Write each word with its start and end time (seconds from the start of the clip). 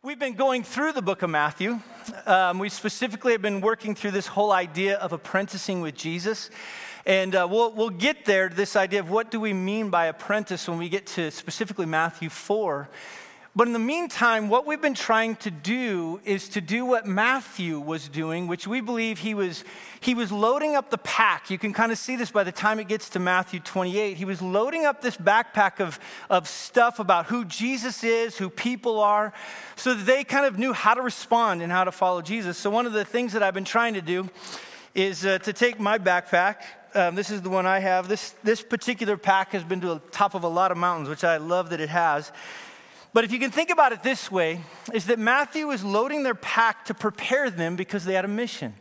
We've 0.00 0.16
been 0.16 0.34
going 0.34 0.62
through 0.62 0.92
the 0.92 1.02
book 1.02 1.22
of 1.22 1.30
Matthew. 1.30 1.80
Um, 2.24 2.60
we 2.60 2.68
specifically 2.68 3.32
have 3.32 3.42
been 3.42 3.60
working 3.60 3.96
through 3.96 4.12
this 4.12 4.28
whole 4.28 4.52
idea 4.52 4.96
of 4.96 5.12
apprenticing 5.12 5.80
with 5.80 5.96
Jesus. 5.96 6.50
And 7.04 7.34
uh, 7.34 7.48
we'll, 7.50 7.72
we'll 7.72 7.90
get 7.90 8.24
there 8.24 8.48
to 8.48 8.54
this 8.54 8.76
idea 8.76 9.00
of 9.00 9.10
what 9.10 9.32
do 9.32 9.40
we 9.40 9.52
mean 9.52 9.90
by 9.90 10.06
apprentice 10.06 10.68
when 10.68 10.78
we 10.78 10.88
get 10.88 11.08
to 11.08 11.32
specifically 11.32 11.84
Matthew 11.84 12.28
4. 12.28 12.88
But 13.58 13.66
in 13.66 13.72
the 13.72 13.80
meantime, 13.80 14.48
what 14.48 14.68
we've 14.68 14.80
been 14.80 14.94
trying 14.94 15.34
to 15.38 15.50
do 15.50 16.20
is 16.24 16.48
to 16.50 16.60
do 16.60 16.84
what 16.84 17.06
Matthew 17.06 17.80
was 17.80 18.08
doing, 18.08 18.46
which 18.46 18.68
we 18.68 18.80
believe 18.80 19.18
he 19.18 19.34
was, 19.34 19.64
he 19.98 20.14
was 20.14 20.30
loading 20.30 20.76
up 20.76 20.90
the 20.90 20.98
pack. 20.98 21.50
You 21.50 21.58
can 21.58 21.72
kind 21.72 21.90
of 21.90 21.98
see 21.98 22.14
this 22.14 22.30
by 22.30 22.44
the 22.44 22.52
time 22.52 22.78
it 22.78 22.86
gets 22.86 23.08
to 23.10 23.18
Matthew 23.18 23.58
28. 23.58 24.16
He 24.16 24.24
was 24.24 24.40
loading 24.40 24.84
up 24.84 25.02
this 25.02 25.16
backpack 25.16 25.80
of, 25.80 25.98
of 26.30 26.46
stuff 26.46 27.00
about 27.00 27.26
who 27.26 27.44
Jesus 27.44 28.04
is, 28.04 28.38
who 28.38 28.48
people 28.48 29.00
are, 29.00 29.32
so 29.74 29.92
that 29.92 30.06
they 30.06 30.22
kind 30.22 30.46
of 30.46 30.56
knew 30.56 30.72
how 30.72 30.94
to 30.94 31.02
respond 31.02 31.60
and 31.60 31.72
how 31.72 31.82
to 31.82 31.90
follow 31.90 32.22
Jesus. 32.22 32.56
So, 32.56 32.70
one 32.70 32.86
of 32.86 32.92
the 32.92 33.04
things 33.04 33.32
that 33.32 33.42
I've 33.42 33.54
been 33.54 33.64
trying 33.64 33.94
to 33.94 34.02
do 34.02 34.30
is 34.94 35.26
uh, 35.26 35.38
to 35.38 35.52
take 35.52 35.80
my 35.80 35.98
backpack. 35.98 36.58
Um, 36.94 37.16
this 37.16 37.28
is 37.28 37.42
the 37.42 37.50
one 37.50 37.66
I 37.66 37.80
have. 37.80 38.06
This, 38.06 38.36
this 38.44 38.62
particular 38.62 39.16
pack 39.16 39.50
has 39.50 39.64
been 39.64 39.80
to 39.80 39.88
the 39.88 39.98
top 40.12 40.34
of 40.34 40.44
a 40.44 40.48
lot 40.48 40.70
of 40.70 40.78
mountains, 40.78 41.08
which 41.08 41.24
I 41.24 41.38
love 41.38 41.70
that 41.70 41.80
it 41.80 41.88
has. 41.88 42.30
But 43.12 43.24
if 43.24 43.32
you 43.32 43.38
can 43.38 43.50
think 43.50 43.70
about 43.70 43.92
it 43.92 44.02
this 44.02 44.30
way, 44.30 44.60
is 44.92 45.06
that 45.06 45.18
Matthew 45.18 45.70
is 45.70 45.82
loading 45.82 46.22
their 46.22 46.34
pack 46.34 46.84
to 46.86 46.94
prepare 46.94 47.50
them 47.50 47.74
because 47.76 48.04
they 48.04 48.14
had 48.14 48.24
a 48.24 48.28
mission. 48.28 48.74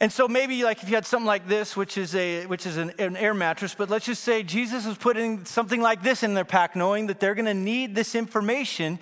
And 0.00 0.12
so 0.12 0.28
maybe 0.28 0.64
like 0.64 0.82
if 0.82 0.88
you 0.88 0.96
had 0.96 1.06
something 1.06 1.26
like 1.26 1.48
this, 1.48 1.76
which 1.76 1.96
is 1.96 2.14
a 2.14 2.46
which 2.46 2.66
is 2.66 2.76
an, 2.76 2.92
an 2.98 3.16
air 3.16 3.32
mattress, 3.32 3.74
but 3.74 3.88
let's 3.88 4.04
just 4.04 4.24
say 4.24 4.42
Jesus 4.42 4.86
is 4.86 4.98
putting 4.98 5.44
something 5.44 5.80
like 5.80 6.02
this 6.02 6.22
in 6.22 6.34
their 6.34 6.44
pack, 6.44 6.74
knowing 6.74 7.06
that 7.06 7.20
they're 7.20 7.34
going 7.34 7.46
to 7.46 7.54
need 7.54 7.94
this 7.94 8.14
information 8.14 8.98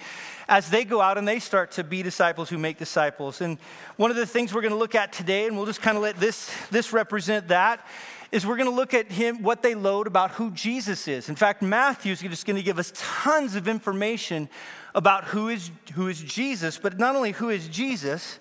as 0.49 0.69
they 0.69 0.85
go 0.85 1.01
out 1.01 1.17
and 1.17 1.27
they 1.27 1.39
start 1.39 1.73
to 1.73 1.85
be 1.85 2.03
disciples 2.03 2.51
who 2.51 2.59
make 2.59 2.79
disciples. 2.79 3.41
And 3.41 3.59
one 3.97 4.11
of 4.11 4.17
the 4.17 4.27
things 4.27 4.53
we're 4.53 4.61
going 4.61 4.75
to 4.75 4.79
look 4.79 4.95
at 4.95 5.13
today, 5.13 5.47
and 5.47 5.57
we'll 5.57 5.67
just 5.67 5.81
kind 5.81 5.97
of 5.97 6.03
let 6.03 6.21
this 6.21 6.55
this 6.71 6.93
represent 6.93 7.49
that, 7.49 7.85
is 8.33 8.47
we're 8.47 8.57
going 8.57 8.69
to 8.69 8.75
look 8.75 8.95
at 8.95 9.13
him, 9.13 9.43
what 9.43 9.63
they 9.63 9.75
load 9.75 10.07
about 10.07 10.33
who 10.33 10.51
Jesus 10.51 11.07
is. 11.07 11.29
In 11.29 11.37
fact, 11.37 11.61
Matthew's 11.61 12.23
just 12.23 12.47
going 12.47 12.57
to 12.57 12.63
give 12.63 12.79
us 12.79 12.91
tons 12.97 13.55
of 13.55 13.69
information 13.69 14.49
about 14.95 15.25
who 15.25 15.51
is, 15.51 15.71
who 15.93 16.09
is 16.09 16.21
Jesus, 16.21 16.79
but 16.79 16.99
not 16.99 17.15
only 17.15 17.33
who 17.33 17.51
is 17.51 17.69
Jesus, 17.69 18.39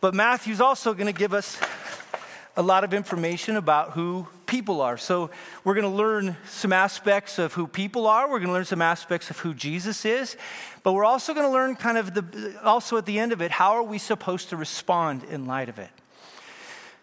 but 0.00 0.12
Matthew's 0.12 0.60
also 0.60 0.92
going 0.92 1.06
to 1.06 1.18
give 1.18 1.32
us 1.32 1.58
a 2.56 2.62
lot 2.62 2.82
of 2.82 2.92
information 2.92 3.56
about 3.56 3.92
who 3.92 4.26
people 4.46 4.80
are. 4.80 4.98
So 4.98 5.30
we're 5.64 5.74
going 5.74 5.90
to 5.90 5.96
learn 5.96 6.36
some 6.46 6.72
aspects 6.72 7.38
of 7.38 7.54
who 7.54 7.66
people 7.66 8.08
are. 8.08 8.28
We're 8.28 8.40
going 8.40 8.48
to 8.48 8.52
learn 8.52 8.64
some 8.64 8.82
aspects 8.82 9.30
of 9.30 9.38
who 9.38 9.54
Jesus 9.54 10.04
is. 10.04 10.36
But 10.82 10.92
we're 10.92 11.04
also 11.04 11.32
going 11.32 11.46
to 11.46 11.52
learn 11.52 11.76
kind 11.76 11.96
of 11.96 12.12
the, 12.12 12.60
also 12.62 12.96
at 12.98 13.06
the 13.06 13.18
end 13.18 13.32
of 13.32 13.40
it, 13.40 13.52
how 13.52 13.72
are 13.72 13.82
we 13.82 13.98
supposed 13.98 14.50
to 14.50 14.56
respond 14.56 15.22
in 15.24 15.46
light 15.46 15.68
of 15.68 15.78
it? 15.78 15.90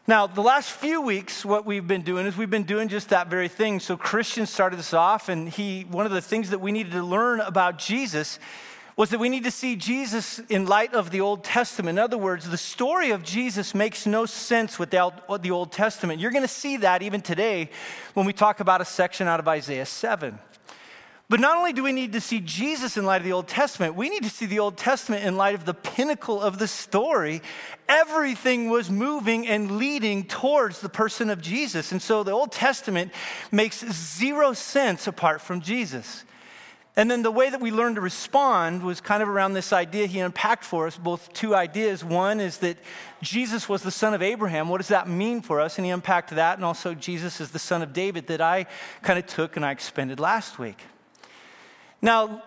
Now, 0.10 0.26
the 0.26 0.42
last 0.42 0.72
few 0.72 1.02
weeks, 1.02 1.46
what 1.46 1.68
we've 1.68 1.88
been 1.88 2.02
doing 2.02 2.26
is 2.26 2.36
we've 2.36 2.50
been 2.50 2.64
doing 2.64 2.88
just 2.88 3.10
that 3.10 3.28
very 3.28 3.48
thing. 3.48 3.80
So, 3.80 3.96
Christian 3.96 4.48
started 4.48 4.80
this 4.80 4.92
off, 4.92 5.30
and 5.30 5.48
he, 5.48 5.84
one 5.84 6.08
of 6.08 6.12
the 6.12 6.20
things 6.20 6.50
that 6.50 6.58
we 6.58 6.72
needed 6.72 6.94
to 6.94 7.04
learn 7.04 7.42
about 7.42 7.78
Jesus 7.78 8.40
was 8.96 9.12
that 9.12 9.20
we 9.20 9.30
need 9.30 9.44
to 9.44 9.52
see 9.52 9.76
Jesus 9.76 10.40
in 10.50 10.66
light 10.66 10.96
of 10.96 11.12
the 11.12 11.22
Old 11.22 11.44
Testament. 11.44 12.00
In 12.00 12.04
other 12.04 12.18
words, 12.18 12.50
the 12.50 12.58
story 12.58 13.12
of 13.12 13.22
Jesus 13.22 13.76
makes 13.76 14.08
no 14.08 14.26
sense 14.26 14.80
without 14.80 15.44
the 15.44 15.52
Old 15.52 15.72
Testament. 15.72 16.20
You're 16.20 16.32
going 16.32 16.42
to 16.42 16.48
see 16.48 16.78
that 16.78 17.04
even 17.04 17.22
today 17.22 17.70
when 18.16 18.26
we 18.26 18.34
talk 18.34 18.62
about 18.62 18.82
a 18.82 18.86
section 18.86 19.28
out 19.28 19.40
of 19.40 19.48
Isaiah 19.48 19.86
7. 19.86 20.40
But 21.30 21.40
not 21.40 21.58
only 21.58 21.74
do 21.74 21.84
we 21.84 21.92
need 21.92 22.14
to 22.14 22.22
see 22.22 22.40
Jesus 22.40 22.98
in 22.98 23.06
light 23.06 23.18
of 23.18 23.24
the 23.24 23.34
Old 23.34 23.48
Testament, 23.48 23.94
we 23.94 24.10
need 24.10 24.24
to 24.24 24.32
see 24.32 24.48
the 24.48 24.58
Old 24.58 24.78
Testament 24.78 25.24
in 25.24 25.38
light 25.38 25.54
of 25.54 25.64
the 25.64 25.76
pinnacle 25.76 26.42
of 26.42 26.58
the 26.58 26.68
story. 26.68 27.44
Everything 27.88 28.72
was 28.72 28.90
moving 28.90 29.48
and 29.48 29.78
leading 29.78 30.24
towards 30.24 30.82
the 30.82 30.90
person 30.90 31.30
of 31.30 31.40
Jesus. 31.40 31.92
And 31.92 32.02
so 32.02 32.24
the 32.24 32.32
Old 32.32 32.52
Testament 32.52 33.12
makes 33.52 33.86
zero 33.92 34.54
sense 34.54 35.06
apart 35.06 35.40
from 35.40 35.62
Jesus. 35.62 36.26
And 36.96 37.12
then 37.12 37.22
the 37.22 37.30
way 37.30 37.52
that 37.52 37.62
we 37.62 37.70
learned 37.70 37.96
to 37.96 38.02
respond 38.02 38.82
was 38.82 39.00
kind 39.00 39.22
of 39.22 39.30
around 39.30 39.54
this 39.54 39.72
idea 39.72 40.08
he 40.08 40.20
unpacked 40.20 40.64
for 40.64 40.88
us, 40.88 40.98
both 40.98 41.32
two 41.32 41.54
ideas. 41.54 42.04
One 42.04 42.40
is 42.40 42.58
that 42.58 42.78
Jesus 43.22 43.70
was 43.70 43.84
the 43.84 43.92
son 43.92 44.16
of 44.16 44.24
Abraham. 44.24 44.68
What 44.68 44.80
does 44.80 44.88
that 44.88 45.08
mean 45.08 45.42
for 45.42 45.62
us? 45.62 45.78
And 45.78 45.86
he 45.86 45.92
unpacked 45.92 46.32
that. 46.32 46.58
And 46.58 46.66
also, 46.66 46.96
Jesus 46.96 47.40
is 47.40 47.52
the 47.52 47.60
son 47.60 47.84
of 47.84 47.94
David 47.94 48.26
that 48.28 48.42
I 48.42 48.66
kind 49.04 49.20
of 49.20 49.28
took 49.28 49.58
and 49.58 49.64
I 49.64 49.72
expended 49.72 50.20
last 50.20 50.58
week. 50.58 50.82
Now, 52.02 52.44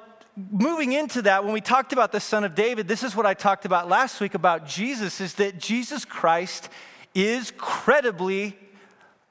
moving 0.51 0.93
into 0.93 1.23
that, 1.23 1.45
when 1.45 1.53
we 1.53 1.61
talked 1.61 1.93
about 1.93 2.13
the 2.13 2.21
Son 2.21 2.45
of 2.45 2.55
David, 2.55 2.89
this 2.89 3.03
is 3.03 3.15
what 3.15 3.27
I 3.27 3.35
talked 3.35 3.65
about 3.65 3.89
last 3.89 4.21
week 4.21 4.35
about 4.35 4.67
Jesus 4.67 5.21
is 5.21 5.35
that 5.35 5.59
Jesus 5.59 6.05
Christ 6.05 6.69
is 7.15 7.53
credibly 7.57 8.57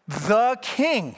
the 0.08 0.58
King. 0.62 1.16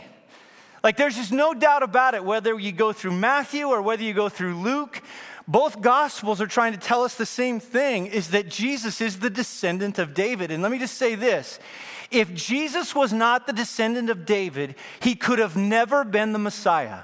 Like, 0.84 0.98
there's 0.98 1.16
just 1.16 1.32
no 1.32 1.54
doubt 1.54 1.84
about 1.84 2.14
it, 2.14 2.24
whether 2.24 2.58
you 2.60 2.72
go 2.72 2.92
through 2.92 3.14
Matthew 3.14 3.68
or 3.68 3.82
whether 3.82 4.04
you 4.04 4.14
go 4.14 4.30
through 4.30 4.56
Luke. 4.56 5.02
Both 5.48 5.82
gospels 5.82 6.40
are 6.40 6.48
trying 6.48 6.72
to 6.74 6.80
tell 6.80 7.04
us 7.04 7.16
the 7.16 7.26
same 7.26 7.60
thing 7.60 8.08
is 8.08 8.30
that 8.30 8.48
Jesus 8.48 9.02
is 9.02 9.20
the 9.20 9.30
descendant 9.30 10.00
of 10.00 10.14
David. 10.14 10.52
And 10.52 10.64
let 10.64 10.72
me 10.72 10.80
just 10.80 10.98
say 10.98 11.16
this 11.16 11.60
if 12.12 12.34
Jesus 12.34 12.94
was 12.94 13.12
not 13.12 13.48
the 13.48 13.54
descendant 13.54 14.10
of 14.10 14.26
David, 14.26 14.76
he 15.02 15.16
could 15.16 15.40
have 15.40 15.58
never 15.58 16.04
been 16.04 16.32
the 16.32 16.40
Messiah. 16.40 17.00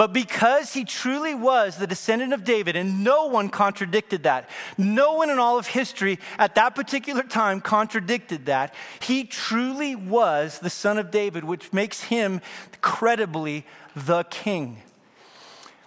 But 0.00 0.14
because 0.14 0.72
he 0.72 0.86
truly 0.86 1.34
was 1.34 1.76
the 1.76 1.86
descendant 1.86 2.32
of 2.32 2.42
David, 2.42 2.74
and 2.74 3.04
no 3.04 3.26
one 3.26 3.50
contradicted 3.50 4.22
that, 4.22 4.48
no 4.78 5.12
one 5.12 5.28
in 5.28 5.38
all 5.38 5.58
of 5.58 5.66
history 5.66 6.18
at 6.38 6.54
that 6.54 6.74
particular 6.74 7.22
time 7.22 7.60
contradicted 7.60 8.46
that, 8.46 8.74
he 9.00 9.24
truly 9.24 9.94
was 9.94 10.58
the 10.58 10.70
son 10.70 10.96
of 10.96 11.10
David, 11.10 11.44
which 11.44 11.74
makes 11.74 12.04
him 12.04 12.40
credibly 12.80 13.66
the 13.94 14.24
king. 14.24 14.78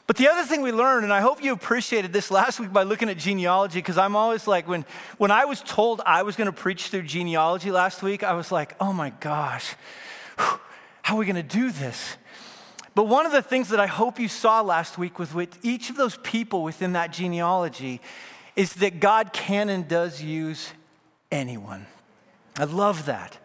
But 0.06 0.18
the 0.18 0.30
other 0.30 0.44
thing 0.44 0.62
we 0.62 0.72
learned, 0.72 1.06
and 1.06 1.12
I 1.12 1.22
hope 1.22 1.44
you 1.44 1.52
appreciated 1.52 2.14
this 2.14 2.30
last 2.30 2.60
week 2.60 2.72
by 2.72 2.84
looking 2.84 3.10
at 3.10 3.18
genealogy, 3.18 3.80
because 3.80 3.98
I'm 3.98 4.16
always 4.16 4.46
like, 4.46 4.68
when, 4.68 4.86
when 5.18 5.32
I 5.32 5.46
was 5.46 5.60
told 5.62 6.02
I 6.06 6.22
was 6.22 6.36
going 6.36 6.46
to 6.46 6.56
preach 6.56 6.90
through 6.90 7.02
genealogy 7.02 7.72
last 7.72 8.04
week, 8.04 8.22
I 8.22 8.34
was 8.34 8.52
like, 8.52 8.76
oh 8.80 8.94
my 8.94 9.10
gosh, 9.10 9.74
how 10.38 11.16
are 11.16 11.18
we 11.18 11.26
going 11.26 11.36
to 11.36 11.42
do 11.42 11.72
this? 11.72 12.18
But 12.96 13.08
one 13.08 13.26
of 13.26 13.32
the 13.32 13.42
things 13.42 13.70
that 13.70 13.80
I 13.80 13.88
hope 13.88 14.20
you 14.20 14.28
saw 14.28 14.62
last 14.62 14.98
week 14.98 15.18
with, 15.18 15.58
each 15.64 15.90
of 15.90 15.98
those 15.98 16.18
people 16.18 16.64
within 16.64 16.94
that 16.94 17.12
genealogy 17.12 18.02
is 18.56 18.74
that 18.76 19.00
God 19.00 19.34
can 19.34 19.70
and 19.70 19.88
does 19.88 20.22
use 20.22 20.72
anyone. 21.32 21.88
I 22.58 22.66
love 22.66 23.08
that. 23.08 23.38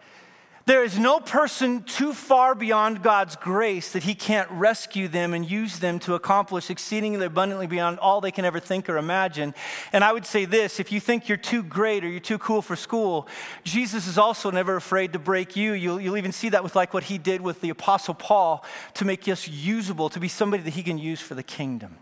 There 0.69 0.83
is 0.83 0.99
no 0.99 1.19
person 1.19 1.81
too 1.81 2.13
far 2.13 2.53
beyond 2.53 3.01
God's 3.01 3.35
grace 3.35 3.93
that 3.93 4.03
He 4.03 4.13
can't 4.13 4.47
rescue 4.51 5.07
them 5.07 5.33
and 5.33 5.49
use 5.49 5.79
them 5.79 5.97
to 6.01 6.13
accomplish 6.13 6.69
exceedingly 6.69 7.25
abundantly 7.25 7.65
beyond 7.65 7.97
all 7.97 8.21
they 8.21 8.29
can 8.29 8.45
ever 8.45 8.59
think 8.59 8.87
or 8.87 8.97
imagine. 8.97 9.55
And 9.91 10.03
I 10.03 10.13
would 10.13 10.27
say 10.27 10.45
this 10.45 10.79
if 10.79 10.91
you 10.91 10.99
think 10.99 11.27
you're 11.27 11.39
too 11.39 11.63
great 11.63 12.03
or 12.03 12.07
you're 12.07 12.19
too 12.19 12.37
cool 12.37 12.61
for 12.61 12.75
school, 12.75 13.27
Jesus 13.63 14.05
is 14.05 14.19
also 14.19 14.51
never 14.51 14.75
afraid 14.75 15.13
to 15.13 15.17
break 15.17 15.55
you. 15.55 15.73
You'll, 15.73 15.99
you'll 15.99 16.17
even 16.17 16.31
see 16.31 16.49
that 16.49 16.63
with 16.63 16.75
like 16.75 16.93
what 16.93 17.05
He 17.05 17.17
did 17.17 17.41
with 17.41 17.61
the 17.61 17.71
Apostle 17.71 18.13
Paul 18.13 18.63
to 18.93 19.05
make 19.05 19.27
us 19.27 19.47
usable, 19.47 20.09
to 20.09 20.19
be 20.19 20.27
somebody 20.27 20.61
that 20.61 20.75
He 20.75 20.83
can 20.83 20.99
use 20.99 21.19
for 21.19 21.33
the 21.33 21.41
kingdom. 21.41 21.97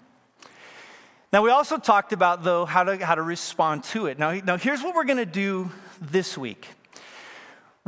Now, 1.32 1.42
we 1.42 1.52
also 1.52 1.78
talked 1.78 2.12
about, 2.12 2.44
though, 2.44 2.66
how 2.66 2.84
to, 2.84 2.98
how 2.98 3.16
to 3.16 3.22
respond 3.22 3.86
to 3.86 4.08
it. 4.08 4.20
Now, 4.20 4.34
now 4.34 4.58
here's 4.58 4.84
what 4.84 4.94
we're 4.94 5.06
going 5.06 5.20
to 5.20 5.26
do 5.26 5.72
this 6.02 6.38
week 6.38 6.68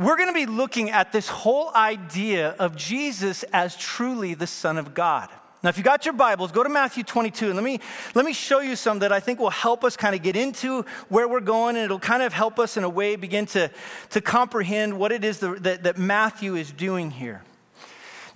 we're 0.00 0.16
going 0.16 0.30
to 0.30 0.34
be 0.34 0.46
looking 0.46 0.90
at 0.90 1.12
this 1.12 1.28
whole 1.28 1.70
idea 1.74 2.56
of 2.58 2.74
Jesus 2.74 3.42
as 3.52 3.76
truly 3.76 4.32
the 4.32 4.46
Son 4.46 4.78
of 4.78 4.94
God. 4.94 5.28
Now, 5.62 5.68
if 5.68 5.76
you 5.76 5.84
got 5.84 6.06
your 6.06 6.14
Bibles, 6.14 6.52
go 6.52 6.62
to 6.62 6.70
Matthew 6.70 7.02
22 7.02 7.48
and 7.48 7.54
let 7.54 7.62
me, 7.62 7.80
let 8.14 8.24
me 8.24 8.32
show 8.32 8.60
you 8.60 8.76
some 8.76 9.00
that 9.00 9.12
I 9.12 9.20
think 9.20 9.38
will 9.38 9.50
help 9.50 9.84
us 9.84 9.98
kind 9.98 10.14
of 10.14 10.22
get 10.22 10.36
into 10.36 10.86
where 11.10 11.28
we're 11.28 11.40
going 11.40 11.76
and 11.76 11.84
it'll 11.84 11.98
kind 11.98 12.22
of 12.22 12.32
help 12.32 12.58
us 12.58 12.78
in 12.78 12.84
a 12.84 12.88
way 12.88 13.14
begin 13.16 13.44
to, 13.46 13.70
to 14.08 14.22
comprehend 14.22 14.98
what 14.98 15.12
it 15.12 15.22
is 15.22 15.40
that, 15.40 15.82
that 15.82 15.98
Matthew 15.98 16.54
is 16.54 16.72
doing 16.72 17.10
here. 17.10 17.42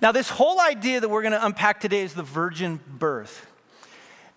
Now, 0.03 0.11
this 0.11 0.29
whole 0.29 0.61
idea 0.61 0.99
that 0.99 1.09
we're 1.09 1.23
going 1.23 1.31
to 1.31 1.43
unpack 1.43 1.79
today 1.79 2.03
is 2.03 2.13
the 2.13 2.21
virgin 2.21 2.79
birth. 2.87 3.47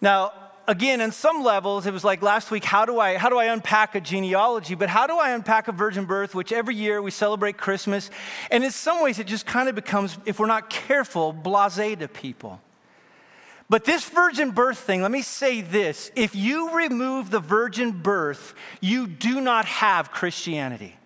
Now, 0.01 0.33
again, 0.69 1.01
in 1.01 1.11
some 1.11 1.43
levels, 1.43 1.87
it 1.87 1.93
was 1.93 2.05
like 2.05 2.23
last 2.23 2.51
week, 2.51 2.63
how 2.63 2.85
do 2.85 3.01
I 3.01 3.17
how 3.17 3.31
do 3.31 3.39
I 3.39 3.47
unpack 3.47 3.95
a 3.97 4.01
genealogy? 4.01 4.77
But 4.77 4.89
how 4.89 5.07
do 5.09 5.17
I 5.17 5.31
unpack 5.31 5.67
a 5.67 5.73
virgin 5.73 6.05
birth, 6.05 6.35
which 6.35 6.53
every 6.53 6.77
year 6.77 7.03
we 7.03 7.11
celebrate 7.11 7.57
Christmas? 7.57 8.11
And 8.51 8.63
in 8.63 8.71
some 8.71 9.03
ways, 9.03 9.19
it 9.19 9.27
just 9.27 9.47
kind 9.47 9.69
of 9.69 9.75
becomes, 9.75 10.17
if 10.27 10.39
we're 10.39 10.47
not 10.47 10.71
careful, 10.71 11.35
blasé 11.35 11.99
to 11.99 12.07
people. 12.07 12.61
But 13.71 13.85
this 13.85 14.09
virgin 14.09 14.53
birth 14.53 14.79
thing, 14.79 15.03
let 15.03 15.11
me 15.11 15.23
say 15.23 15.63
this 15.63 16.13
if 16.15 16.37
you 16.37 16.77
remove 16.77 17.31
the 17.31 17.41
virgin 17.41 17.91
birth, 17.91 18.55
you 18.81 19.07
do 19.07 19.41
not 19.41 19.65
have 19.65 20.13
Christianity. 20.13 20.98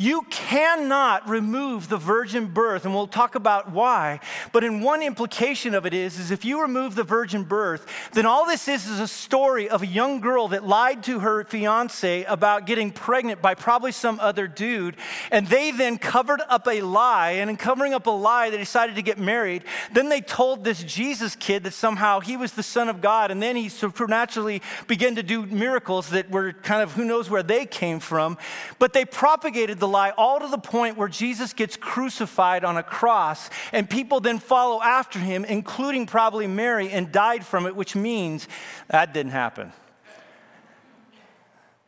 You 0.00 0.22
cannot 0.30 1.28
remove 1.28 1.88
the 1.88 1.96
virgin 1.96 2.46
birth, 2.46 2.84
and 2.84 2.94
we'll 2.94 3.08
talk 3.08 3.34
about 3.34 3.72
why. 3.72 4.20
But 4.52 4.62
in 4.62 4.80
one 4.80 5.02
implication 5.02 5.74
of 5.74 5.86
it 5.86 5.92
is, 5.92 6.20
is 6.20 6.30
if 6.30 6.44
you 6.44 6.62
remove 6.62 6.94
the 6.94 7.02
virgin 7.02 7.42
birth, 7.42 7.84
then 8.12 8.24
all 8.24 8.46
this 8.46 8.68
is 8.68 8.86
is 8.86 9.00
a 9.00 9.08
story 9.08 9.68
of 9.68 9.82
a 9.82 9.86
young 9.88 10.20
girl 10.20 10.46
that 10.48 10.64
lied 10.64 11.02
to 11.04 11.18
her 11.18 11.42
fiance 11.42 12.22
about 12.24 12.64
getting 12.64 12.92
pregnant 12.92 13.42
by 13.42 13.56
probably 13.56 13.90
some 13.90 14.20
other 14.20 14.46
dude, 14.46 14.94
and 15.32 15.48
they 15.48 15.72
then 15.72 15.98
covered 15.98 16.42
up 16.48 16.68
a 16.68 16.80
lie, 16.80 17.30
and 17.32 17.50
in 17.50 17.56
covering 17.56 17.92
up 17.92 18.06
a 18.06 18.10
lie, 18.10 18.50
they 18.50 18.56
decided 18.56 18.94
to 18.94 19.02
get 19.02 19.18
married. 19.18 19.64
Then 19.92 20.10
they 20.10 20.20
told 20.20 20.62
this 20.62 20.80
Jesus 20.84 21.34
kid 21.34 21.64
that 21.64 21.74
somehow 21.74 22.20
he 22.20 22.36
was 22.36 22.52
the 22.52 22.62
son 22.62 22.88
of 22.88 23.00
God, 23.00 23.32
and 23.32 23.42
then 23.42 23.56
he 23.56 23.68
supernaturally 23.68 24.62
began 24.86 25.16
to 25.16 25.24
do 25.24 25.44
miracles 25.44 26.10
that 26.10 26.30
were 26.30 26.52
kind 26.52 26.82
of 26.82 26.92
who 26.92 27.04
knows 27.04 27.28
where 27.28 27.42
they 27.42 27.66
came 27.66 27.98
from. 27.98 28.38
But 28.78 28.92
they 28.92 29.04
propagated 29.04 29.80
the 29.80 29.87
lie 29.88 30.10
all 30.16 30.40
to 30.40 30.48
the 30.48 30.58
point 30.58 30.96
where 30.96 31.08
Jesus 31.08 31.52
gets 31.52 31.76
crucified 31.76 32.64
on 32.64 32.76
a 32.76 32.82
cross, 32.82 33.50
and 33.72 33.88
people 33.88 34.20
then 34.20 34.38
follow 34.38 34.80
after 34.80 35.18
him, 35.18 35.44
including 35.44 36.06
probably 36.06 36.46
Mary, 36.46 36.90
and 36.90 37.10
died 37.10 37.44
from 37.44 37.66
it, 37.66 37.74
which 37.74 37.96
means 37.96 38.46
that 38.88 39.12
didn't 39.12 39.32
happen. 39.32 39.72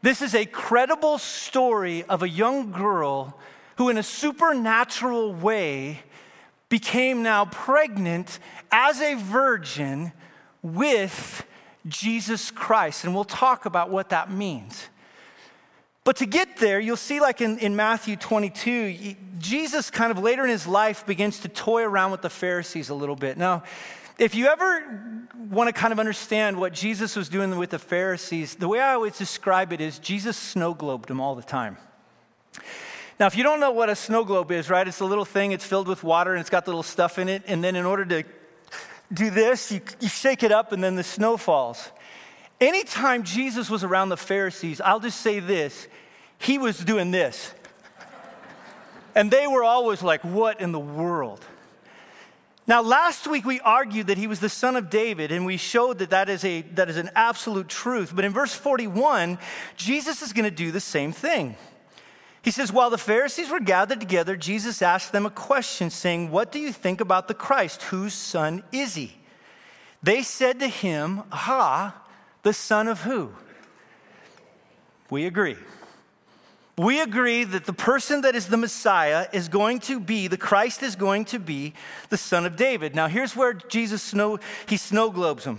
This 0.02 0.22
is 0.22 0.34
a 0.34 0.46
credible 0.46 1.18
story 1.18 2.04
of 2.04 2.22
a 2.22 2.28
young 2.28 2.72
girl 2.72 3.38
who, 3.76 3.88
in 3.90 3.98
a 3.98 4.02
supernatural 4.02 5.34
way, 5.34 6.00
became 6.68 7.22
now 7.22 7.44
pregnant 7.44 8.38
as 8.72 9.00
a 9.00 9.14
virgin 9.14 10.12
with 10.62 11.44
Jesus 11.86 12.50
Christ. 12.50 13.04
And 13.04 13.14
we'll 13.14 13.24
talk 13.24 13.66
about 13.66 13.90
what 13.90 14.10
that 14.10 14.30
means. 14.30 14.88
But 16.10 16.16
to 16.16 16.26
get 16.26 16.56
there, 16.56 16.80
you'll 16.80 16.96
see, 16.96 17.20
like 17.20 17.40
in, 17.40 17.60
in 17.60 17.76
Matthew 17.76 18.16
22, 18.16 19.14
Jesus 19.38 19.92
kind 19.92 20.10
of 20.10 20.18
later 20.18 20.42
in 20.42 20.50
his 20.50 20.66
life 20.66 21.06
begins 21.06 21.38
to 21.42 21.48
toy 21.48 21.84
around 21.84 22.10
with 22.10 22.20
the 22.20 22.28
Pharisees 22.28 22.88
a 22.88 22.96
little 22.96 23.14
bit. 23.14 23.38
Now, 23.38 23.62
if 24.18 24.34
you 24.34 24.48
ever 24.48 25.28
want 25.48 25.68
to 25.68 25.72
kind 25.72 25.92
of 25.92 26.00
understand 26.00 26.58
what 26.58 26.72
Jesus 26.72 27.14
was 27.14 27.28
doing 27.28 27.56
with 27.56 27.70
the 27.70 27.78
Pharisees, 27.78 28.56
the 28.56 28.66
way 28.66 28.80
I 28.80 28.94
always 28.94 29.18
describe 29.18 29.72
it 29.72 29.80
is 29.80 30.00
Jesus 30.00 30.36
snow 30.36 30.74
globed 30.74 31.06
them 31.06 31.20
all 31.20 31.36
the 31.36 31.44
time. 31.44 31.76
Now, 33.20 33.28
if 33.28 33.36
you 33.36 33.44
don't 33.44 33.60
know 33.60 33.70
what 33.70 33.88
a 33.88 33.94
snow 33.94 34.24
globe 34.24 34.50
is, 34.50 34.68
right, 34.68 34.88
it's 34.88 34.98
a 34.98 35.04
little 35.04 35.24
thing, 35.24 35.52
it's 35.52 35.64
filled 35.64 35.86
with 35.86 36.02
water 36.02 36.32
and 36.32 36.40
it's 36.40 36.50
got 36.50 36.64
the 36.64 36.72
little 36.72 36.82
stuff 36.82 37.20
in 37.20 37.28
it. 37.28 37.44
And 37.46 37.62
then 37.62 37.76
in 37.76 37.86
order 37.86 38.04
to 38.04 38.24
do 39.12 39.30
this, 39.30 39.70
you, 39.70 39.80
you 40.00 40.08
shake 40.08 40.42
it 40.42 40.50
up 40.50 40.72
and 40.72 40.82
then 40.82 40.96
the 40.96 41.04
snow 41.04 41.36
falls. 41.36 41.92
Anytime 42.60 43.22
Jesus 43.22 43.70
was 43.70 43.84
around 43.84 44.10
the 44.10 44.16
Pharisees, 44.16 44.80
I'll 44.80 45.00
just 45.00 45.20
say 45.20 45.40
this 45.40 45.88
he 46.38 46.58
was 46.58 46.78
doing 46.78 47.10
this. 47.10 47.54
And 49.14 49.30
they 49.30 49.46
were 49.46 49.64
always 49.64 50.02
like, 50.02 50.22
What 50.22 50.60
in 50.60 50.72
the 50.72 50.80
world? 50.80 51.44
Now, 52.66 52.82
last 52.82 53.26
week 53.26 53.44
we 53.44 53.58
argued 53.60 54.06
that 54.06 54.18
he 54.18 54.28
was 54.28 54.38
the 54.38 54.48
son 54.48 54.76
of 54.76 54.90
David, 54.90 55.32
and 55.32 55.44
we 55.44 55.56
showed 55.56 55.98
that 55.98 56.10
that 56.10 56.28
is, 56.28 56.44
a, 56.44 56.62
that 56.74 56.88
is 56.88 56.98
an 56.98 57.10
absolute 57.16 57.68
truth. 57.68 58.12
But 58.14 58.24
in 58.24 58.32
verse 58.32 58.54
41, 58.54 59.38
Jesus 59.76 60.22
is 60.22 60.32
going 60.32 60.44
to 60.44 60.52
do 60.52 60.70
the 60.70 60.78
same 60.78 61.10
thing. 61.10 61.56
He 62.42 62.52
says, 62.52 62.72
While 62.72 62.90
the 62.90 62.98
Pharisees 62.98 63.50
were 63.50 63.60
gathered 63.60 63.98
together, 63.98 64.36
Jesus 64.36 64.82
asked 64.82 65.10
them 65.10 65.26
a 65.26 65.30
question, 65.30 65.90
saying, 65.90 66.30
What 66.30 66.52
do 66.52 66.60
you 66.60 66.72
think 66.72 67.00
about 67.00 67.26
the 67.26 67.34
Christ? 67.34 67.82
Whose 67.84 68.14
son 68.14 68.62
is 68.70 68.94
he? 68.94 69.16
They 70.02 70.22
said 70.22 70.60
to 70.60 70.68
him, 70.68 71.22
Aha, 71.32 72.00
the 72.42 72.52
son 72.52 72.88
of 72.88 73.02
who? 73.02 73.30
We 75.10 75.26
agree. 75.26 75.56
We 76.78 77.02
agree 77.02 77.44
that 77.44 77.66
the 77.66 77.74
person 77.74 78.22
that 78.22 78.34
is 78.34 78.46
the 78.46 78.56
Messiah 78.56 79.26
is 79.32 79.48
going 79.48 79.80
to 79.80 80.00
be, 80.00 80.28
the 80.28 80.38
Christ 80.38 80.82
is 80.82 80.96
going 80.96 81.26
to 81.26 81.38
be 81.38 81.74
the 82.08 82.16
son 82.16 82.46
of 82.46 82.56
David. 82.56 82.94
Now, 82.94 83.06
here's 83.06 83.36
where 83.36 83.52
Jesus 83.52 84.02
snow, 84.02 84.38
he 84.66 84.78
snow 84.78 85.10
globes 85.10 85.44
them. 85.44 85.58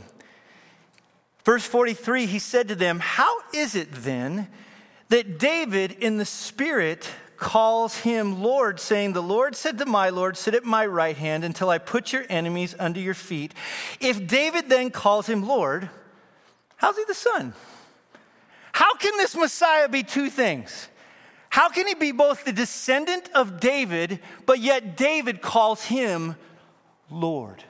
Verse 1.43 1.63
43, 1.63 2.25
he 2.25 2.39
said 2.39 2.67
to 2.69 2.75
them, 2.75 2.99
How 2.99 3.35
is 3.53 3.75
it 3.75 3.91
then 3.91 4.47
that 5.09 5.37
David 5.37 5.91
in 5.91 6.17
the 6.17 6.25
Spirit 6.25 7.07
calls 7.37 7.97
him 7.97 8.41
Lord, 8.41 8.79
saying, 8.79 9.13
The 9.13 9.21
Lord 9.21 9.55
said 9.55 9.77
to 9.79 9.85
my 9.85 10.09
Lord, 10.09 10.37
Sit 10.37 10.55
at 10.55 10.63
my 10.63 10.85
right 10.85 11.17
hand 11.17 11.43
until 11.43 11.69
I 11.69 11.77
put 11.77 12.13
your 12.13 12.25
enemies 12.29 12.75
under 12.79 12.99
your 12.99 13.13
feet? 13.13 13.53
If 13.99 14.27
David 14.27 14.69
then 14.69 14.89
calls 14.89 15.27
him 15.27 15.47
Lord, 15.47 15.89
How's 16.81 16.97
he 16.97 17.03
the 17.07 17.13
son? 17.13 17.53
How 18.71 18.95
can 18.95 19.15
this 19.17 19.35
Messiah 19.35 19.87
be 19.87 20.01
two 20.01 20.31
things? 20.31 20.87
How 21.51 21.69
can 21.69 21.85
he 21.85 21.93
be 21.93 22.11
both 22.11 22.43
the 22.43 22.51
descendant 22.51 23.29
of 23.35 23.59
David, 23.59 24.19
but 24.47 24.57
yet 24.57 24.97
David 24.97 25.43
calls 25.43 25.85
him 25.85 26.35
Lord? 27.11 27.63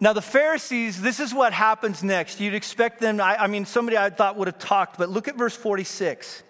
Now, 0.00 0.12
the 0.12 0.20
Pharisees, 0.20 1.00
this 1.00 1.20
is 1.20 1.32
what 1.32 1.52
happens 1.52 2.02
next. 2.02 2.40
You'd 2.40 2.54
expect 2.54 3.00
them, 3.00 3.20
I, 3.20 3.44
I, 3.44 3.46
mean, 3.46 3.64
somebody 3.64 3.96
I 3.96 4.10
thought 4.10 4.36
would 4.36 4.48
have 4.48 4.58
talked, 4.58 4.98
but 4.98 5.08
look 5.08 5.28
at 5.28 5.36
verse 5.36 5.54
46. 5.54 6.42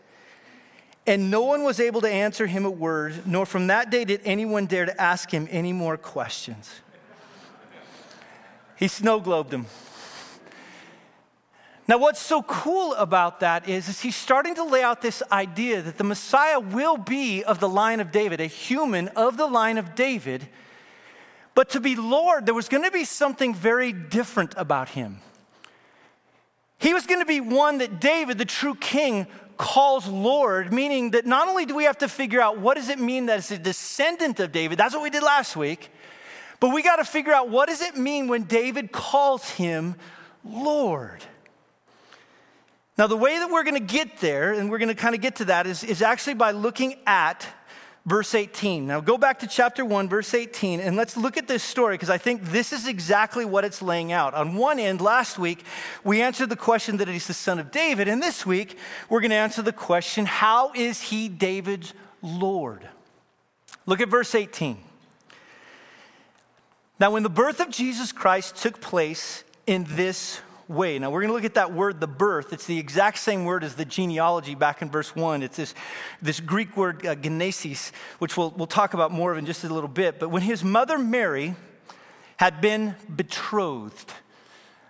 And 1.06 1.30
no 1.30 1.42
one 1.42 1.62
was 1.62 1.78
able 1.78 2.00
to 2.00 2.08
answer 2.08 2.46
him 2.46 2.64
a 2.64 2.70
word, 2.70 3.26
nor 3.26 3.44
from 3.44 3.66
that 3.66 3.90
day 3.90 4.06
did 4.06 4.22
anyone 4.24 4.64
dare 4.64 4.86
to 4.86 4.98
ask 4.98 5.30
him 5.30 5.46
any 5.50 5.74
more 5.74 5.98
questions. 5.98 6.70
He 8.76 8.88
snow 8.88 9.20
globed 9.20 9.52
him. 9.52 9.66
Now, 11.86 11.98
what's 11.98 12.20
so 12.20 12.42
cool 12.42 12.94
about 12.94 13.40
that 13.40 13.68
is, 13.68 13.88
is 13.88 14.00
he's 14.00 14.16
starting 14.16 14.54
to 14.54 14.64
lay 14.64 14.82
out 14.82 15.02
this 15.02 15.22
idea 15.30 15.82
that 15.82 15.98
the 15.98 16.04
Messiah 16.04 16.58
will 16.58 16.96
be 16.96 17.44
of 17.44 17.60
the 17.60 17.68
line 17.68 18.00
of 18.00 18.10
David, 18.10 18.40
a 18.40 18.46
human 18.46 19.08
of 19.08 19.36
the 19.36 19.46
line 19.46 19.76
of 19.76 19.94
David. 19.94 20.48
But 21.54 21.70
to 21.70 21.80
be 21.80 21.94
Lord, 21.94 22.46
there 22.46 22.54
was 22.54 22.68
going 22.68 22.84
to 22.84 22.90
be 22.90 23.04
something 23.04 23.54
very 23.54 23.92
different 23.92 24.54
about 24.56 24.88
him. 24.90 25.18
He 26.78 26.94
was 26.94 27.06
going 27.06 27.20
to 27.20 27.26
be 27.26 27.40
one 27.40 27.78
that 27.78 28.00
David, 28.00 28.38
the 28.38 28.44
true 28.46 28.74
king, 28.74 29.26
calls 29.56 30.08
Lord, 30.08 30.72
meaning 30.72 31.10
that 31.12 31.26
not 31.26 31.48
only 31.48 31.66
do 31.66 31.74
we 31.74 31.84
have 31.84 31.98
to 31.98 32.08
figure 32.08 32.40
out 32.40 32.58
what 32.58 32.76
does 32.76 32.88
it 32.88 32.98
mean 32.98 33.26
that 33.26 33.38
it's 33.38 33.50
a 33.50 33.58
descendant 33.58 34.40
of 34.40 34.52
David, 34.52 34.78
that's 34.78 34.94
what 34.94 35.02
we 35.02 35.10
did 35.10 35.22
last 35.22 35.54
week, 35.54 35.90
but 36.64 36.72
we 36.72 36.80
got 36.80 36.96
to 36.96 37.04
figure 37.04 37.34
out 37.34 37.50
what 37.50 37.68
does 37.68 37.82
it 37.82 37.94
mean 37.94 38.26
when 38.26 38.44
David 38.44 38.90
calls 38.90 39.50
him 39.50 39.96
Lord. 40.42 41.22
Now, 42.96 43.06
the 43.06 43.18
way 43.18 43.38
that 43.38 43.50
we're 43.50 43.64
going 43.64 43.74
to 43.74 43.80
get 43.80 44.16
there, 44.20 44.54
and 44.54 44.70
we're 44.70 44.78
going 44.78 44.88
to 44.88 44.94
kind 44.94 45.14
of 45.14 45.20
get 45.20 45.36
to 45.36 45.44
that, 45.44 45.66
is, 45.66 45.84
is 45.84 46.00
actually 46.00 46.32
by 46.32 46.52
looking 46.52 46.94
at 47.06 47.46
verse 48.06 48.34
18. 48.34 48.86
Now, 48.86 49.02
go 49.02 49.18
back 49.18 49.40
to 49.40 49.46
chapter 49.46 49.84
1, 49.84 50.08
verse 50.08 50.32
18, 50.32 50.80
and 50.80 50.96
let's 50.96 51.18
look 51.18 51.36
at 51.36 51.48
this 51.48 51.62
story 51.62 51.96
because 51.96 52.08
I 52.08 52.16
think 52.16 52.44
this 52.44 52.72
is 52.72 52.88
exactly 52.88 53.44
what 53.44 53.66
it's 53.66 53.82
laying 53.82 54.10
out. 54.10 54.32
On 54.32 54.54
one 54.54 54.78
end, 54.78 55.02
last 55.02 55.38
week, 55.38 55.66
we 56.02 56.22
answered 56.22 56.48
the 56.48 56.56
question 56.56 56.96
that 56.96 57.08
he's 57.08 57.26
the 57.26 57.34
son 57.34 57.58
of 57.58 57.72
David, 57.72 58.08
and 58.08 58.22
this 58.22 58.46
week, 58.46 58.78
we're 59.10 59.20
going 59.20 59.32
to 59.32 59.36
answer 59.36 59.60
the 59.60 59.70
question 59.70 60.24
how 60.24 60.72
is 60.74 61.02
he 61.02 61.28
David's 61.28 61.92
Lord? 62.22 62.88
Look 63.84 64.00
at 64.00 64.08
verse 64.08 64.34
18. 64.34 64.78
Now, 67.00 67.10
when 67.10 67.22
the 67.22 67.30
birth 67.30 67.60
of 67.60 67.70
Jesus 67.70 68.12
Christ 68.12 68.56
took 68.56 68.80
place 68.80 69.44
in 69.66 69.84
this 69.88 70.40
way. 70.68 70.98
Now, 70.98 71.10
we're 71.10 71.20
going 71.20 71.28
to 71.28 71.34
look 71.34 71.44
at 71.44 71.54
that 71.54 71.72
word, 71.72 72.00
the 72.00 72.06
birth. 72.06 72.52
It's 72.52 72.66
the 72.66 72.78
exact 72.78 73.18
same 73.18 73.44
word 73.44 73.64
as 73.64 73.74
the 73.74 73.84
genealogy 73.84 74.54
back 74.54 74.82
in 74.82 74.90
verse 74.90 75.14
1. 75.14 75.42
It's 75.42 75.56
this, 75.56 75.74
this 76.22 76.40
Greek 76.40 76.76
word, 76.76 77.04
uh, 77.06 77.14
genesis, 77.14 77.92
which 78.18 78.36
we'll, 78.36 78.50
we'll 78.50 78.66
talk 78.66 78.94
about 78.94 79.10
more 79.10 79.32
of 79.32 79.38
in 79.38 79.46
just 79.46 79.64
a 79.64 79.72
little 79.72 79.88
bit. 79.88 80.18
But 80.18 80.30
when 80.30 80.42
his 80.42 80.64
mother 80.64 80.98
Mary 80.98 81.54
had 82.36 82.60
been 82.60 82.96
betrothed, 83.14 84.12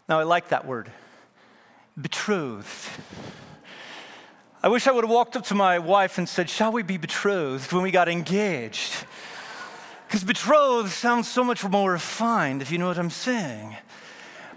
now 0.08 0.18
I 0.18 0.22
like 0.22 0.48
that 0.48 0.66
word, 0.66 0.90
betrothed. 2.00 2.88
I 4.62 4.68
wish 4.68 4.86
I 4.86 4.92
would 4.92 5.04
have 5.04 5.12
walked 5.12 5.36
up 5.36 5.44
to 5.46 5.54
my 5.54 5.78
wife 5.78 6.16
and 6.18 6.28
said, 6.28 6.48
Shall 6.48 6.72
we 6.72 6.82
be 6.82 6.96
betrothed 6.96 7.72
when 7.72 7.82
we 7.82 7.90
got 7.90 8.08
engaged? 8.08 9.04
Because 10.14 10.22
betrothed 10.22 10.92
sounds 10.92 11.26
so 11.26 11.42
much 11.42 11.64
more 11.64 11.90
refined, 11.90 12.62
if 12.62 12.70
you 12.70 12.78
know 12.78 12.86
what 12.86 12.98
I'm 12.98 13.10
saying. 13.10 13.76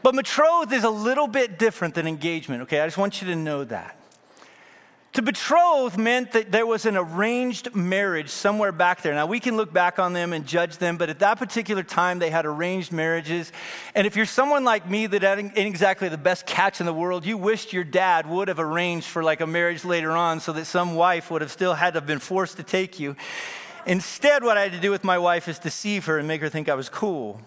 But 0.03 0.13
betrothed 0.13 0.71
is 0.71 0.83
a 0.83 0.89
little 0.91 1.25
bit 1.25 1.57
different 1.57 1.95
than 1.95 2.05
engagement, 2.05 2.61
okay? 2.61 2.79
I 2.79 2.85
just 2.85 2.99
want 2.99 3.23
you 3.23 3.27
to 3.29 3.35
know 3.35 3.63
that. 3.63 3.99
To 5.13 5.23
betroth 5.23 5.97
meant 5.97 6.33
that 6.33 6.51
there 6.51 6.67
was 6.67 6.85
an 6.85 6.95
arranged 6.95 7.73
marriage 7.73 8.29
somewhere 8.29 8.71
back 8.71 9.01
there. 9.01 9.15
Now, 9.15 9.25
we 9.25 9.39
can 9.39 9.57
look 9.57 9.73
back 9.73 9.97
on 9.97 10.13
them 10.13 10.31
and 10.31 10.45
judge 10.45 10.77
them, 10.77 10.95
but 10.95 11.09
at 11.09 11.17
that 11.21 11.39
particular 11.39 11.81
time, 11.81 12.19
they 12.19 12.29
had 12.29 12.45
arranged 12.45 12.91
marriages. 12.91 13.51
And 13.95 14.05
if 14.05 14.15
you're 14.15 14.27
someone 14.27 14.63
like 14.63 14.87
me 14.87 15.07
that 15.07 15.23
ain't 15.23 15.57
exactly 15.57 16.07
the 16.07 16.19
best 16.19 16.45
catch 16.45 16.81
in 16.81 16.85
the 16.85 16.93
world, 16.93 17.25
you 17.25 17.35
wished 17.35 17.73
your 17.73 17.83
dad 17.83 18.29
would 18.29 18.47
have 18.47 18.59
arranged 18.59 19.07
for 19.07 19.23
like 19.23 19.41
a 19.41 19.47
marriage 19.47 19.83
later 19.83 20.11
on 20.11 20.39
so 20.39 20.53
that 20.53 20.65
some 20.65 20.93
wife 20.93 21.31
would 21.31 21.41
have 21.41 21.51
still 21.51 21.73
had 21.73 21.95
to 21.95 21.99
have 21.99 22.05
been 22.05 22.19
forced 22.19 22.57
to 22.57 22.63
take 22.63 22.99
you. 22.99 23.15
Instead, 23.87 24.43
what 24.43 24.57
I 24.57 24.63
had 24.63 24.73
to 24.73 24.79
do 24.79 24.91
with 24.91 25.03
my 25.05 25.17
wife 25.17 25.47
is 25.47 25.59
deceive 25.59 26.05
her 26.05 26.19
and 26.19 26.27
make 26.27 26.41
her 26.41 26.49
think 26.49 26.67
I 26.67 26.75
was 26.75 26.89
cool. 26.89 27.41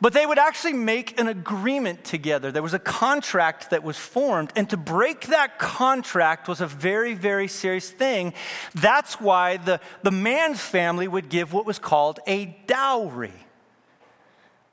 But 0.00 0.14
they 0.14 0.24
would 0.24 0.38
actually 0.38 0.72
make 0.72 1.20
an 1.20 1.28
agreement 1.28 2.04
together. 2.04 2.50
There 2.50 2.62
was 2.62 2.74
a 2.74 2.78
contract 2.78 3.70
that 3.70 3.84
was 3.84 3.98
formed, 3.98 4.50
and 4.56 4.68
to 4.70 4.76
break 4.76 5.26
that 5.26 5.58
contract 5.58 6.48
was 6.48 6.60
a 6.60 6.66
very, 6.66 7.14
very 7.14 7.48
serious 7.48 7.90
thing. 7.90 8.32
That's 8.74 9.20
why 9.20 9.58
the, 9.58 9.78
the 10.02 10.10
man's 10.10 10.60
family 10.60 11.06
would 11.06 11.28
give 11.28 11.52
what 11.52 11.66
was 11.66 11.78
called 11.78 12.18
a 12.26 12.46
dowry. 12.66 13.34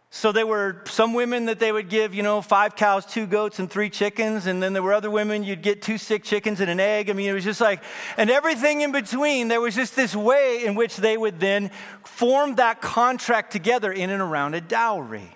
So 0.10 0.32
there 0.32 0.48
were 0.48 0.84
some 0.86 1.14
women 1.14 1.46
that 1.46 1.60
they 1.60 1.72
would 1.72 1.90
give, 1.90 2.16
you 2.16 2.24
know, 2.24 2.42
five 2.42 2.76
cows, 2.76 3.06
two 3.06 3.28
goats, 3.28 3.60
and 3.60 3.70
three 3.70 3.90
chickens. 3.90 4.48
And 4.48 4.64
then 4.64 4.74
there 4.74 4.82
were 4.82 4.94
other 4.94 5.12
women 5.12 5.44
you'd 5.44 5.62
get 5.62 5.82
two 5.82 5.98
sick 5.98 6.24
chickens 6.24 6.62
and 6.62 6.70
an 6.70 6.80
egg. 6.80 7.10
I 7.10 7.14
mean, 7.14 7.30
it 7.30 7.34
was 7.34 7.44
just 7.44 7.60
like, 7.60 7.84
and 8.16 8.30
everything 8.30 8.82
in 8.82 8.92
between. 8.92 9.50
There 9.50 9.62
was 9.62 9.76
just 9.76 9.96
this 9.96 10.16
way 10.16 10.66
in 10.66 10.76
which 10.76 10.96
they 10.96 11.18
would 11.18 11.40
then 11.40 11.72
form 12.04 12.56
that 12.56 12.82
contract 12.82 13.52
together 13.52 13.92
in 13.92 14.10
and 14.10 14.22
around 14.22 14.54
a 14.54 14.62
dowry. 14.62 15.36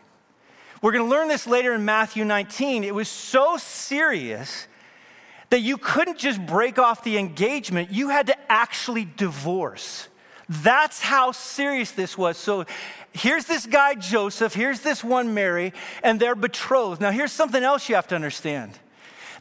We're 0.81 0.93
going 0.93 1.05
to 1.05 1.11
learn 1.11 1.27
this 1.27 1.45
later 1.45 1.73
in 1.73 1.85
Matthew 1.85 2.23
19. 2.23 2.83
It 2.83 2.95
was 2.95 3.09
so 3.09 3.57
serious 3.57 4.67
that 5.51 5.59
you 5.59 5.77
couldn't 5.77 6.17
just 6.17 6.43
break 6.45 6.79
off 6.79 7.03
the 7.03 7.17
engagement, 7.17 7.91
you 7.91 8.07
had 8.07 8.27
to 8.27 8.51
actually 8.51 9.05
divorce. 9.17 10.07
That's 10.47 11.01
how 11.01 11.33
serious 11.33 11.91
this 11.91 12.17
was. 12.17 12.37
So 12.37 12.65
here's 13.13 13.45
this 13.45 13.65
guy, 13.65 13.95
Joseph, 13.95 14.53
here's 14.53 14.81
this 14.81 15.03
one, 15.03 15.33
Mary, 15.33 15.73
and 16.03 16.19
they're 16.19 16.35
betrothed. 16.35 17.01
Now, 17.01 17.11
here's 17.11 17.31
something 17.31 17.63
else 17.63 17.89
you 17.89 17.95
have 17.95 18.07
to 18.07 18.15
understand 18.15 18.77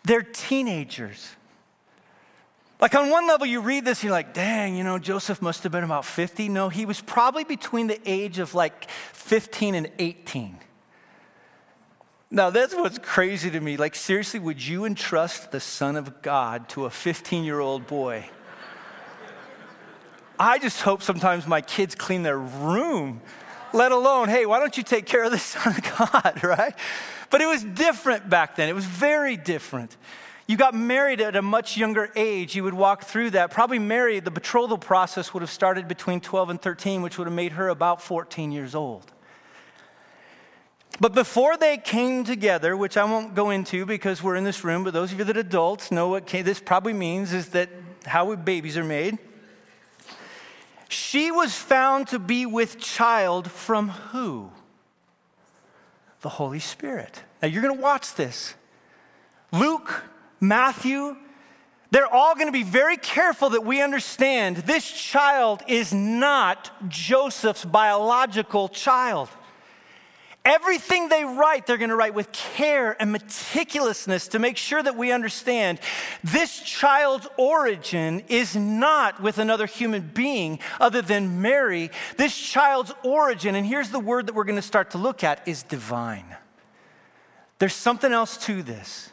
they're 0.05 0.23
teenagers. 0.23 1.37
Like, 2.81 2.95
on 2.95 3.11
one 3.11 3.29
level, 3.29 3.47
you 3.47 3.61
read 3.61 3.85
this 3.85 3.99
and 3.99 4.05
you're 4.05 4.13
like, 4.13 4.33
dang, 4.33 4.75
you 4.75 4.83
know, 4.83 4.99
Joseph 4.99 5.43
must 5.43 5.65
have 5.65 5.73
been 5.73 5.85
about 5.85 6.07
50. 6.07 6.49
No, 6.49 6.71
he 6.71 6.87
was 6.87 7.03
probably 7.03 7.45
between 7.45 7.89
the 7.89 8.01
age 8.07 8.39
of 8.39 8.55
like 8.55 8.91
15 8.91 9.75
and 9.75 9.91
18. 9.99 10.57
Now, 12.31 12.49
that's 12.49 12.75
what's 12.75 12.97
crazy 12.97 13.51
to 13.51 13.61
me. 13.61 13.77
Like, 13.77 13.95
seriously, 13.95 14.41
would 14.41 14.65
you 14.65 14.87
entrust 14.87 15.51
the 15.51 15.61
Son 15.61 15.97
of 15.97 16.23
God 16.23 16.71
to 16.71 16.87
a 16.87 16.91
15 16.91 17.45
year 17.45 17.61
old 17.61 17.87
boy? 17.87 18.25
I 20.39 20.59
just 20.59 20.81
hope 20.81 21.03
sometimes 21.03 21.47
my 21.47 21.61
kids 21.61 21.95
clean 21.95 22.23
their 22.23 22.39
room 22.39 23.21
let 23.75 23.93
alone, 23.93 24.29
hey, 24.29 24.47
why 24.47 24.59
don't 24.59 24.77
you 24.77 24.83
take 24.83 25.07
care 25.07 25.25
of 25.25 25.33
the 25.33 25.39
Son 25.39 25.75
of 25.77 25.99
God, 25.99 26.43
right? 26.43 26.75
But 27.31 27.41
it 27.41 27.47
was 27.47 27.63
different 27.63 28.29
back 28.29 28.57
then. 28.57 28.69
It 28.69 28.75
was 28.75 28.85
very 28.85 29.37
different. 29.37 29.97
You 30.47 30.57
got 30.57 30.75
married 30.75 31.21
at 31.21 31.37
a 31.37 31.43
much 31.43 31.77
younger 31.77 32.11
age. 32.17 32.57
You 32.57 32.65
would 32.65 32.75
walk 32.75 33.05
through 33.05 33.31
that. 33.31 33.53
Probably 33.53 33.79
married, 33.79 34.25
the 34.25 34.33
betrothal 34.33 34.79
process 34.79 35.33
would 35.33 35.43
have 35.43 35.51
started 35.51 35.87
between 35.87 36.21
12 36.21 36.51
and 36.51 36.61
13, 36.61 37.03
which 37.03 37.19
would 37.19 37.29
have 37.29 37.35
made 37.35 37.53
her 37.53 37.69
about 37.69 38.03
14 38.03 38.51
years 38.51 38.75
old. 38.75 39.13
But 40.99 41.15
before 41.15 41.57
they 41.57 41.79
came 41.79 42.25
together, 42.25 42.77
which 42.77 42.97
I 42.97 43.05
won't 43.05 43.35
go 43.35 43.51
into 43.51 43.87
because 43.87 44.23
we're 44.23 44.35
in 44.35 44.45
this 44.45 44.65
room, 44.65 44.83
but 44.83 44.93
those 44.93 45.13
of 45.13 45.19
you 45.19 45.25
that 45.25 45.37
are 45.37 45.41
adults 45.41 45.93
know 45.93 46.09
what 46.09 46.27
this 46.27 46.61
probably 46.61 46.93
means 46.93 47.33
is 47.33 47.51
that 47.51 47.71
how 48.05 48.35
babies 48.35 48.77
are 48.77 48.85
made 48.85 49.19
she 50.91 51.31
was 51.31 51.55
found 51.55 52.09
to 52.09 52.19
be 52.19 52.47
with 52.47 52.79
child 52.79 53.51
from 53.51 53.89
who? 53.89 54.51
The 56.23 56.29
Holy 56.29 56.59
Spirit. 56.59 57.23
Now 57.41 57.49
you're 57.49 57.63
going 57.63 57.77
to 57.77 57.83
watch 57.83 58.15
this. 58.15 58.55
Luke, 59.53 60.05
Matthew, 60.41 61.17
they're 61.91 62.13
all 62.13 62.35
going 62.35 62.49
to 62.49 62.53
be 62.53 62.63
very 62.63 62.97
careful 62.97 63.51
that 63.51 63.65
we 63.65 63.81
understand 63.81 64.59
this 64.59 64.91
child 64.91 65.63
is 65.67 65.93
not 65.93 66.71
Joseph's 66.89 67.65
biological 67.65 68.69
child. 68.69 69.29
Everything 70.43 71.11
they 71.11 71.23
write, 71.23 71.67
they're 71.67 71.77
going 71.77 71.91
to 71.91 71.97
write 71.97 72.15
with 72.15 72.33
care 72.33 72.97
and 73.01 73.15
meticulousness 73.15 74.31
to 74.31 74.39
make 74.39 74.57
sure 74.57 74.83
that 74.83 74.97
we 74.97 75.13
understand 75.13 75.79
this 76.25 76.61
child's 76.61 77.29
origin 77.37 78.23
is 78.27 78.57
not 78.57 79.23
with 79.23 79.37
another 79.37 79.67
human 79.67 80.01
being 80.15 80.59
other 80.81 81.03
than 81.03 81.43
Mary. 81.43 81.91
This 82.17 82.35
child's 82.35 82.91
origin, 83.05 83.55
and 83.55 83.67
here's 83.67 83.91
the 83.91 84.01
word 84.01 84.29
that 84.29 84.35
we're 84.35 84.45
going 84.45 84.57
to 84.57 84.63
start 84.63 84.93
to 84.93 84.99
look 84.99 85.23
at, 85.23 85.47
is 85.47 85.63
divine. 85.63 86.37
There's 87.59 87.75
something 87.75 88.11
else 88.11 88.39
to 88.47 88.63
this. 88.63 89.11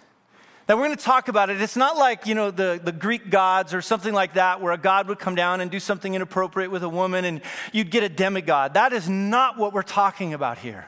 Now 0.70 0.78
we're 0.78 0.86
going 0.86 0.98
to 0.98 1.04
talk 1.04 1.28
about 1.28 1.50
it. 1.50 1.62
It's 1.62 1.76
not 1.76 1.98
like, 1.98 2.26
you 2.26 2.36
know, 2.36 2.52
the, 2.52 2.80
the 2.82 2.94
Greek 2.94 3.30
gods 3.30 3.74
or 3.74 3.82
something 3.82 4.14
like 4.14 4.36
that, 4.36 4.62
where 4.62 4.72
a 4.72 4.78
god 4.78 5.10
would 5.10 5.20
come 5.20 5.36
down 5.36 5.60
and 5.60 5.70
do 5.70 5.82
something 5.82 6.14
inappropriate 6.14 6.72
with 6.72 6.84
a 6.84 6.90
woman 6.90 7.26
and 7.26 7.42
you'd 7.74 7.92
get 7.92 8.04
a 8.04 8.10
demigod. 8.10 8.76
That 8.76 8.94
is 8.94 9.10
not 9.10 9.58
what 9.58 9.74
we're 9.74 9.82
talking 9.82 10.34
about 10.34 10.58
here. 10.58 10.88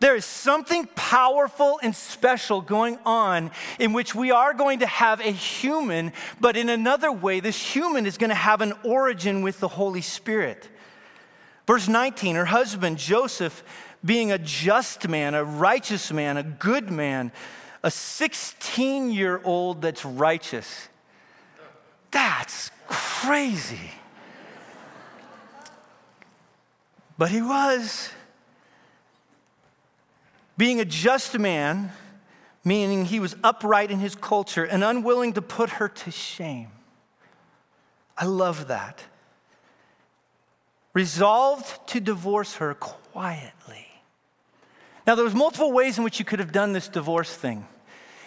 There 0.00 0.16
is 0.16 0.24
something 0.24 0.88
powerful 0.96 1.78
and 1.82 1.94
special 1.94 2.62
going 2.62 2.98
on 3.04 3.50
in 3.78 3.92
which 3.92 4.14
we 4.14 4.30
are 4.30 4.54
going 4.54 4.78
to 4.78 4.86
have 4.86 5.20
a 5.20 5.30
human, 5.30 6.14
but 6.40 6.56
in 6.56 6.70
another 6.70 7.12
way, 7.12 7.40
this 7.40 7.60
human 7.60 8.06
is 8.06 8.16
going 8.16 8.30
to 8.30 8.34
have 8.34 8.62
an 8.62 8.72
origin 8.82 9.42
with 9.42 9.60
the 9.60 9.68
Holy 9.68 10.00
Spirit. 10.00 10.70
Verse 11.66 11.86
19 11.86 12.34
her 12.36 12.46
husband, 12.46 12.96
Joseph, 12.96 13.62
being 14.02 14.32
a 14.32 14.38
just 14.38 15.06
man, 15.06 15.34
a 15.34 15.44
righteous 15.44 16.10
man, 16.10 16.38
a 16.38 16.42
good 16.42 16.90
man, 16.90 17.30
a 17.82 17.90
16 17.90 19.10
year 19.10 19.40
old 19.44 19.82
that's 19.82 20.04
righteous. 20.06 20.88
That's 22.10 22.70
crazy. 22.88 23.90
But 27.18 27.30
he 27.30 27.42
was. 27.42 28.10
Being 30.60 30.78
a 30.78 30.84
just 30.84 31.38
man, 31.38 31.90
meaning 32.66 33.06
he 33.06 33.18
was 33.18 33.34
upright 33.42 33.90
in 33.90 33.98
his 33.98 34.14
culture 34.14 34.62
and 34.62 34.84
unwilling 34.84 35.32
to 35.32 35.40
put 35.40 35.70
her 35.70 35.88
to 35.88 36.10
shame. 36.10 36.68
I 38.14 38.26
love 38.26 38.68
that. 38.68 39.02
Resolved 40.92 41.88
to 41.88 42.00
divorce 42.00 42.56
her 42.56 42.74
quietly. 42.74 43.86
Now, 45.06 45.14
there 45.14 45.24
was 45.24 45.34
multiple 45.34 45.72
ways 45.72 45.96
in 45.96 46.04
which 46.04 46.18
you 46.18 46.26
could 46.26 46.40
have 46.40 46.52
done 46.52 46.74
this 46.74 46.88
divorce 46.88 47.34
thing. 47.34 47.66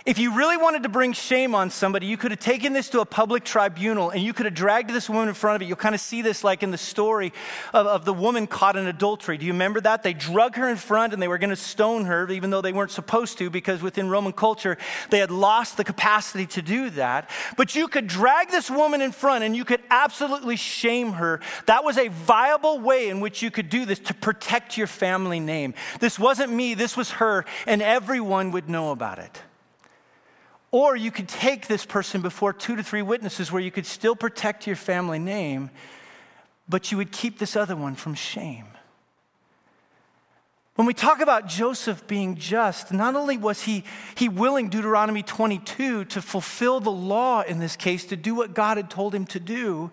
If 0.05 0.19
you 0.19 0.35
really 0.35 0.57
wanted 0.57 0.83
to 0.83 0.89
bring 0.89 1.13
shame 1.13 1.55
on 1.55 1.69
somebody, 1.69 2.07
you 2.07 2.17
could 2.17 2.31
have 2.31 2.39
taken 2.41 2.73
this 2.73 2.89
to 2.89 2.99
a 2.99 3.05
public 3.05 3.45
tribunal 3.45 4.09
and 4.09 4.21
you 4.21 4.33
could 4.33 4.45
have 4.45 4.53
dragged 4.53 4.89
this 4.89 5.09
woman 5.09 5.29
in 5.29 5.33
front 5.33 5.55
of 5.55 5.61
it. 5.61 5.69
You'll 5.69 5.77
kind 5.77 5.95
of 5.95 6.01
see 6.01 6.21
this 6.21 6.43
like 6.43 6.61
in 6.61 6.71
the 6.71 6.77
story 6.77 7.31
of, 7.73 7.87
of 7.87 8.03
the 8.03 8.13
woman 8.13 8.45
caught 8.45 8.75
in 8.75 8.85
adultery. 8.85 9.37
Do 9.37 9.45
you 9.45 9.53
remember 9.53 9.79
that? 9.79 10.03
They 10.03 10.11
drug 10.11 10.57
her 10.57 10.67
in 10.67 10.75
front 10.75 11.13
and 11.13 11.21
they 11.21 11.29
were 11.29 11.37
going 11.37 11.51
to 11.51 11.55
stone 11.55 12.03
her, 12.03 12.29
even 12.29 12.49
though 12.49 12.59
they 12.59 12.73
weren't 12.73 12.91
supposed 12.91 13.37
to, 13.37 13.49
because 13.49 13.81
within 13.81 14.09
Roman 14.09 14.33
culture, 14.33 14.77
they 15.09 15.19
had 15.19 15.31
lost 15.31 15.77
the 15.77 15.85
capacity 15.85 16.47
to 16.47 16.61
do 16.61 16.89
that. 16.91 17.29
But 17.55 17.73
you 17.73 17.87
could 17.87 18.07
drag 18.07 18.49
this 18.49 18.69
woman 18.69 18.99
in 18.99 19.13
front 19.13 19.45
and 19.45 19.55
you 19.55 19.63
could 19.63 19.81
absolutely 19.89 20.57
shame 20.57 21.13
her. 21.13 21.39
That 21.67 21.85
was 21.85 21.97
a 21.97 22.09
viable 22.09 22.77
way 22.77 23.07
in 23.07 23.21
which 23.21 23.41
you 23.41 23.49
could 23.49 23.69
do 23.69 23.85
this 23.85 23.99
to 23.99 24.13
protect 24.13 24.77
your 24.77 24.87
family 24.87 25.39
name. 25.39 25.73
This 26.01 26.19
wasn't 26.19 26.51
me, 26.51 26.73
this 26.73 26.97
was 26.97 27.11
her, 27.11 27.45
and 27.65 27.81
everyone 27.81 28.51
would 28.51 28.67
know 28.67 28.91
about 28.91 29.19
it. 29.19 29.41
Or 30.73 30.95
you 30.95 31.11
could 31.11 31.27
take 31.27 31.67
this 31.67 31.85
person 31.85 32.21
before 32.21 32.51
two 32.51 32.75
to 32.75 32.81
three 32.81 33.03
witnesses 33.03 33.51
where 33.51 33.61
you 33.61 33.69
could 33.69 33.85
still 33.85 34.15
protect 34.15 34.65
your 34.65 34.75
family 34.75 35.19
name, 35.19 35.69
but 36.67 36.91
you 36.91 36.97
would 36.97 37.11
keep 37.11 37.37
this 37.37 37.55
other 37.55 37.75
one 37.75 37.93
from 37.93 38.15
shame. 38.15 38.65
When 40.73 40.87
we 40.87 40.95
talk 40.95 41.21
about 41.21 41.45
Joseph 41.45 42.07
being 42.07 42.37
just, 42.37 42.91
not 42.91 43.13
only 43.13 43.37
was 43.37 43.61
he, 43.61 43.83
he 44.15 44.27
willing, 44.27 44.69
Deuteronomy 44.69 45.21
22, 45.21 46.05
to 46.05 46.21
fulfill 46.23 46.79
the 46.79 46.89
law 46.89 47.41
in 47.41 47.59
this 47.59 47.75
case, 47.75 48.05
to 48.05 48.15
do 48.15 48.33
what 48.33 48.55
God 48.55 48.77
had 48.77 48.89
told 48.89 49.13
him 49.13 49.27
to 49.27 49.39
do, 49.39 49.91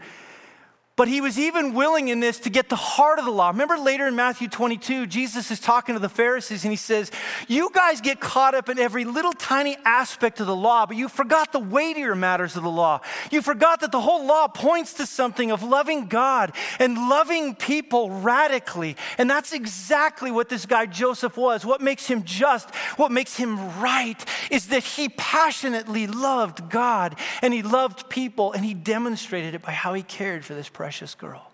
but 1.01 1.09
he 1.09 1.23
was 1.23 1.39
even 1.39 1.73
willing 1.73 2.09
in 2.09 2.21
this 2.21 2.41
to 2.41 2.51
get 2.51 2.69
the 2.69 2.77
heart 2.77 3.19
of 3.19 3.25
the 3.25 3.31
law. 3.31 3.49
Remember 3.49 3.79
later 3.79 4.07
in 4.07 4.15
Matthew 4.15 4.49
22, 4.49 5.07
Jesus 5.07 5.51
is 5.51 5.59
talking 5.59 5.95
to 5.95 5.99
the 5.99 6.11
Pharisees 6.11 6.63
and 6.63 6.71
he 6.71 6.77
says, 6.77 7.11
You 7.49 7.71
guys 7.73 8.03
get 8.03 8.21
caught 8.21 8.55
up 8.55 8.69
in 8.69 8.79
every 8.79 9.07
little 9.07 9.33
tiny 9.33 9.79
aspect 9.87 10.41
of 10.41 10.47
the 10.47 10.55
law, 10.55 10.85
but 10.85 10.99
you 10.99 11.09
forgot 11.09 11.53
the 11.53 11.59
weightier 11.59 12.15
matters 12.15 12.55
of 12.55 12.65
the 12.65 12.71
law. 12.71 13.01
You 13.31 13.41
forgot 13.41 13.81
that 13.81 13.93
the 13.93 14.01
whole 14.03 14.27
law 14.27 14.47
points 14.47 14.93
to 14.93 15.07
something 15.07 15.51
of 15.51 15.63
loving 15.63 16.07
God 16.07 16.53
and 16.79 17.09
loving 17.09 17.55
people 17.55 18.11
radically. 18.11 18.95
And 19.17 19.31
that's 19.31 19.55
exactly 19.55 20.31
what 20.31 20.51
this 20.51 20.67
guy 20.67 20.85
Joseph 20.85 21.39
was. 21.39 21.65
What 21.65 21.81
makes 21.81 22.07
him 22.09 22.25
just, 22.25 22.75
what 22.99 23.11
makes 23.11 23.39
him 23.39 23.57
right, 23.81 24.23
is 24.51 24.67
that 24.67 24.83
he 24.83 25.09
passionately 25.09 26.07
loved 26.07 26.69
God 26.69 27.17
and 27.41 27.55
he 27.55 27.63
loved 27.63 28.11
people 28.11 28.53
and 28.53 28.67
he 28.67 28.75
demonstrated 28.75 29.55
it 29.55 29.63
by 29.63 29.73
how 29.73 29.95
he 29.95 30.03
cared 30.03 30.45
for 30.45 30.53
this 30.53 30.69
precious 30.69 30.90
precious 30.91 31.15
girl. 31.15 31.53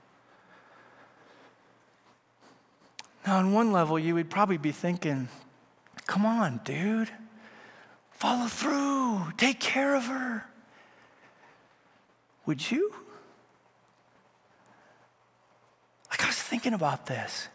Now, 3.27 3.37
on 3.37 3.53
one 3.53 3.71
level, 3.71 3.99
you 3.99 4.15
would 4.15 4.31
probably 4.31 4.57
be 4.57 4.73
thinking, 4.73 5.29
come 6.07 6.25
on, 6.25 6.63
dude, 6.65 7.11
follow 8.13 8.47
through, 8.47 9.33
take 9.37 9.61
care 9.61 9.95
of 9.95 10.07
her. 10.07 10.47
Would 12.47 12.71
you? 12.71 12.95
Like, 16.11 16.25
I 16.25 16.29
was 16.29 16.37
thinking 16.37 16.73
about 16.73 17.05
this. 17.05 17.49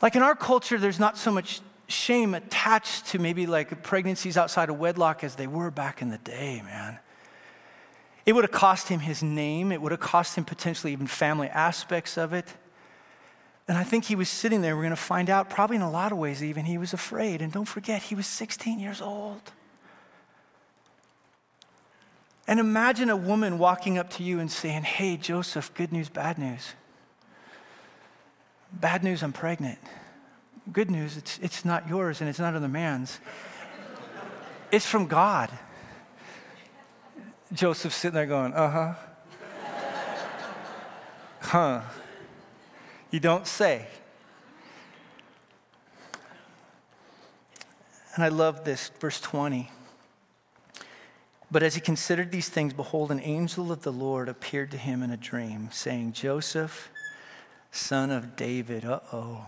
Like 0.00 0.14
in 0.14 0.22
our 0.22 0.36
culture, 0.36 0.78
there's 0.78 1.00
not 1.00 1.18
so 1.18 1.32
much 1.32 1.62
shame 1.88 2.32
attached 2.32 3.06
to 3.06 3.18
maybe 3.18 3.48
like 3.48 3.82
pregnancies 3.82 4.36
outside 4.36 4.68
of 4.68 4.78
wedlock 4.78 5.24
as 5.24 5.34
they 5.34 5.48
were 5.48 5.72
back 5.72 6.00
in 6.00 6.10
the 6.10 6.18
day, 6.18 6.62
man. 6.64 7.00
It 8.26 8.34
would 8.34 8.42
have 8.42 8.52
cost 8.52 8.88
him 8.88 9.00
his 9.00 9.22
name, 9.22 9.70
it 9.70 9.80
would 9.80 9.92
have 9.92 10.00
cost 10.00 10.36
him 10.36 10.44
potentially 10.44 10.92
even 10.92 11.06
family 11.06 11.48
aspects 11.48 12.18
of 12.18 12.32
it. 12.32 12.52
And 13.68 13.78
I 13.78 13.84
think 13.84 14.04
he 14.04 14.14
was 14.14 14.28
sitting 14.28 14.62
there, 14.62 14.76
we're 14.76 14.82
going 14.82 14.90
to 14.90 14.96
find 14.96 15.30
out, 15.30 15.48
probably 15.48 15.76
in 15.76 15.82
a 15.82 15.90
lot 15.90 16.12
of 16.12 16.18
ways, 16.18 16.42
even 16.42 16.64
he 16.64 16.76
was 16.76 16.92
afraid. 16.92 17.40
And 17.40 17.52
don't 17.52 17.64
forget, 17.64 18.02
he 18.02 18.14
was 18.14 18.26
16 18.26 18.78
years 18.78 19.00
old. 19.00 19.52
And 22.48 22.60
imagine 22.60 23.10
a 23.10 23.16
woman 23.16 23.58
walking 23.58 23.98
up 23.98 24.10
to 24.10 24.22
you 24.22 24.38
and 24.38 24.50
saying, 24.50 24.82
Hey, 24.82 25.16
Joseph, 25.16 25.74
good 25.74 25.92
news, 25.92 26.08
bad 26.08 26.38
news. 26.38 26.74
Bad 28.72 29.02
news, 29.02 29.22
I'm 29.22 29.32
pregnant. 29.32 29.78
Good 30.72 30.90
news, 30.90 31.16
it's, 31.16 31.38
it's 31.40 31.64
not 31.64 31.88
yours 31.88 32.20
and 32.20 32.30
it's 32.30 32.38
not 32.38 32.54
other 32.54 32.68
man's. 32.68 33.18
It's 34.70 34.86
from 34.86 35.06
God. 35.06 35.50
Joseph's 37.52 37.96
sitting 37.96 38.14
there 38.14 38.26
going, 38.26 38.52
Uh 38.54 38.70
huh. 38.70 38.94
huh. 41.40 41.80
You 43.10 43.20
don't 43.20 43.46
say. 43.46 43.86
And 48.14 48.24
I 48.24 48.28
love 48.28 48.64
this, 48.64 48.90
verse 48.98 49.20
20. 49.20 49.70
But 51.50 51.62
as 51.62 51.74
he 51.74 51.80
considered 51.80 52.32
these 52.32 52.48
things, 52.48 52.72
behold, 52.72 53.12
an 53.12 53.20
angel 53.20 53.70
of 53.70 53.82
the 53.82 53.92
Lord 53.92 54.28
appeared 54.28 54.70
to 54.72 54.76
him 54.76 55.02
in 55.02 55.10
a 55.10 55.16
dream, 55.16 55.68
saying, 55.70 56.12
Joseph, 56.12 56.90
son 57.70 58.10
of 58.10 58.34
David, 58.34 58.84
uh 58.84 59.00
oh. 59.12 59.46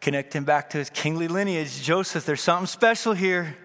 Connect 0.00 0.32
him 0.32 0.44
back 0.44 0.70
to 0.70 0.78
his 0.78 0.90
kingly 0.90 1.28
lineage. 1.28 1.82
Joseph, 1.82 2.24
there's 2.24 2.40
something 2.40 2.66
special 2.66 3.12
here. 3.12 3.56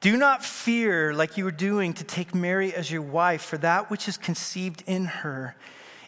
Do 0.00 0.16
not 0.16 0.42
fear, 0.44 1.12
like 1.12 1.36
you 1.36 1.44
were 1.44 1.50
doing, 1.50 1.92
to 1.94 2.04
take 2.04 2.34
Mary 2.34 2.74
as 2.74 2.90
your 2.90 3.02
wife, 3.02 3.42
for 3.42 3.58
that 3.58 3.90
which 3.90 4.08
is 4.08 4.16
conceived 4.16 4.82
in 4.86 5.04
her 5.04 5.54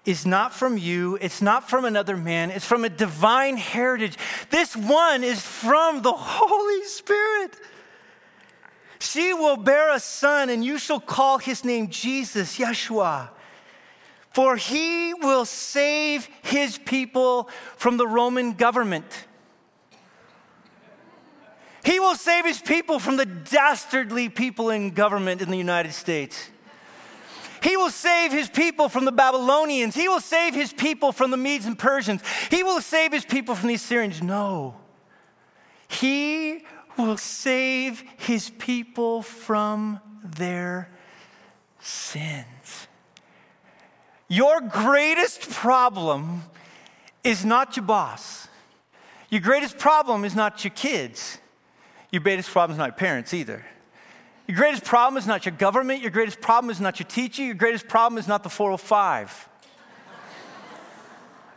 is 0.04 0.26
not 0.26 0.52
from 0.52 0.76
you, 0.76 1.16
it's 1.20 1.40
not 1.40 1.68
from 1.68 1.84
another 1.84 2.16
man, 2.16 2.50
it's 2.50 2.64
from 2.64 2.84
a 2.84 2.88
divine 2.88 3.56
heritage. 3.56 4.16
This 4.50 4.76
one 4.76 5.22
is 5.22 5.40
from 5.40 6.02
the 6.02 6.12
Holy 6.12 6.84
Spirit. 6.84 7.56
She 8.98 9.32
will 9.32 9.56
bear 9.56 9.94
a 9.94 10.00
son, 10.00 10.50
and 10.50 10.64
you 10.64 10.78
shall 10.78 11.00
call 11.00 11.38
his 11.38 11.64
name 11.64 11.88
Jesus, 11.88 12.58
Yeshua. 12.58 13.28
For 14.32 14.56
he 14.56 15.12
will 15.14 15.44
save 15.44 16.28
his 16.42 16.78
people 16.78 17.48
from 17.76 17.96
the 17.96 18.06
Roman 18.06 18.54
government. 18.54 19.26
He 21.84 21.98
will 21.98 22.14
save 22.14 22.44
his 22.44 22.60
people 22.60 22.98
from 22.98 23.16
the 23.16 23.26
dastardly 23.26 24.28
people 24.28 24.70
in 24.70 24.90
government 24.90 25.42
in 25.42 25.50
the 25.50 25.58
United 25.58 25.92
States. 25.92 26.48
He 27.62 27.76
will 27.76 27.90
save 27.90 28.32
his 28.32 28.48
people 28.48 28.88
from 28.88 29.04
the 29.04 29.12
Babylonians. 29.12 29.94
He 29.94 30.08
will 30.08 30.20
save 30.20 30.54
his 30.54 30.72
people 30.72 31.12
from 31.12 31.30
the 31.30 31.36
Medes 31.36 31.66
and 31.66 31.78
Persians. 31.78 32.20
He 32.50 32.62
will 32.62 32.80
save 32.80 33.12
his 33.12 33.24
people 33.24 33.54
from 33.54 33.68
the 33.68 33.74
Assyrians. 33.74 34.20
No. 34.20 34.76
He 35.88 36.64
will 36.98 37.16
save 37.16 38.02
his 38.16 38.50
people 38.50 39.22
from 39.22 40.00
their 40.24 40.90
sins. 41.80 42.88
Your 44.28 44.60
greatest 44.60 45.50
problem 45.50 46.42
is 47.22 47.44
not 47.44 47.76
your 47.76 47.84
boss. 47.84 48.48
Your 49.30 49.40
greatest 49.40 49.78
problem 49.78 50.24
is 50.24 50.34
not 50.34 50.64
your 50.64 50.72
kids. 50.72 51.38
Your 52.12 52.20
greatest 52.20 52.50
problem 52.50 52.74
is 52.74 52.78
not 52.78 52.88
your 52.88 52.92
parents 52.92 53.34
either. 53.34 53.64
Your 54.46 54.56
greatest 54.56 54.84
problem 54.84 55.16
is 55.16 55.26
not 55.26 55.46
your 55.46 55.54
government. 55.54 56.02
Your 56.02 56.10
greatest 56.10 56.40
problem 56.40 56.70
is 56.70 56.80
not 56.80 57.00
your 57.00 57.08
teacher. 57.08 57.42
Your 57.42 57.54
greatest 57.54 57.88
problem 57.88 58.18
is 58.18 58.28
not 58.28 58.42
the 58.42 58.50
405. 58.50 59.48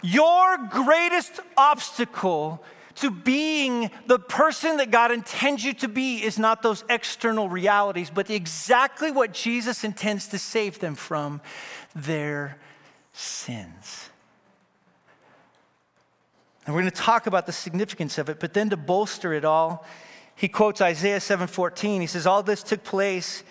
your 0.01 0.57
greatest 0.69 1.41
obstacle 1.57 2.63
to 2.95 3.11
being 3.11 3.91
the 4.07 4.17
person 4.17 4.77
that 4.77 4.91
God 4.91 5.11
intends 5.11 5.63
you 5.63 5.73
to 5.73 5.89
be 5.89 6.23
is 6.23 6.39
not 6.39 6.61
those 6.61 6.85
external 6.89 7.49
realities, 7.49 8.09
but 8.09 8.29
exactly 8.29 9.11
what 9.11 9.33
Jesus 9.33 9.83
intends 9.83 10.29
to 10.29 10.39
save 10.39 10.79
them 10.79 10.95
from 10.95 11.41
their 11.93 12.57
sins. 13.11 14.09
And 16.65 16.73
we're 16.73 16.81
going 16.81 16.91
to 16.91 17.01
talk 17.01 17.27
about 17.27 17.45
the 17.45 17.51
significance 17.51 18.17
of 18.17 18.29
it, 18.29 18.39
but 18.39 18.53
then 18.53 18.69
to 18.69 18.77
bolster 18.77 19.33
it 19.33 19.43
all, 19.43 19.85
he 20.35 20.47
quotes 20.47 20.81
Isaiah 20.81 21.19
7:14. 21.19 22.01
He 22.01 22.07
says, 22.07 22.27
"All 22.27 22.43
this 22.43 22.61
took 22.61 22.83
place 22.83 23.43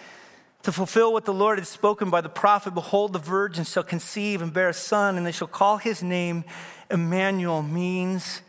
to 0.62 0.72
fulfill 0.72 1.12
what 1.12 1.24
the 1.24 1.34
Lord 1.34 1.58
had 1.58 1.66
spoken 1.66 2.10
by 2.10 2.20
the 2.20 2.28
prophet, 2.28 2.74
behold 2.74 3.12
the 3.12 3.18
virgin 3.18 3.64
shall 3.64 3.82
conceive 3.82 4.40
and 4.40 4.52
bear 4.52 4.70
a 4.70 4.74
son, 4.74 5.16
and 5.16 5.26
they 5.26 5.32
shall 5.32 5.48
call 5.48 5.78
his 5.78 6.02
name 6.02 6.44
Emmanuel, 6.90 7.62
means 7.62 8.42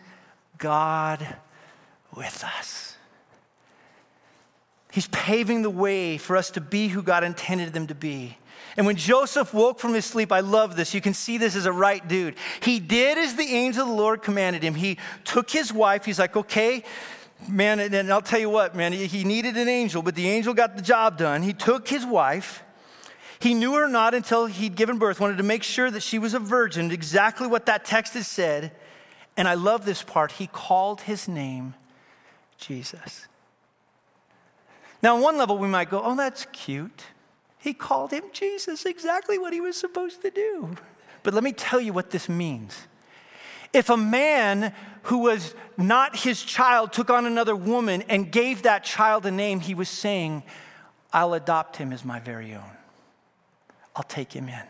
God 0.57 1.37
with 2.15 2.43
us." 2.43 2.95
He's 4.91 5.07
paving 5.07 5.61
the 5.61 5.69
way 5.69 6.17
for 6.17 6.37
us 6.37 6.49
to 6.51 6.61
be 6.61 6.87
who 6.87 7.03
God 7.03 7.25
intended 7.25 7.73
them 7.73 7.87
to 7.87 7.95
be. 7.95 8.37
And 8.77 8.85
when 8.85 8.95
Joseph 8.95 9.53
woke 9.53 9.79
from 9.79 9.93
his 9.93 10.05
sleep, 10.05 10.31
I 10.31 10.39
love 10.39 10.77
this. 10.77 10.93
You 10.93 11.01
can 11.01 11.13
see 11.13 11.37
this 11.37 11.55
as 11.55 11.65
a 11.65 11.71
right 11.71 12.05
dude. 12.05 12.35
He 12.61 12.79
did 12.79 13.17
as 13.17 13.35
the 13.35 13.55
angel 13.55 13.83
of 13.83 13.89
the 13.89 13.93
Lord 13.93 14.21
commanded 14.21 14.63
him. 14.63 14.75
He 14.75 14.97
took 15.25 15.49
his 15.49 15.73
wife. 15.73 16.05
He's 16.05 16.19
like, 16.19 16.37
okay, 16.37 16.83
man, 17.47 17.79
and 17.79 18.11
I'll 18.11 18.21
tell 18.21 18.39
you 18.39 18.49
what, 18.49 18.75
man, 18.75 18.91
he 18.91 19.23
needed 19.23 19.57
an 19.57 19.67
angel, 19.67 20.01
but 20.01 20.15
the 20.15 20.27
angel 20.27 20.53
got 20.53 20.75
the 20.75 20.81
job 20.81 21.17
done. 21.17 21.43
He 21.43 21.53
took 21.53 21.87
his 21.87 22.05
wife. 22.05 22.63
He 23.39 23.53
knew 23.53 23.75
her 23.75 23.87
not 23.87 24.13
until 24.13 24.45
he'd 24.45 24.75
given 24.75 24.97
birth, 24.97 25.19
wanted 25.19 25.37
to 25.37 25.43
make 25.43 25.63
sure 25.63 25.91
that 25.91 26.01
she 26.01 26.17
was 26.17 26.33
a 26.33 26.39
virgin, 26.39 26.91
exactly 26.91 27.47
what 27.47 27.65
that 27.65 27.85
text 27.85 28.13
has 28.13 28.27
said. 28.27 28.71
And 29.37 29.47
I 29.47 29.55
love 29.55 29.85
this 29.85 30.01
part. 30.01 30.33
He 30.33 30.47
called 30.47 31.01
his 31.01 31.27
name 31.27 31.73
Jesus. 32.57 33.27
Now, 35.03 35.17
on 35.17 35.21
one 35.21 35.37
level, 35.37 35.57
we 35.57 35.67
might 35.67 35.89
go, 35.89 36.01
oh, 36.03 36.15
that's 36.15 36.47
cute. 36.53 37.03
He 37.59 37.73
called 37.73 38.11
him 38.11 38.23
Jesus, 38.31 38.85
exactly 38.85 39.37
what 39.37 39.51
he 39.51 39.59
was 39.59 39.75
supposed 39.75 40.21
to 40.21 40.31
do. 40.31 40.75
But 41.21 41.33
let 41.33 41.43
me 41.43 41.51
tell 41.51 41.81
you 41.81 41.93
what 41.93 42.11
this 42.11 42.29
means. 42.29 42.87
If 43.73 43.89
a 43.89 43.97
man 43.97 44.73
who 45.05 45.19
was 45.19 45.53
not 45.77 46.15
his 46.15 46.41
child 46.41 46.91
took 46.91 47.09
on 47.09 47.25
another 47.25 47.55
woman 47.55 48.03
and 48.09 48.31
gave 48.31 48.63
that 48.63 48.83
child 48.83 49.25
a 49.25 49.31
name, 49.31 49.59
he 49.59 49.75
was 49.75 49.89
saying, 49.89 50.43
I'll 51.13 51.33
adopt 51.33 51.77
him 51.77 51.93
as 51.93 52.03
my 52.03 52.19
very 52.19 52.53
own. 52.53 52.71
I'll 53.95 54.03
take 54.03 54.33
him 54.33 54.49
in. 54.49 54.63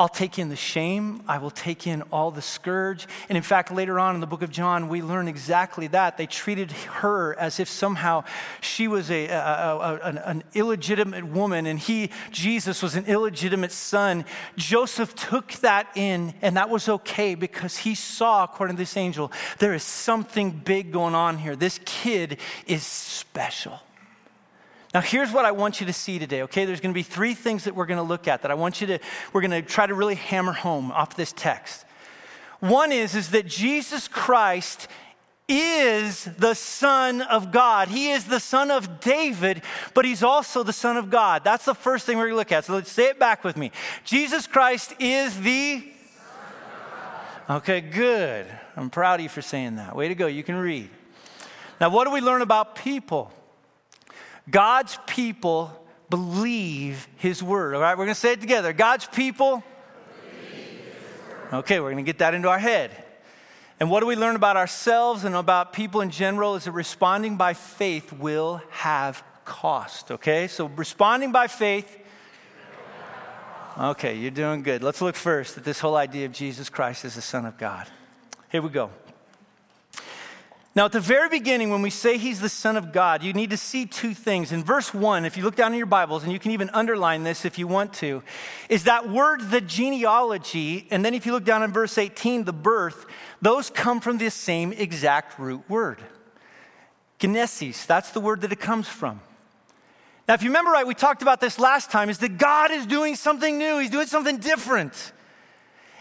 I'll 0.00 0.08
take 0.08 0.38
in 0.38 0.48
the 0.48 0.56
shame. 0.56 1.22
I 1.28 1.36
will 1.36 1.50
take 1.50 1.86
in 1.86 2.00
all 2.10 2.30
the 2.30 2.40
scourge. 2.40 3.06
And 3.28 3.36
in 3.36 3.42
fact, 3.42 3.70
later 3.70 4.00
on 4.00 4.14
in 4.14 4.22
the 4.22 4.26
book 4.26 4.40
of 4.40 4.50
John, 4.50 4.88
we 4.88 5.02
learn 5.02 5.28
exactly 5.28 5.88
that. 5.88 6.16
They 6.16 6.24
treated 6.24 6.72
her 6.72 7.38
as 7.38 7.60
if 7.60 7.68
somehow 7.68 8.24
she 8.62 8.88
was 8.88 9.10
a, 9.10 9.26
a, 9.26 9.36
a, 9.36 10.00
an, 10.02 10.16
an 10.16 10.42
illegitimate 10.54 11.26
woman 11.26 11.66
and 11.66 11.78
he, 11.78 12.08
Jesus, 12.30 12.82
was 12.82 12.94
an 12.94 13.04
illegitimate 13.04 13.72
son. 13.72 14.24
Joseph 14.56 15.14
took 15.14 15.52
that 15.56 15.88
in, 15.94 16.32
and 16.40 16.56
that 16.56 16.70
was 16.70 16.88
okay 16.88 17.34
because 17.34 17.76
he 17.76 17.94
saw, 17.94 18.44
according 18.44 18.76
to 18.76 18.80
this 18.80 18.96
angel, 18.96 19.30
there 19.58 19.74
is 19.74 19.82
something 19.82 20.50
big 20.50 20.92
going 20.92 21.14
on 21.14 21.36
here. 21.36 21.54
This 21.54 21.78
kid 21.84 22.38
is 22.66 22.82
special. 22.84 23.78
Now, 24.92 25.00
here's 25.00 25.30
what 25.30 25.44
I 25.44 25.52
want 25.52 25.80
you 25.80 25.86
to 25.86 25.92
see 25.92 26.18
today, 26.18 26.42
okay? 26.42 26.64
There's 26.64 26.80
to 26.80 26.98
be 26.98 27.04
three 27.04 27.34
things 27.34 27.64
that 27.64 27.76
we're 27.76 27.86
to 27.98 28.02
look 28.02 28.26
at 28.26 28.42
that 28.42 28.50
I 28.50 28.54
want 28.54 28.80
you 28.80 28.88
to, 28.88 28.98
we're 29.32 29.42
to 29.62 29.68
try 29.68 29.86
to 29.86 29.94
really 29.94 30.16
hammer 30.16 30.52
home 30.52 30.90
off 30.90 31.14
this 31.14 31.32
text. 31.32 31.84
One 32.58 32.90
is, 32.90 33.14
is 33.14 33.30
that 33.30 33.46
Jesus 33.46 34.08
Christ 34.08 34.88
is 35.48 36.24
the 36.24 36.54
Son 36.54 37.22
of 37.22 37.52
God. 37.52 37.88
He 37.88 38.10
is 38.10 38.24
the 38.24 38.40
Son 38.40 38.70
of 38.70 39.00
David, 39.00 39.62
but 39.94 40.04
He's 40.04 40.22
also 40.22 40.62
the 40.62 40.72
Son 40.72 40.96
of 40.96 41.08
God. 41.08 41.44
That's 41.44 41.64
the 41.64 41.74
first 41.74 42.04
thing 42.04 42.18
we're 42.18 42.24
going 42.24 42.34
to 42.34 42.38
look 42.38 42.52
at. 42.52 42.64
So 42.64 42.74
let's 42.74 42.90
say 42.90 43.08
it 43.08 43.18
back 43.18 43.44
with 43.44 43.56
me. 43.56 43.70
Jesus 44.04 44.46
Christ 44.46 44.94
is 44.98 45.40
the. 45.40 45.84
Okay, 47.48 47.80
good. 47.80 48.46
I'm 48.76 48.90
proud 48.90 49.20
of 49.20 49.24
you 49.24 49.28
for 49.28 49.42
saying 49.42 49.76
that. 49.76 49.96
Way 49.96 50.08
to 50.08 50.14
go. 50.14 50.26
You 50.28 50.44
can 50.44 50.56
read. 50.56 50.88
Now, 51.80 51.90
what 51.90 52.04
do 52.04 52.12
we 52.12 52.20
learn 52.20 52.42
about 52.42 52.76
people? 52.76 53.32
God's 54.48 54.98
people 55.06 55.76
believe 56.08 57.08
his 57.16 57.42
word. 57.42 57.74
All 57.74 57.80
right, 57.80 57.96
we're 57.96 58.04
going 58.04 58.14
to 58.14 58.20
say 58.20 58.32
it 58.32 58.40
together. 58.40 58.72
God's 58.72 59.06
people. 59.06 59.62
Okay, 61.52 61.80
we're 61.80 61.92
going 61.92 62.04
to 62.04 62.08
get 62.08 62.18
that 62.18 62.34
into 62.34 62.48
our 62.48 62.58
head. 62.58 62.90
And 63.80 63.90
what 63.90 64.00
do 64.00 64.06
we 64.06 64.14
learn 64.14 64.36
about 64.36 64.56
ourselves 64.56 65.24
and 65.24 65.34
about 65.34 65.72
people 65.72 66.00
in 66.00 66.10
general 66.10 66.54
is 66.54 66.64
that 66.64 66.72
responding 66.72 67.36
by 67.36 67.54
faith 67.54 68.12
will 68.12 68.62
have 68.70 69.22
cost. 69.44 70.10
Okay, 70.10 70.46
so 70.48 70.66
responding 70.66 71.32
by 71.32 71.46
faith. 71.46 71.98
Okay, 73.78 74.16
you're 74.16 74.30
doing 74.30 74.62
good. 74.62 74.82
Let's 74.82 75.00
look 75.00 75.16
first 75.16 75.56
at 75.56 75.64
this 75.64 75.80
whole 75.80 75.96
idea 75.96 76.26
of 76.26 76.32
Jesus 76.32 76.68
Christ 76.68 77.04
as 77.04 77.14
the 77.14 77.22
Son 77.22 77.46
of 77.46 77.56
God. 77.56 77.86
Here 78.50 78.60
we 78.60 78.68
go. 78.68 78.90
Now, 80.76 80.84
at 80.84 80.92
the 80.92 81.00
very 81.00 81.28
beginning, 81.28 81.70
when 81.70 81.82
we 81.82 81.90
say 81.90 82.16
he's 82.16 82.40
the 82.40 82.48
Son 82.48 82.76
of 82.76 82.92
God, 82.92 83.24
you 83.24 83.32
need 83.32 83.50
to 83.50 83.56
see 83.56 83.86
two 83.86 84.14
things. 84.14 84.52
In 84.52 84.62
verse 84.62 84.94
one, 84.94 85.24
if 85.24 85.36
you 85.36 85.42
look 85.42 85.56
down 85.56 85.72
in 85.72 85.78
your 85.78 85.86
Bibles, 85.86 86.22
and 86.22 86.32
you 86.32 86.38
can 86.38 86.52
even 86.52 86.70
underline 86.70 87.24
this 87.24 87.44
if 87.44 87.58
you 87.58 87.66
want 87.66 87.92
to, 87.94 88.22
is 88.68 88.84
that 88.84 89.10
word, 89.10 89.50
the 89.50 89.60
genealogy, 89.60 90.86
and 90.92 91.04
then 91.04 91.12
if 91.12 91.26
you 91.26 91.32
look 91.32 91.44
down 91.44 91.64
in 91.64 91.72
verse 91.72 91.98
18, 91.98 92.44
the 92.44 92.52
birth, 92.52 93.06
those 93.42 93.68
come 93.68 94.00
from 94.00 94.18
the 94.18 94.30
same 94.30 94.72
exact 94.72 95.40
root 95.40 95.68
word. 95.68 95.98
Genesis, 97.18 97.84
that's 97.84 98.10
the 98.10 98.20
word 98.20 98.42
that 98.42 98.52
it 98.52 98.60
comes 98.60 98.86
from. 98.86 99.20
Now, 100.28 100.34
if 100.34 100.42
you 100.44 100.50
remember 100.50 100.70
right, 100.70 100.86
we 100.86 100.94
talked 100.94 101.22
about 101.22 101.40
this 101.40 101.58
last 101.58 101.90
time, 101.90 102.08
is 102.10 102.18
that 102.18 102.38
God 102.38 102.70
is 102.70 102.86
doing 102.86 103.16
something 103.16 103.58
new, 103.58 103.80
He's 103.80 103.90
doing 103.90 104.06
something 104.06 104.38
different. 104.38 105.12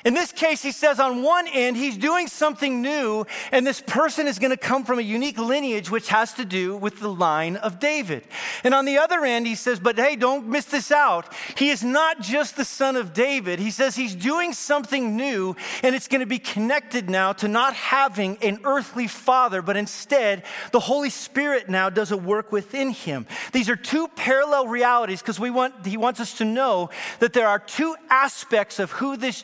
In 0.05 0.13
this 0.13 0.31
case, 0.31 0.61
he 0.61 0.71
says 0.71 0.99
on 0.99 1.23
one 1.23 1.47
end, 1.47 1.75
he's 1.75 1.97
doing 1.97 2.27
something 2.27 2.81
new, 2.81 3.25
and 3.51 3.67
this 3.67 3.81
person 3.81 4.27
is 4.27 4.39
going 4.39 4.51
to 4.51 4.57
come 4.57 4.85
from 4.85 4.99
a 4.99 5.03
unique 5.03 5.37
lineage 5.37 5.91
which 5.91 6.07
has 6.09 6.33
to 6.35 6.45
do 6.45 6.77
with 6.77 6.99
the 6.99 7.09
line 7.09 7.57
of 7.57 7.79
David. 7.79 8.23
And 8.63 8.73
on 8.73 8.85
the 8.85 8.97
other 8.97 9.25
end, 9.25 9.45
he 9.45 9.55
says, 9.55 9.79
but 9.79 9.97
hey, 9.97 10.15
don't 10.15 10.47
miss 10.47 10.65
this 10.65 10.91
out. 10.91 11.33
He 11.57 11.69
is 11.69 11.83
not 11.83 12.21
just 12.21 12.55
the 12.55 12.65
son 12.65 12.95
of 12.95 13.13
David. 13.13 13.59
He 13.59 13.71
says 13.71 13.95
he's 13.95 14.15
doing 14.15 14.53
something 14.53 15.17
new, 15.17 15.55
and 15.83 15.93
it's 15.93 16.07
going 16.07 16.21
to 16.21 16.25
be 16.25 16.39
connected 16.39 17.09
now 17.09 17.33
to 17.33 17.47
not 17.47 17.73
having 17.73 18.37
an 18.41 18.59
earthly 18.63 19.07
father, 19.07 19.61
but 19.61 19.75
instead, 19.75 20.43
the 20.71 20.79
Holy 20.79 21.09
Spirit 21.09 21.67
now 21.67 21.89
does 21.89 22.11
a 22.11 22.17
work 22.17 22.51
within 22.51 22.91
him. 22.91 23.25
These 23.51 23.69
are 23.69 23.75
two 23.75 24.07
parallel 24.09 24.67
realities 24.67 25.21
because 25.21 25.39
we 25.39 25.49
want, 25.49 25.85
he 25.85 25.97
wants 25.97 26.19
us 26.19 26.37
to 26.37 26.45
know 26.45 26.89
that 27.19 27.33
there 27.33 27.47
are 27.47 27.59
two 27.59 27.95
aspects 28.09 28.79
of 28.79 28.91
who 28.91 29.17
this 29.17 29.41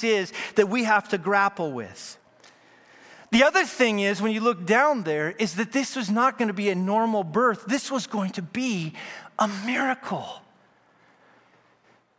Jesus 0.00 0.30
is 0.30 0.32
that 0.54 0.68
we 0.68 0.84
have 0.84 1.08
to 1.10 1.18
grapple 1.18 1.72
with. 1.72 2.18
The 3.30 3.44
other 3.44 3.64
thing 3.64 4.00
is, 4.00 4.22
when 4.22 4.32
you 4.32 4.40
look 4.40 4.64
down 4.64 5.02
there, 5.02 5.32
is 5.32 5.56
that 5.56 5.72
this 5.72 5.94
was 5.96 6.10
not 6.10 6.38
going 6.38 6.48
to 6.48 6.54
be 6.54 6.70
a 6.70 6.74
normal 6.74 7.24
birth. 7.24 7.66
This 7.66 7.90
was 7.90 8.06
going 8.06 8.30
to 8.32 8.42
be 8.42 8.94
a 9.38 9.48
miracle. 9.66 10.42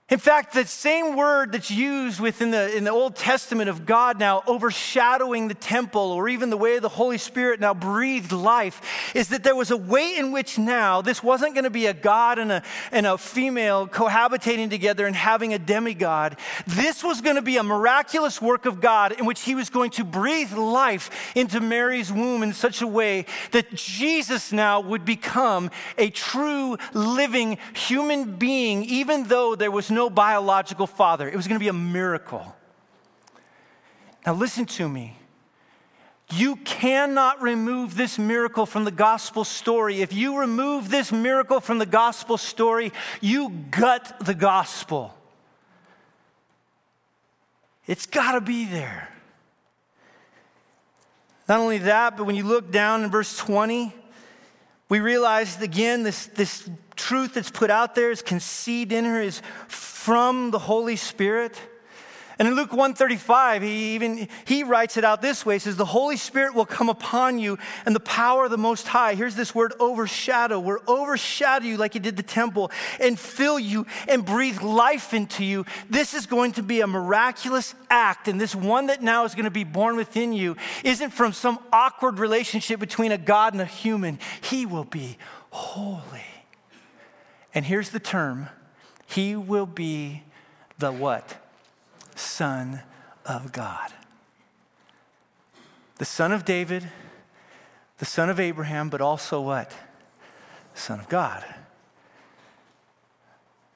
In 0.10 0.18
fact, 0.18 0.54
the 0.54 0.66
same 0.66 1.16
word 1.16 1.52
that's 1.52 1.70
used 1.70 2.20
within 2.20 2.50
the, 2.50 2.76
in 2.76 2.84
the 2.84 2.90
Old 2.90 3.16
Testament 3.16 3.70
of 3.70 3.86
God 3.86 4.18
now 4.18 4.42
overshadowing 4.48 5.48
the 5.48 5.54
temple, 5.54 6.02
or 6.02 6.28
even 6.28 6.50
the 6.50 6.58
way 6.58 6.80
the 6.80 6.90
Holy 6.90 7.20
Spirit 7.20 7.60
now 7.60 7.76
breathed 7.76 8.32
life, 8.32 9.12
is 9.14 9.28
that 9.30 9.44
there 9.44 9.56
was 9.56 9.70
a 9.70 9.78
way 9.78 10.18
in 10.18 10.32
which 10.32 10.58
now 10.58 11.02
this 11.02 11.22
wasn't 11.22 11.54
going 11.54 11.64
to 11.64 11.70
be 11.70 11.86
a 11.86 11.94
God 11.94 12.40
and 12.40 12.52
a, 12.52 12.64
and 12.92 13.06
a 13.06 13.20
female 13.20 13.88
cohabitating 13.88 14.72
together 14.72 15.06
and 15.06 15.16
having 15.16 15.54
a 15.54 15.60
demigod. 15.60 16.38
This 16.66 17.04
was 17.04 17.22
going 17.22 17.36
to 17.36 17.44
be 17.44 17.58
a 17.58 17.64
miraculous 17.64 18.42
work 18.42 18.66
of 18.66 18.82
God 18.82 19.12
in 19.12 19.28
which 19.28 19.42
He 19.42 19.54
was 19.54 19.70
going 19.70 19.92
to 19.92 20.04
breathe 20.04 20.54
life 20.54 21.12
into 21.36 21.60
Mary's 21.60 22.12
womb 22.12 22.42
in 22.42 22.54
such 22.54 22.82
a 22.82 22.88
way 22.88 23.28
that 23.52 23.76
Jesus 23.76 24.52
now 24.52 24.80
would 24.80 25.06
become 25.06 25.70
a 26.00 26.10
true 26.10 26.78
living 26.94 27.60
human 27.74 28.38
being, 28.38 28.84
even 28.86 29.26
though 29.26 29.54
there 29.56 29.70
was 29.70 29.92
no 29.92 29.99
no 30.00 30.10
biological 30.10 30.88
father. 30.88 31.28
It 31.28 31.36
was 31.36 31.46
going 31.46 31.60
to 31.60 31.64
be 31.64 31.68
a 31.68 31.74
miracle. 31.74 32.56
Now, 34.26 34.34
listen 34.34 34.66
to 34.66 34.88
me. 34.88 35.18
You 36.32 36.56
cannot 36.56 37.42
remove 37.42 37.96
this 37.96 38.18
miracle 38.18 38.66
from 38.66 38.86
the 38.86 38.92
gospel 38.92 39.44
story. 39.44 40.02
If 40.02 40.14
you 40.14 40.40
remove 40.40 40.90
this 40.90 41.12
miracle 41.12 41.60
from 41.60 41.80
the 41.80 41.86
gospel 41.86 42.38
story, 42.38 42.94
you 43.20 43.50
gut 43.72 44.16
the 44.22 44.34
gospel. 44.34 45.14
It's 47.86 48.06
got 48.06 48.34
to 48.34 48.42
be 48.42 48.64
there. 48.64 49.10
Not 51.50 51.60
only 51.60 51.80
that, 51.80 52.16
but 52.16 52.24
when 52.24 52.38
you 52.38 52.46
look 52.46 52.72
down 52.72 53.04
in 53.04 53.12
verse 53.12 53.36
20, 53.36 53.94
we 54.88 55.02
realize 55.02 55.62
again 55.62 56.04
this, 56.04 56.28
this 56.28 56.70
truth 57.00 57.34
that's 57.34 57.50
put 57.50 57.72
out 57.72 57.96
there 57.96 58.12
is 58.12 58.22
conceived 58.22 58.92
in 58.92 59.06
her 59.06 59.22
is 59.22 59.42
from 59.68 60.52
the 60.52 60.60
Holy 60.60 60.98
Spirit. 60.98 61.60
And 62.38 62.48
in 62.48 62.56
Luke 62.56 62.72
135, 62.72 63.62
he 63.64 63.96
even 63.96 64.30
he 64.46 64.64
writes 64.64 64.96
it 64.96 65.04
out 65.04 65.22
this 65.22 65.46
way. 65.46 65.56
He 65.56 65.60
says, 65.60 65.76
The 65.76 65.84
Holy 65.84 66.16
Spirit 66.16 66.56
will 66.56 66.66
come 66.66 66.88
upon 66.88 67.38
you 67.38 67.58
and 67.86 67.94
the 67.94 68.00
power 68.00 68.46
of 68.46 68.52
the 68.52 68.58
Most 68.58 68.88
High. 68.88 69.16
Here's 69.16 69.36
this 69.36 69.54
word 69.54 69.74
overshadow. 69.78 70.58
We're 70.60 70.80
overshadow 70.88 71.66
you 71.66 71.76
like 71.76 71.94
he 71.94 72.00
did 72.00 72.16
the 72.16 72.24
temple 72.24 72.72
and 73.00 73.20
fill 73.20 73.60
you 73.60 73.86
and 74.08 74.26
breathe 74.26 74.62
life 74.62 75.14
into 75.14 75.44
you. 75.44 75.66
This 75.90 76.14
is 76.14 76.28
going 76.28 76.54
to 76.54 76.64
be 76.64 76.80
a 76.80 76.88
miraculous 76.88 77.76
act. 77.90 78.30
And 78.30 78.40
this 78.40 78.56
one 78.56 78.88
that 78.88 79.02
now 79.02 79.26
is 79.26 79.36
going 79.36 79.44
to 79.44 79.52
be 79.52 79.66
born 79.66 79.98
within 79.98 80.32
you 80.32 80.56
isn't 80.86 81.12
from 81.12 81.34
some 81.34 81.60
awkward 81.74 82.20
relationship 82.20 82.80
between 82.80 83.12
a 83.12 83.18
God 83.18 83.54
and 83.54 83.62
a 83.62 83.66
human. 83.66 84.18
He 84.42 84.66
will 84.66 84.86
be 84.86 85.18
holy. 85.50 86.29
And 87.54 87.66
here's 87.66 87.90
the 87.90 88.00
term 88.00 88.50
He 89.06 89.36
will 89.36 89.66
be 89.66 90.24
the 90.78 90.92
what? 90.92 91.38
Son 92.16 92.82
of 93.26 93.52
God. 93.52 93.92
The 95.98 96.06
son 96.06 96.32
of 96.32 96.46
David, 96.46 96.90
the 97.98 98.06
son 98.06 98.30
of 98.30 98.40
Abraham, 98.40 98.90
but 98.90 99.02
also 99.02 99.42
what? 99.42 99.74
Son 100.74 101.00
of 101.00 101.10
God. 101.10 101.44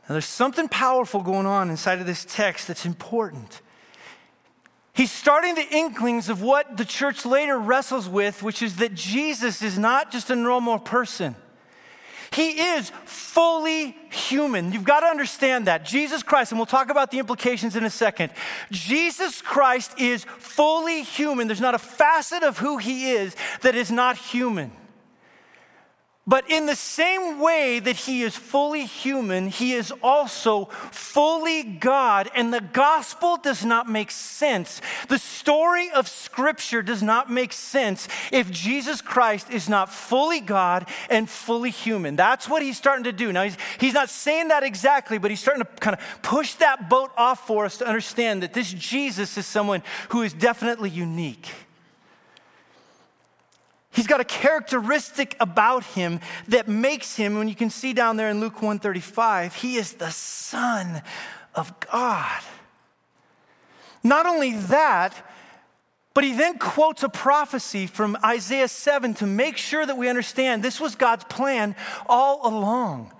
Now, 0.07 0.13
there's 0.13 0.25
something 0.25 0.67
powerful 0.67 1.21
going 1.21 1.45
on 1.45 1.69
inside 1.69 1.99
of 1.99 2.05
this 2.05 2.25
text 2.25 2.67
that's 2.67 2.85
important. 2.85 3.61
He's 4.93 5.11
starting 5.11 5.55
the 5.55 5.67
inklings 5.69 6.29
of 6.29 6.41
what 6.41 6.77
the 6.77 6.85
church 6.85 7.25
later 7.25 7.57
wrestles 7.57 8.07
with, 8.07 8.43
which 8.43 8.61
is 8.61 8.75
that 8.77 8.93
Jesus 8.93 9.61
is 9.61 9.77
not 9.77 10.11
just 10.11 10.29
a 10.29 10.35
normal 10.35 10.77
person. 10.77 11.35
He 12.33 12.49
is 12.59 12.91
fully 13.05 13.95
human. 14.09 14.71
You've 14.71 14.83
got 14.83 15.01
to 15.01 15.07
understand 15.07 15.67
that. 15.67 15.85
Jesus 15.85 16.23
Christ, 16.23 16.51
and 16.51 16.59
we'll 16.59 16.65
talk 16.65 16.89
about 16.89 17.11
the 17.11 17.19
implications 17.19 17.75
in 17.75 17.83
a 17.83 17.89
second. 17.89 18.31
Jesus 18.71 19.41
Christ 19.41 19.99
is 19.99 20.25
fully 20.39 21.03
human. 21.03 21.47
There's 21.47 21.61
not 21.61 21.75
a 21.75 21.79
facet 21.79 22.43
of 22.43 22.57
who 22.57 22.77
he 22.77 23.11
is 23.11 23.35
that 23.61 23.75
is 23.75 23.91
not 23.91 24.17
human. 24.17 24.71
But 26.25 26.49
in 26.49 26.67
the 26.67 26.75
same 26.75 27.41
way 27.41 27.79
that 27.79 27.97
he 27.97 28.23
is 28.23 28.33
fully 28.33 28.85
human, 28.85 29.49
he 29.49 29.73
is 29.73 29.91
also 30.01 30.65
fully 30.91 31.63
God. 31.63 32.31
And 32.33 32.53
the 32.53 32.61
gospel 32.61 33.35
does 33.35 33.65
not 33.65 33.89
make 33.89 34.09
sense. 34.09 34.79
The 35.09 35.19
story 35.19 35.91
of 35.91 36.07
Scripture 36.07 36.81
does 36.81 37.03
not 37.03 37.29
make 37.29 37.51
sense 37.51 38.07
if 38.31 38.49
Jesus 38.49 39.01
Christ 39.01 39.49
is 39.49 39.67
not 39.67 39.91
fully 39.91 40.39
God 40.39 40.87
and 41.09 41.29
fully 41.29 41.71
human. 41.71 42.15
That's 42.15 42.47
what 42.47 42.61
he's 42.61 42.77
starting 42.77 43.03
to 43.03 43.11
do. 43.11 43.33
Now, 43.33 43.43
he's, 43.43 43.57
he's 43.77 43.93
not 43.93 44.09
saying 44.09 44.47
that 44.47 44.63
exactly, 44.63 45.17
but 45.17 45.29
he's 45.29 45.41
starting 45.41 45.63
to 45.63 45.69
kind 45.81 45.97
of 45.97 46.21
push 46.21 46.53
that 46.55 46.89
boat 46.89 47.11
off 47.17 47.45
for 47.45 47.65
us 47.65 47.79
to 47.79 47.85
understand 47.85 48.43
that 48.43 48.53
this 48.53 48.71
Jesus 48.71 49.37
is 49.37 49.45
someone 49.45 49.83
who 50.09 50.21
is 50.21 50.31
definitely 50.31 50.89
unique. 50.89 51.49
He's 53.93 54.07
got 54.07 54.19
a 54.19 54.25
characteristic 54.25 55.35
about 55.39 55.83
him 55.83 56.19
that 56.47 56.67
makes 56.67 57.15
him, 57.15 57.37
when 57.37 57.47
you 57.47 57.55
can 57.55 57.69
see 57.69 57.93
down 57.93 58.17
there 58.17 58.29
in 58.29 58.39
Luke 58.39 58.55
135, 58.55 59.55
he 59.55 59.75
is 59.75 59.93
the 59.93 60.09
Son 60.09 61.01
of 61.53 61.79
God. 61.79 62.41
Not 64.03 64.25
only 64.25 64.57
that, 64.57 65.13
but 66.13 66.23
he 66.23 66.33
then 66.33 66.57
quotes 66.57 67.03
a 67.03 67.09
prophecy 67.09 67.87
from 67.87 68.17
Isaiah 68.23 68.67
7 68.67 69.13
to 69.15 69.27
make 69.27 69.57
sure 69.57 69.85
that 69.85 69.97
we 69.97 70.09
understand 70.09 70.63
this 70.63 70.79
was 70.79 70.95
God's 70.95 71.23
plan 71.25 71.75
all 72.07 72.47
along. 72.47 73.11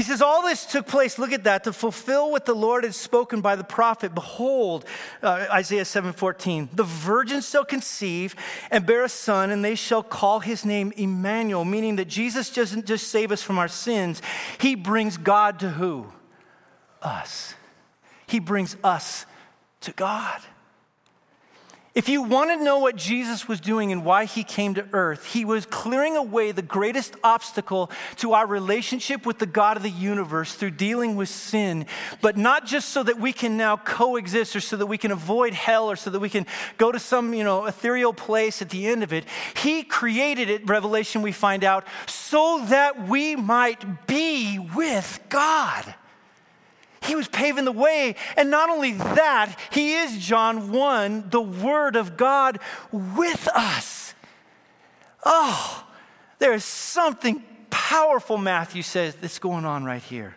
He 0.00 0.04
says, 0.04 0.22
All 0.22 0.40
this 0.40 0.64
took 0.64 0.86
place, 0.86 1.18
look 1.18 1.30
at 1.30 1.44
that, 1.44 1.64
to 1.64 1.74
fulfill 1.74 2.30
what 2.30 2.46
the 2.46 2.54
Lord 2.54 2.84
had 2.84 2.94
spoken 2.94 3.42
by 3.42 3.54
the 3.54 3.64
prophet. 3.64 4.14
Behold, 4.14 4.86
uh, 5.22 5.44
Isaiah 5.52 5.84
7:14, 5.84 6.70
the 6.72 6.84
virgin 6.84 7.42
shall 7.42 7.66
conceive 7.66 8.34
and 8.70 8.86
bear 8.86 9.04
a 9.04 9.10
son, 9.10 9.50
and 9.50 9.62
they 9.62 9.74
shall 9.74 10.02
call 10.02 10.40
his 10.40 10.64
name 10.64 10.90
Emmanuel, 10.96 11.66
meaning 11.66 11.96
that 11.96 12.06
Jesus 12.06 12.48
doesn't 12.48 12.86
just 12.86 13.08
save 13.08 13.30
us 13.30 13.42
from 13.42 13.58
our 13.58 13.68
sins, 13.68 14.22
he 14.56 14.74
brings 14.74 15.18
God 15.18 15.58
to 15.58 15.68
who? 15.68 16.10
Us. 17.02 17.54
He 18.26 18.40
brings 18.40 18.78
us 18.82 19.26
to 19.82 19.92
God. 19.92 20.40
If 21.92 22.08
you 22.08 22.22
want 22.22 22.50
to 22.50 22.64
know 22.64 22.78
what 22.78 22.94
Jesus 22.94 23.48
was 23.48 23.60
doing 23.60 23.90
and 23.90 24.04
why 24.04 24.24
he 24.24 24.44
came 24.44 24.74
to 24.74 24.86
earth, 24.92 25.24
he 25.24 25.44
was 25.44 25.66
clearing 25.66 26.16
away 26.16 26.52
the 26.52 26.62
greatest 26.62 27.16
obstacle 27.24 27.90
to 28.18 28.32
our 28.32 28.46
relationship 28.46 29.26
with 29.26 29.40
the 29.40 29.46
God 29.46 29.76
of 29.76 29.82
the 29.82 29.90
universe 29.90 30.54
through 30.54 30.70
dealing 30.70 31.16
with 31.16 31.28
sin, 31.28 31.86
but 32.22 32.36
not 32.36 32.64
just 32.64 32.90
so 32.90 33.02
that 33.02 33.18
we 33.18 33.32
can 33.32 33.56
now 33.56 33.76
coexist 33.76 34.54
or 34.54 34.60
so 34.60 34.76
that 34.76 34.86
we 34.86 34.98
can 34.98 35.10
avoid 35.10 35.52
hell 35.52 35.90
or 35.90 35.96
so 35.96 36.10
that 36.10 36.20
we 36.20 36.28
can 36.28 36.46
go 36.78 36.92
to 36.92 37.00
some, 37.00 37.34
you 37.34 37.42
know, 37.42 37.66
ethereal 37.66 38.12
place 38.12 38.62
at 38.62 38.70
the 38.70 38.86
end 38.86 39.02
of 39.02 39.12
it. 39.12 39.24
He 39.56 39.82
created 39.82 40.48
it, 40.48 40.68
Revelation 40.68 41.22
we 41.22 41.32
find 41.32 41.64
out, 41.64 41.84
so 42.06 42.64
that 42.66 43.08
we 43.08 43.34
might 43.34 44.06
be 44.06 44.60
with 44.60 45.18
God. 45.28 45.96
He 47.02 47.14
was 47.14 47.28
paving 47.28 47.64
the 47.64 47.72
way. 47.72 48.16
And 48.36 48.50
not 48.50 48.70
only 48.70 48.92
that, 48.92 49.56
He 49.70 49.94
is, 49.94 50.18
John 50.18 50.72
1, 50.72 51.30
the 51.30 51.40
Word 51.40 51.96
of 51.96 52.16
God 52.16 52.58
with 52.92 53.48
us. 53.54 54.14
Oh, 55.24 55.86
there 56.38 56.52
is 56.52 56.64
something 56.64 57.42
powerful, 57.70 58.38
Matthew 58.38 58.82
says, 58.82 59.14
that's 59.14 59.38
going 59.38 59.64
on 59.64 59.84
right 59.84 60.02
here. 60.02 60.34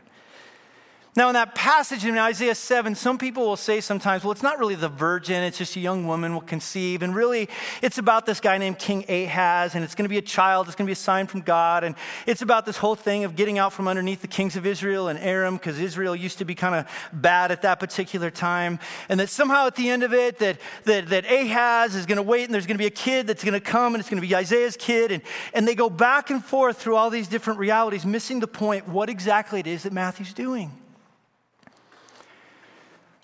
Now, 1.15 1.29
in 1.29 1.35
that 1.35 1.53
passage 1.53 2.05
in 2.05 2.17
Isaiah 2.17 2.55
7, 2.55 2.95
some 2.95 3.19
people 3.19 3.45
will 3.45 3.55
say 3.55 3.81
sometimes, 3.81 4.23
well, 4.23 4.31
it's 4.31 4.41
not 4.41 4.57
really 4.57 4.73
the 4.73 4.89
virgin, 4.89 5.43
it's 5.43 5.59
just 5.59 5.75
a 5.75 5.79
young 5.79 6.07
woman 6.07 6.33
will 6.33 6.41
conceive. 6.41 7.03
And 7.03 7.15
really, 7.15 7.49
it's 7.83 7.99
about 7.99 8.25
this 8.25 8.39
guy 8.39 8.57
named 8.57 8.79
King 8.79 9.05
Ahaz, 9.07 9.75
and 9.75 9.83
it's 9.83 9.93
going 9.93 10.05
to 10.05 10.09
be 10.09 10.17
a 10.17 10.23
child, 10.23 10.65
it's 10.65 10.75
going 10.75 10.87
to 10.87 10.89
be 10.89 10.93
a 10.93 10.95
sign 10.95 11.27
from 11.27 11.41
God. 11.41 11.83
And 11.83 11.93
it's 12.25 12.41
about 12.41 12.65
this 12.65 12.77
whole 12.77 12.95
thing 12.95 13.25
of 13.25 13.35
getting 13.35 13.59
out 13.59 13.73
from 13.73 13.87
underneath 13.87 14.21
the 14.21 14.27
kings 14.27 14.55
of 14.55 14.65
Israel 14.65 15.07
and 15.07 15.19
Aram, 15.19 15.57
because 15.57 15.79
Israel 15.79 16.15
used 16.15 16.39
to 16.39 16.45
be 16.45 16.55
kind 16.55 16.73
of 16.73 16.87
bad 17.13 17.51
at 17.51 17.61
that 17.61 17.79
particular 17.79 18.31
time. 18.31 18.79
And 19.07 19.19
that 19.19 19.29
somehow 19.29 19.67
at 19.67 19.75
the 19.75 19.91
end 19.91 20.01
of 20.01 20.15
it, 20.15 20.39
that, 20.39 20.57
that, 20.85 21.09
that 21.09 21.25
Ahaz 21.31 21.93
is 21.93 22.07
going 22.07 22.15
to 22.15 22.23
wait, 22.23 22.45
and 22.45 22.53
there's 22.55 22.65
going 22.65 22.77
to 22.77 22.81
be 22.81 22.87
a 22.87 22.89
kid 22.89 23.27
that's 23.27 23.43
going 23.43 23.53
to 23.53 23.59
come, 23.59 23.93
and 23.93 24.01
it's 24.01 24.09
going 24.09 24.19
to 24.19 24.27
be 24.27 24.35
Isaiah's 24.35 24.77
kid. 24.77 25.11
And, 25.11 25.21
and 25.53 25.67
they 25.67 25.75
go 25.75 25.91
back 25.91 26.31
and 26.31 26.43
forth 26.43 26.77
through 26.77 26.95
all 26.95 27.11
these 27.11 27.27
different 27.27 27.59
realities, 27.59 28.03
missing 28.03 28.39
the 28.39 28.47
point 28.47 28.87
what 28.87 29.09
exactly 29.09 29.59
it 29.59 29.67
is 29.67 29.83
that 29.83 29.93
Matthew's 29.93 30.33
doing. 30.33 30.71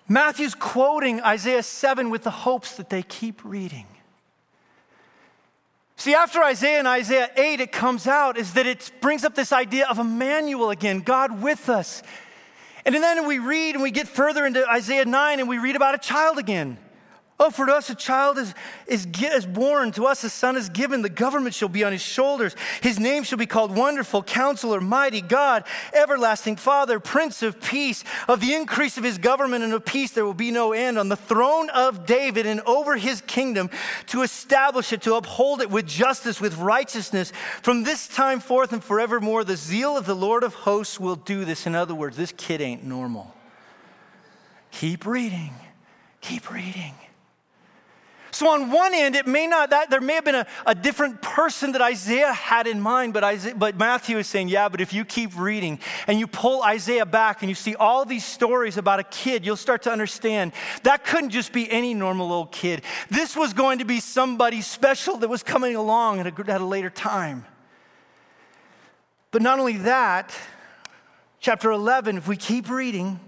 Matthew's 0.10 0.56
quoting 0.56 1.22
Isaiah 1.22 1.62
7 1.62 2.10
with 2.10 2.24
the 2.24 2.32
hopes 2.32 2.76
that 2.78 2.90
they 2.90 3.04
keep 3.04 3.46
reading. 3.46 3.86
See, 5.96 6.16
after 6.16 6.42
Isaiah 6.42 6.80
and 6.80 6.88
Isaiah 6.88 7.30
8, 7.36 7.60
it 7.60 7.72
comes 7.72 8.08
out 8.08 8.38
is 8.38 8.54
that 8.54 8.66
it 8.66 8.92
brings 9.02 9.24
up 9.24 9.36
this 9.36 9.52
idea 9.52 9.86
of 9.88 10.00
Emmanuel 10.00 10.72
again, 10.72 11.02
God 11.02 11.42
with 11.42 11.70
us. 11.70 12.02
And 12.86 12.96
then 12.96 13.28
we 13.28 13.38
read 13.38 13.76
and 13.76 13.84
we 13.84 13.92
get 13.92 14.08
further 14.08 14.46
into 14.46 14.68
Isaiah 14.68 15.06
9 15.06 15.40
and 15.40 15.48
we 15.48 15.60
read 15.60 15.76
about 15.76 15.94
a 15.94 16.00
child 16.00 16.40
again. 16.40 16.78
Oh, 17.42 17.50
for 17.50 17.70
us 17.70 17.90
a 17.90 17.96
child 17.96 18.38
is, 18.38 18.54
is, 18.86 19.08
is 19.18 19.46
born, 19.46 19.94
to 19.94 20.06
us 20.08 20.26
a 20.26 20.30
son 20.30 20.58
is 20.58 20.68
given, 20.68 21.02
the 21.02 21.08
government 21.08 21.56
shall 21.56 21.70
be 21.70 21.86
on 21.86 21.94
his 21.94 22.02
shoulders. 22.02 22.54
His 22.82 23.00
name 23.00 23.24
shall 23.24 23.38
be 23.38 23.46
called 23.46 23.74
Wonderful, 23.74 24.24
Counselor, 24.24 24.82
Mighty 24.82 25.22
God, 25.22 25.64
Everlasting 25.94 26.58
Father, 26.58 27.00
Prince 27.00 27.42
of 27.42 27.62
Peace. 27.62 28.04
Of 28.28 28.42
the 28.42 28.54
increase 28.56 28.98
of 28.98 29.06
his 29.06 29.18
government 29.18 29.64
and 29.64 29.72
of 29.72 29.86
peace 29.86 30.12
there 30.12 30.26
will 30.26 30.34
be 30.34 30.52
no 30.52 30.74
end. 30.74 31.00
On 31.00 31.08
the 31.08 31.16
throne 31.16 31.70
of 31.70 32.06
David 32.06 32.46
and 32.46 32.60
over 32.62 32.98
his 32.98 33.22
kingdom, 33.22 33.70
to 34.08 34.22
establish 34.22 34.92
it, 34.92 35.02
to 35.04 35.16
uphold 35.16 35.62
it 35.62 35.70
with 35.70 35.88
justice, 35.88 36.42
with 36.42 36.58
righteousness. 36.58 37.32
From 37.64 37.84
this 37.84 38.10
time 38.10 38.42
forth 38.42 38.74
and 38.74 38.84
forevermore, 38.84 39.46
the 39.46 39.56
zeal 39.56 39.96
of 39.96 40.06
the 40.06 40.16
Lord 40.16 40.44
of 40.44 40.54
hosts 40.54 41.00
will 41.00 41.16
do 41.16 41.46
this. 41.46 41.66
In 41.66 41.74
other 41.74 41.96
words, 41.96 42.18
this 42.18 42.34
kid 42.36 42.60
ain't 42.60 42.84
normal. 42.84 43.34
Keep 44.72 45.06
reading, 45.06 45.54
keep 46.20 46.52
reading. 46.52 46.96
So, 48.40 48.48
on 48.52 48.72
one 48.72 48.94
end, 48.94 49.18
it 49.18 49.28
may 49.28 49.48
not, 49.48 49.72
that 49.72 49.90
there 49.90 50.00
may 50.00 50.14
have 50.14 50.24
been 50.24 50.34
a, 50.34 50.48
a 50.66 50.74
different 50.74 51.22
person 51.22 51.74
that 51.74 51.82
Isaiah 51.82 52.32
had 52.32 52.68
in 52.68 52.80
mind, 52.80 53.12
but, 53.12 53.22
Isaiah, 53.22 53.54
but 53.54 53.76
Matthew 53.76 54.18
is 54.18 54.28
saying, 54.28 54.48
yeah, 54.48 54.70
but 54.70 54.80
if 54.80 54.94
you 54.94 55.04
keep 55.04 55.38
reading 55.38 55.78
and 56.08 56.18
you 56.18 56.26
pull 56.26 56.64
Isaiah 56.64 57.06
back 57.06 57.42
and 57.42 57.50
you 57.50 57.56
see 57.56 57.76
all 57.76 58.06
these 58.06 58.24
stories 58.24 58.78
about 58.78 59.02
a 59.02 59.04
kid, 59.04 59.46
you'll 59.46 59.58
start 59.58 59.82
to 59.82 59.92
understand 59.92 60.54
that 60.84 61.04
couldn't 61.04 61.32
just 61.32 61.52
be 61.52 61.70
any 61.70 61.94
normal 61.94 62.32
old 62.32 62.54
kid. 62.54 62.84
This 63.10 63.36
was 63.36 63.52
going 63.52 63.80
to 63.80 63.86
be 63.86 64.00
somebody 64.00 64.62
special 64.62 65.18
that 65.18 65.28
was 65.28 65.44
coming 65.44 65.76
along 65.76 66.22
at 66.22 66.28
a, 66.28 66.50
at 66.50 66.62
a 66.62 66.66
later 66.66 66.90
time. 66.90 67.46
But 69.32 69.42
not 69.42 69.60
only 69.60 69.76
that, 69.80 70.34
chapter 71.42 71.72
11, 71.72 72.16
if 72.16 72.28
we 72.30 72.38
keep 72.38 72.70
reading, 72.70 73.20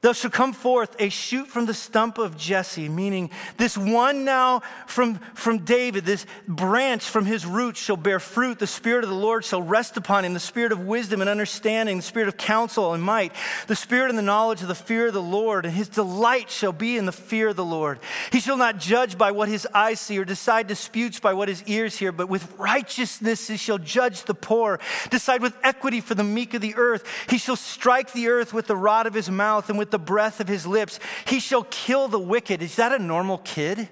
there 0.00 0.14
shall 0.14 0.30
come 0.30 0.52
forth 0.52 0.94
a 1.00 1.08
shoot 1.08 1.48
from 1.48 1.66
the 1.66 1.74
stump 1.74 2.18
of 2.18 2.36
Jesse, 2.36 2.88
meaning 2.88 3.30
this 3.56 3.76
one 3.76 4.24
now 4.24 4.62
from, 4.86 5.16
from 5.34 5.58
David, 5.64 6.04
this 6.04 6.24
branch 6.46 7.04
from 7.04 7.26
his 7.26 7.44
roots 7.44 7.80
shall 7.80 7.96
bear 7.96 8.20
fruit. 8.20 8.60
The 8.60 8.66
Spirit 8.68 9.02
of 9.02 9.10
the 9.10 9.16
Lord 9.16 9.44
shall 9.44 9.60
rest 9.60 9.96
upon 9.96 10.24
him 10.24 10.34
the 10.34 10.40
Spirit 10.40 10.70
of 10.70 10.86
wisdom 10.86 11.20
and 11.20 11.28
understanding, 11.28 11.96
the 11.96 12.02
Spirit 12.02 12.28
of 12.28 12.36
counsel 12.36 12.94
and 12.94 13.02
might, 13.02 13.32
the 13.66 13.74
Spirit 13.74 14.10
and 14.10 14.18
the 14.18 14.22
knowledge 14.22 14.62
of 14.62 14.68
the 14.68 14.74
fear 14.76 15.08
of 15.08 15.14
the 15.14 15.22
Lord. 15.22 15.64
And 15.64 15.74
his 15.74 15.88
delight 15.88 16.48
shall 16.48 16.72
be 16.72 16.96
in 16.96 17.06
the 17.06 17.12
fear 17.12 17.48
of 17.48 17.56
the 17.56 17.64
Lord. 17.64 17.98
He 18.30 18.38
shall 18.38 18.56
not 18.56 18.78
judge 18.78 19.18
by 19.18 19.32
what 19.32 19.48
his 19.48 19.66
eyes 19.74 20.00
see 20.00 20.18
or 20.18 20.24
decide 20.24 20.68
disputes 20.68 21.18
by 21.18 21.32
what 21.32 21.48
his 21.48 21.64
ears 21.64 21.98
hear, 21.98 22.12
but 22.12 22.28
with 22.28 22.56
righteousness 22.56 23.48
he 23.48 23.56
shall 23.56 23.78
judge 23.78 24.24
the 24.24 24.34
poor, 24.34 24.78
decide 25.10 25.42
with 25.42 25.56
equity 25.64 26.00
for 26.00 26.14
the 26.14 26.22
meek 26.22 26.54
of 26.54 26.60
the 26.60 26.76
earth. 26.76 27.04
He 27.28 27.38
shall 27.38 27.56
strike 27.56 28.12
the 28.12 28.28
earth 28.28 28.54
with 28.54 28.68
the 28.68 28.76
rod 28.76 29.08
of 29.08 29.14
his 29.14 29.28
mouth 29.28 29.68
and 29.68 29.78
with 29.78 29.87
with 29.88 29.92
the 29.92 29.98
breath 29.98 30.38
of 30.40 30.48
his 30.48 30.66
lips. 30.66 31.00
He 31.26 31.40
shall 31.40 31.64
kill 31.64 32.08
the 32.08 32.18
wicked. 32.18 32.62
Is 32.62 32.76
that 32.76 32.92
a 32.92 32.98
normal 32.98 33.38
kid? 33.38 33.88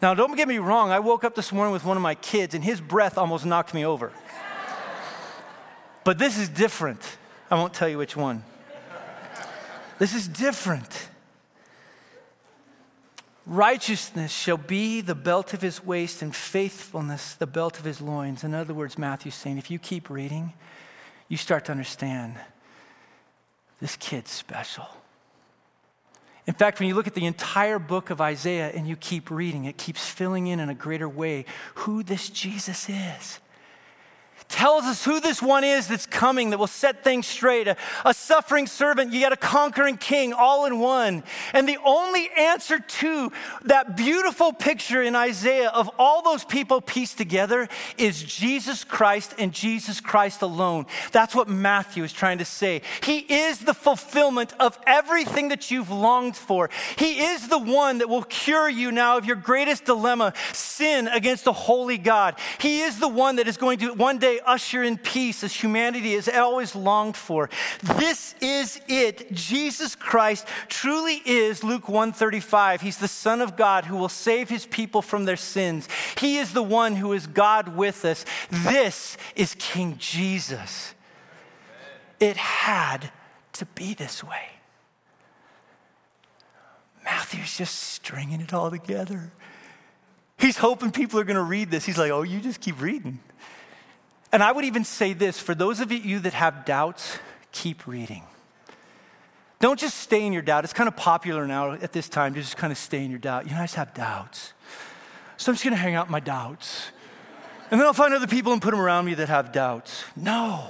Now, 0.00 0.14
don't 0.14 0.36
get 0.36 0.46
me 0.46 0.58
wrong. 0.58 0.90
I 0.90 1.00
woke 1.00 1.24
up 1.24 1.34
this 1.34 1.52
morning 1.52 1.72
with 1.72 1.84
one 1.84 1.96
of 1.96 2.02
my 2.02 2.14
kids, 2.14 2.54
and 2.54 2.62
his 2.62 2.80
breath 2.80 3.18
almost 3.18 3.44
knocked 3.44 3.74
me 3.74 3.84
over. 3.84 4.12
But 6.04 6.18
this 6.18 6.38
is 6.38 6.48
different. 6.48 7.00
I 7.50 7.56
won't 7.56 7.74
tell 7.74 7.88
you 7.88 7.98
which 7.98 8.16
one. 8.16 8.44
This 9.98 10.14
is 10.14 10.28
different. 10.28 11.08
Righteousness 13.44 14.32
shall 14.32 14.58
be 14.58 15.00
the 15.00 15.14
belt 15.14 15.52
of 15.52 15.62
his 15.62 15.84
waist, 15.84 16.22
and 16.22 16.36
faithfulness 16.36 17.34
the 17.34 17.46
belt 17.46 17.78
of 17.80 17.84
his 17.84 18.00
loins. 18.00 18.44
In 18.44 18.54
other 18.54 18.74
words, 18.74 18.98
Matthew's 18.98 19.34
saying, 19.34 19.58
if 19.58 19.68
you 19.68 19.80
keep 19.80 20.08
reading, 20.10 20.52
you 21.28 21.36
start 21.36 21.64
to 21.64 21.72
understand 21.72 22.36
this 23.80 23.96
kid's 23.96 24.30
special. 24.30 24.86
In 26.46 26.54
fact, 26.54 26.78
when 26.78 26.88
you 26.88 26.94
look 26.94 27.08
at 27.08 27.14
the 27.14 27.26
entire 27.26 27.78
book 27.78 28.10
of 28.10 28.20
Isaiah 28.20 28.70
and 28.70 28.86
you 28.86 28.96
keep 28.96 29.30
reading, 29.30 29.64
it 29.64 29.76
keeps 29.76 30.08
filling 30.08 30.46
in 30.46 30.60
in 30.60 30.68
a 30.68 30.74
greater 30.74 31.08
way 31.08 31.44
who 31.74 32.02
this 32.02 32.30
Jesus 32.30 32.88
is 32.88 33.40
tells 34.48 34.84
us 34.84 35.04
who 35.04 35.20
this 35.20 35.42
one 35.42 35.64
is 35.64 35.88
that's 35.88 36.06
coming 36.06 36.50
that 36.50 36.58
will 36.58 36.66
set 36.66 37.02
things 37.02 37.26
straight. 37.26 37.68
A, 37.68 37.76
a, 38.04 38.14
suffering 38.14 38.66
servant, 38.66 39.12
you 39.12 39.20
got 39.20 39.32
a 39.32 39.36
conquering 39.36 39.96
king 39.96 40.32
all 40.32 40.66
in 40.66 40.78
one. 40.78 41.22
And 41.52 41.68
the 41.68 41.78
only 41.84 42.28
answer 42.36 42.78
to 42.78 43.32
that 43.64 43.96
beautiful 43.96 44.52
picture 44.52 45.02
in 45.02 45.16
Isaiah 45.16 45.70
of 45.70 45.90
all 45.98 46.22
those 46.22 46.44
people 46.44 46.80
pieced 46.80 47.18
together 47.18 47.68
is 47.98 48.22
Jesus 48.22 48.84
Christ 48.84 49.34
and 49.38 49.52
Jesus 49.52 50.00
Christ 50.00 50.42
alone. 50.42 50.86
That's 51.12 51.34
what 51.34 51.48
Matthew 51.48 52.04
is 52.04 52.12
trying 52.12 52.38
to 52.38 52.44
say. 52.44 52.82
He 53.02 53.18
is 53.18 53.60
the 53.60 53.74
fulfillment 53.74 54.54
of 54.60 54.78
everything 54.86 55.48
that 55.48 55.70
you've 55.70 55.90
longed 55.90 56.36
for. 56.36 56.70
He 56.96 57.20
is 57.20 57.48
the 57.48 57.58
one 57.58 57.98
that 57.98 58.08
will 58.08 58.24
cure 58.24 58.68
you 58.68 58.92
now 58.92 59.18
of 59.18 59.26
your 59.26 59.36
greatest 59.36 59.84
dilemma 59.84 60.32
sin 60.52 61.08
against 61.08 61.46
a 61.46 61.52
holy 61.52 61.98
God. 61.98 62.36
He 62.60 62.80
is 62.82 62.98
the 62.98 63.08
one 63.08 63.36
that 63.36 63.48
is 63.48 63.56
going 63.56 63.78
to 63.80 63.92
one 63.94 64.18
day 64.18 64.35
usher 64.44 64.82
in 64.82 64.98
peace 64.98 65.44
as 65.44 65.54
humanity 65.54 66.14
has 66.14 66.28
always 66.28 66.74
longed 66.74 67.16
for. 67.16 67.48
This 67.82 68.34
is 68.40 68.80
it. 68.88 69.32
Jesus 69.32 69.94
Christ 69.94 70.46
truly 70.68 71.22
is 71.24 71.62
Luke 71.62 71.88
135. 71.88 72.80
He's 72.80 72.98
the 72.98 73.08
Son 73.08 73.40
of 73.40 73.56
God 73.56 73.84
who 73.84 73.96
will 73.96 74.08
save 74.08 74.48
his 74.48 74.66
people 74.66 75.02
from 75.02 75.24
their 75.24 75.36
sins. 75.36 75.88
He 76.18 76.38
is 76.38 76.52
the 76.52 76.62
one 76.62 76.96
who 76.96 77.12
is 77.12 77.26
God 77.26 77.76
with 77.76 78.04
us. 78.04 78.24
This 78.50 79.16
is 79.34 79.54
King 79.58 79.96
Jesus. 79.98 80.94
It 82.18 82.36
had 82.36 83.10
to 83.54 83.66
be 83.66 83.94
this 83.94 84.22
way. 84.24 84.46
Matthew's 87.04 87.56
just 87.56 87.74
stringing 87.74 88.40
it 88.40 88.52
all 88.52 88.70
together. 88.70 89.30
He's 90.38 90.58
hoping 90.58 90.90
people 90.90 91.18
are 91.20 91.24
going 91.24 91.36
to 91.36 91.42
read 91.42 91.70
this. 91.70 91.86
He's 91.86 91.98
like, 91.98 92.10
oh, 92.10 92.22
you 92.22 92.40
just 92.40 92.60
keep 92.60 92.80
reading. 92.80 93.20
And 94.32 94.42
I 94.42 94.52
would 94.52 94.64
even 94.64 94.84
say 94.84 95.12
this 95.12 95.38
for 95.38 95.54
those 95.54 95.80
of 95.80 95.92
you 95.92 96.18
that 96.20 96.34
have 96.34 96.64
doubts, 96.64 97.18
keep 97.52 97.86
reading. 97.86 98.22
Don't 99.58 99.80
just 99.80 99.98
stay 99.98 100.26
in 100.26 100.32
your 100.32 100.42
doubt. 100.42 100.64
It's 100.64 100.72
kind 100.72 100.88
of 100.88 100.96
popular 100.96 101.46
now 101.46 101.72
at 101.72 101.92
this 101.92 102.08
time 102.08 102.34
to 102.34 102.40
just 102.40 102.56
kind 102.56 102.70
of 102.70 102.78
stay 102.78 103.04
in 103.04 103.10
your 103.10 103.18
doubt. 103.18 103.46
You 103.46 103.52
know, 103.52 103.58
I 103.58 103.62
just 103.62 103.76
have 103.76 103.94
doubts. 103.94 104.52
So 105.38 105.50
I'm 105.50 105.54
just 105.54 105.64
going 105.64 105.74
to 105.74 105.80
hang 105.80 105.94
out 105.94 106.10
my 106.10 106.20
doubts. 106.20 106.90
And 107.70 107.80
then 107.80 107.86
I'll 107.86 107.94
find 107.94 108.12
other 108.14 108.26
people 108.26 108.52
and 108.52 108.60
put 108.60 108.70
them 108.70 108.80
around 108.80 109.06
me 109.06 109.14
that 109.14 109.28
have 109.28 109.52
doubts. 109.52 110.04
No. 110.14 110.68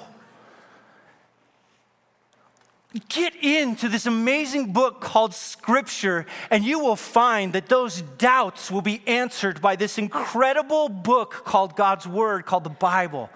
Get 3.09 3.35
into 3.37 3.89
this 3.89 4.07
amazing 4.07 4.73
book 4.73 5.01
called 5.01 5.35
Scripture, 5.35 6.27
and 6.51 6.65
you 6.65 6.79
will 6.79 6.97
find 6.97 7.53
that 7.53 7.69
those 7.69 8.03
doubts 8.03 8.71
will 8.71 8.83
be 8.83 9.03
answered 9.07 9.61
by 9.61 9.77
this 9.77 9.99
incredible 9.99 10.89
book 10.89 11.43
called 11.45 11.77
God's 11.77 12.07
Word, 12.07 12.47
called 12.47 12.65
the 12.65 12.71
Bible. 12.71 13.31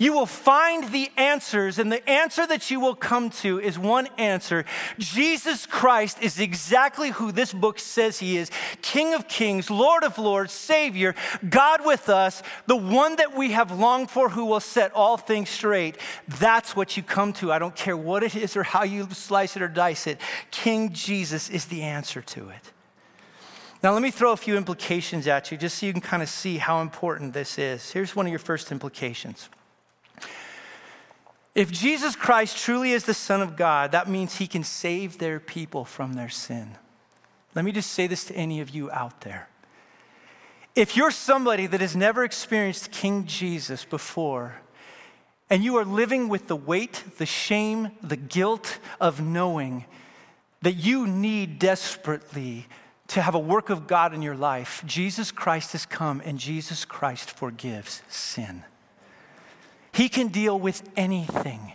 You 0.00 0.12
will 0.12 0.26
find 0.26 0.92
the 0.92 1.10
answers, 1.16 1.80
and 1.80 1.90
the 1.90 2.08
answer 2.08 2.46
that 2.46 2.70
you 2.70 2.78
will 2.78 2.94
come 2.94 3.30
to 3.30 3.58
is 3.58 3.76
one 3.76 4.08
answer. 4.16 4.64
Jesus 4.96 5.66
Christ 5.66 6.22
is 6.22 6.38
exactly 6.38 7.10
who 7.10 7.32
this 7.32 7.52
book 7.52 7.80
says 7.80 8.20
he 8.20 8.36
is 8.38 8.50
King 8.80 9.12
of 9.14 9.26
kings, 9.26 9.70
Lord 9.70 10.04
of 10.04 10.16
lords, 10.16 10.52
Savior, 10.52 11.16
God 11.48 11.84
with 11.84 12.08
us, 12.08 12.44
the 12.66 12.76
one 12.76 13.16
that 13.16 13.36
we 13.36 13.50
have 13.50 13.76
longed 13.76 14.08
for 14.08 14.28
who 14.28 14.44
will 14.44 14.60
set 14.60 14.92
all 14.94 15.16
things 15.16 15.50
straight. 15.50 15.96
That's 16.28 16.76
what 16.76 16.96
you 16.96 17.02
come 17.02 17.32
to. 17.34 17.50
I 17.50 17.58
don't 17.58 17.74
care 17.74 17.96
what 17.96 18.22
it 18.22 18.36
is 18.36 18.56
or 18.56 18.62
how 18.62 18.84
you 18.84 19.08
slice 19.10 19.56
it 19.56 19.62
or 19.62 19.68
dice 19.68 20.06
it. 20.06 20.20
King 20.52 20.92
Jesus 20.92 21.50
is 21.50 21.64
the 21.64 21.82
answer 21.82 22.22
to 22.22 22.50
it. 22.50 22.72
Now, 23.82 23.92
let 23.92 24.02
me 24.02 24.10
throw 24.10 24.32
a 24.32 24.36
few 24.36 24.56
implications 24.56 25.26
at 25.26 25.50
you 25.50 25.58
just 25.58 25.78
so 25.78 25.86
you 25.86 25.92
can 25.92 26.00
kind 26.00 26.22
of 26.22 26.28
see 26.28 26.58
how 26.58 26.80
important 26.80 27.32
this 27.32 27.58
is. 27.58 27.90
Here's 27.90 28.14
one 28.14 28.26
of 28.26 28.30
your 28.30 28.40
first 28.40 28.70
implications. 28.70 29.48
If 31.58 31.72
Jesus 31.72 32.14
Christ 32.14 32.56
truly 32.56 32.92
is 32.92 33.02
the 33.02 33.12
Son 33.12 33.42
of 33.42 33.56
God, 33.56 33.90
that 33.90 34.08
means 34.08 34.36
he 34.36 34.46
can 34.46 34.62
save 34.62 35.18
their 35.18 35.40
people 35.40 35.84
from 35.84 36.12
their 36.12 36.28
sin. 36.28 36.76
Let 37.56 37.64
me 37.64 37.72
just 37.72 37.90
say 37.90 38.06
this 38.06 38.26
to 38.26 38.34
any 38.36 38.60
of 38.60 38.70
you 38.70 38.92
out 38.92 39.22
there. 39.22 39.48
If 40.76 40.96
you're 40.96 41.10
somebody 41.10 41.66
that 41.66 41.80
has 41.80 41.96
never 41.96 42.22
experienced 42.22 42.92
King 42.92 43.26
Jesus 43.26 43.84
before, 43.84 44.60
and 45.50 45.64
you 45.64 45.74
are 45.78 45.84
living 45.84 46.28
with 46.28 46.46
the 46.46 46.54
weight, 46.54 47.02
the 47.18 47.26
shame, 47.26 47.90
the 48.04 48.16
guilt 48.16 48.78
of 49.00 49.20
knowing 49.20 49.84
that 50.62 50.74
you 50.74 51.08
need 51.08 51.58
desperately 51.58 52.68
to 53.08 53.20
have 53.20 53.34
a 53.34 53.40
work 53.40 53.68
of 53.68 53.88
God 53.88 54.14
in 54.14 54.22
your 54.22 54.36
life, 54.36 54.80
Jesus 54.86 55.32
Christ 55.32 55.72
has 55.72 55.86
come 55.86 56.22
and 56.24 56.38
Jesus 56.38 56.84
Christ 56.84 57.32
forgives 57.32 58.02
sin. 58.08 58.62
He 59.92 60.08
can 60.08 60.28
deal 60.28 60.58
with 60.58 60.82
anything. 60.96 61.72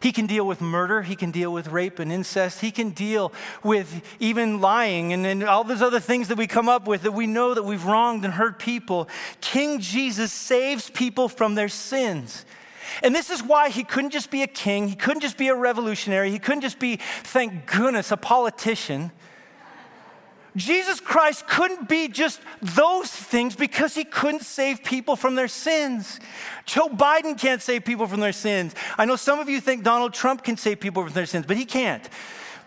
He 0.00 0.12
can 0.12 0.26
deal 0.26 0.46
with 0.46 0.60
murder. 0.60 1.02
He 1.02 1.16
can 1.16 1.30
deal 1.30 1.52
with 1.52 1.68
rape 1.68 1.98
and 1.98 2.12
incest. 2.12 2.60
He 2.60 2.70
can 2.70 2.90
deal 2.90 3.32
with 3.62 4.02
even 4.20 4.60
lying 4.60 5.12
and, 5.12 5.26
and 5.26 5.42
all 5.42 5.64
those 5.64 5.82
other 5.82 6.00
things 6.00 6.28
that 6.28 6.38
we 6.38 6.46
come 6.46 6.68
up 6.68 6.86
with 6.86 7.02
that 7.02 7.12
we 7.12 7.26
know 7.26 7.54
that 7.54 7.64
we've 7.64 7.84
wronged 7.84 8.24
and 8.24 8.34
hurt 8.34 8.58
people. 8.58 9.08
King 9.40 9.80
Jesus 9.80 10.32
saves 10.32 10.90
people 10.90 11.28
from 11.28 11.54
their 11.54 11.68
sins. 11.68 12.44
And 13.02 13.14
this 13.14 13.30
is 13.30 13.42
why 13.42 13.70
he 13.70 13.84
couldn't 13.84 14.10
just 14.10 14.30
be 14.30 14.42
a 14.42 14.46
king, 14.46 14.88
he 14.88 14.94
couldn't 14.94 15.20
just 15.20 15.36
be 15.36 15.48
a 15.48 15.54
revolutionary, 15.54 16.30
he 16.30 16.38
couldn't 16.38 16.62
just 16.62 16.78
be, 16.78 17.00
thank 17.24 17.66
goodness, 17.66 18.10
a 18.10 18.16
politician. 18.16 19.10
Jesus 20.56 21.00
Christ 21.00 21.46
couldn't 21.46 21.86
be 21.86 22.08
just 22.08 22.40
those 22.62 23.10
things 23.10 23.54
because 23.54 23.94
he 23.94 24.04
couldn't 24.04 24.42
save 24.42 24.82
people 24.82 25.14
from 25.14 25.34
their 25.34 25.48
sins. 25.48 26.18
Joe 26.64 26.88
Biden 26.88 27.38
can't 27.38 27.60
save 27.60 27.84
people 27.84 28.06
from 28.06 28.20
their 28.20 28.32
sins. 28.32 28.74
I 28.96 29.04
know 29.04 29.16
some 29.16 29.38
of 29.38 29.50
you 29.50 29.60
think 29.60 29.84
Donald 29.84 30.14
Trump 30.14 30.42
can 30.42 30.56
save 30.56 30.80
people 30.80 31.04
from 31.04 31.12
their 31.12 31.26
sins, 31.26 31.44
but 31.46 31.58
he 31.58 31.66
can't. 31.66 32.08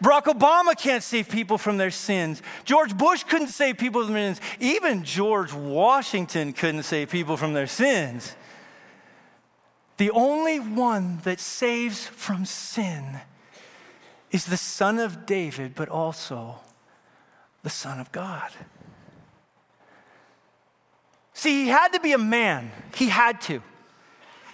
Barack 0.04 0.26
Obama 0.26 0.78
can't 0.78 1.04
save 1.04 1.30
people 1.30 1.58
from 1.58 1.78
their 1.78 1.92
sins. 1.92 2.44
George 2.64 2.96
Bush 2.96 3.24
couldn't 3.24 3.50
save 3.50 3.80
people 3.80 4.06
from 4.06 4.14
their 4.14 4.36
sins. 4.36 4.42
Even 4.60 5.04
George 5.04 5.52
Washington 5.52 6.54
couldn't 6.54 6.84
save 6.84 7.10
people 7.10 7.38
from 7.38 7.54
their 7.54 7.68
sins. 7.68 8.36
The 9.98 10.12
only 10.12 10.60
one 10.60 11.20
that 11.24 11.40
saves 11.40 12.06
from 12.06 12.46
sin 12.46 13.20
is 14.32 14.46
the 14.46 14.58
Son 14.58 15.00
of 15.00 15.26
David, 15.26 15.74
but 15.76 15.90
also 15.90 16.60
the 17.64 17.70
Son 17.70 18.00
of 18.00 18.12
God. 18.12 18.52
See, 21.34 21.64
he 21.64 21.68
had 21.70 21.90
to 21.94 22.00
be 22.00 22.12
a 22.14 22.18
man. 22.18 22.72
He 22.96 23.08
had 23.08 23.40
to. 23.42 23.62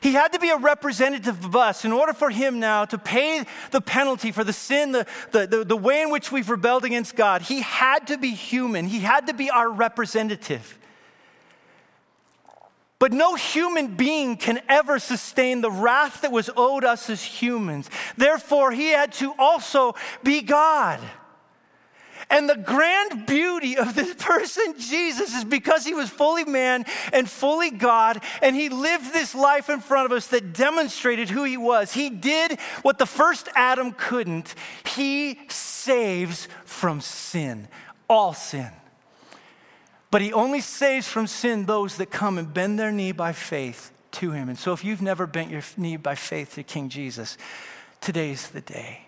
He 0.01 0.13
had 0.13 0.33
to 0.33 0.39
be 0.39 0.49
a 0.49 0.57
representative 0.57 1.43
of 1.43 1.55
us 1.55 1.83
in 1.83 1.91
order 1.91 2.13
for 2.13 2.29
him 2.29 2.59
now 2.59 2.85
to 2.85 2.97
pay 2.99 3.43
the 3.71 3.81
penalty 3.81 4.31
for 4.31 4.43
the 4.43 4.53
sin, 4.53 4.91
the, 4.91 5.07
the, 5.31 5.47
the, 5.47 5.63
the, 5.63 5.77
way 5.77 6.03
in 6.03 6.11
which 6.11 6.31
we've 6.31 6.47
rebelled 6.47 6.85
against 6.85 7.15
God. 7.15 7.41
He 7.41 7.61
had 7.61 8.05
to 8.07 8.17
be 8.19 8.29
human, 8.29 8.85
he 8.85 8.99
had 8.99 9.25
to 9.27 9.33
be 9.33 9.49
our 9.49 9.67
representative. 9.67 10.77
But 12.99 13.13
no 13.13 13.33
human 13.33 13.95
being 13.95 14.37
can 14.37 14.61
ever 14.69 14.99
sustain 14.99 15.61
the 15.61 15.71
wrath 15.71 16.21
that 16.21 16.31
was 16.31 16.51
owed 16.55 16.83
us 16.85 17.09
as 17.09 17.23
humans. 17.23 17.89
Therefore, 18.15 18.71
he 18.71 18.89
had 18.89 19.11
to 19.13 19.33
also 19.39 19.95
be 20.23 20.41
God. 20.41 20.99
And 22.29 22.49
the 22.49 22.57
grand 22.57 23.27
beauty 23.27 23.77
of 23.77 23.93
this 23.93 24.13
person, 24.15 24.75
Jesus, 24.79 25.35
is 25.35 25.43
because 25.43 25.85
he 25.85 25.93
was 25.93 26.09
fully 26.09 26.43
man 26.43 26.85
and 27.13 27.29
fully 27.29 27.69
God, 27.69 28.21
and 28.41 28.55
he 28.55 28.69
lived 28.69 29.13
this 29.13 29.35
life 29.35 29.69
in 29.69 29.79
front 29.79 30.07
of 30.07 30.11
us 30.11 30.27
that 30.27 30.53
demonstrated 30.53 31.29
who 31.29 31.43
he 31.43 31.57
was. 31.57 31.93
He 31.93 32.09
did 32.09 32.59
what 32.81 32.97
the 32.97 33.05
first 33.05 33.47
Adam 33.55 33.91
couldn't. 33.91 34.55
He 34.87 35.39
saves 35.49 36.47
from 36.65 37.01
sin, 37.01 37.67
all 38.09 38.33
sin. 38.33 38.71
But 40.09 40.21
he 40.21 40.33
only 40.33 40.61
saves 40.61 41.07
from 41.07 41.27
sin 41.27 41.65
those 41.65 41.97
that 41.97 42.09
come 42.09 42.37
and 42.37 42.53
bend 42.53 42.79
their 42.79 42.91
knee 42.91 43.11
by 43.11 43.33
faith 43.33 43.91
to 44.11 44.31
him. 44.31 44.49
And 44.49 44.57
so 44.57 44.73
if 44.73 44.83
you've 44.83 45.01
never 45.01 45.27
bent 45.27 45.51
your 45.51 45.61
knee 45.77 45.97
by 45.97 46.15
faith 46.15 46.55
to 46.55 46.63
King 46.63 46.89
Jesus, 46.89 47.37
today's 48.01 48.47
the 48.47 48.61
day. 48.61 49.07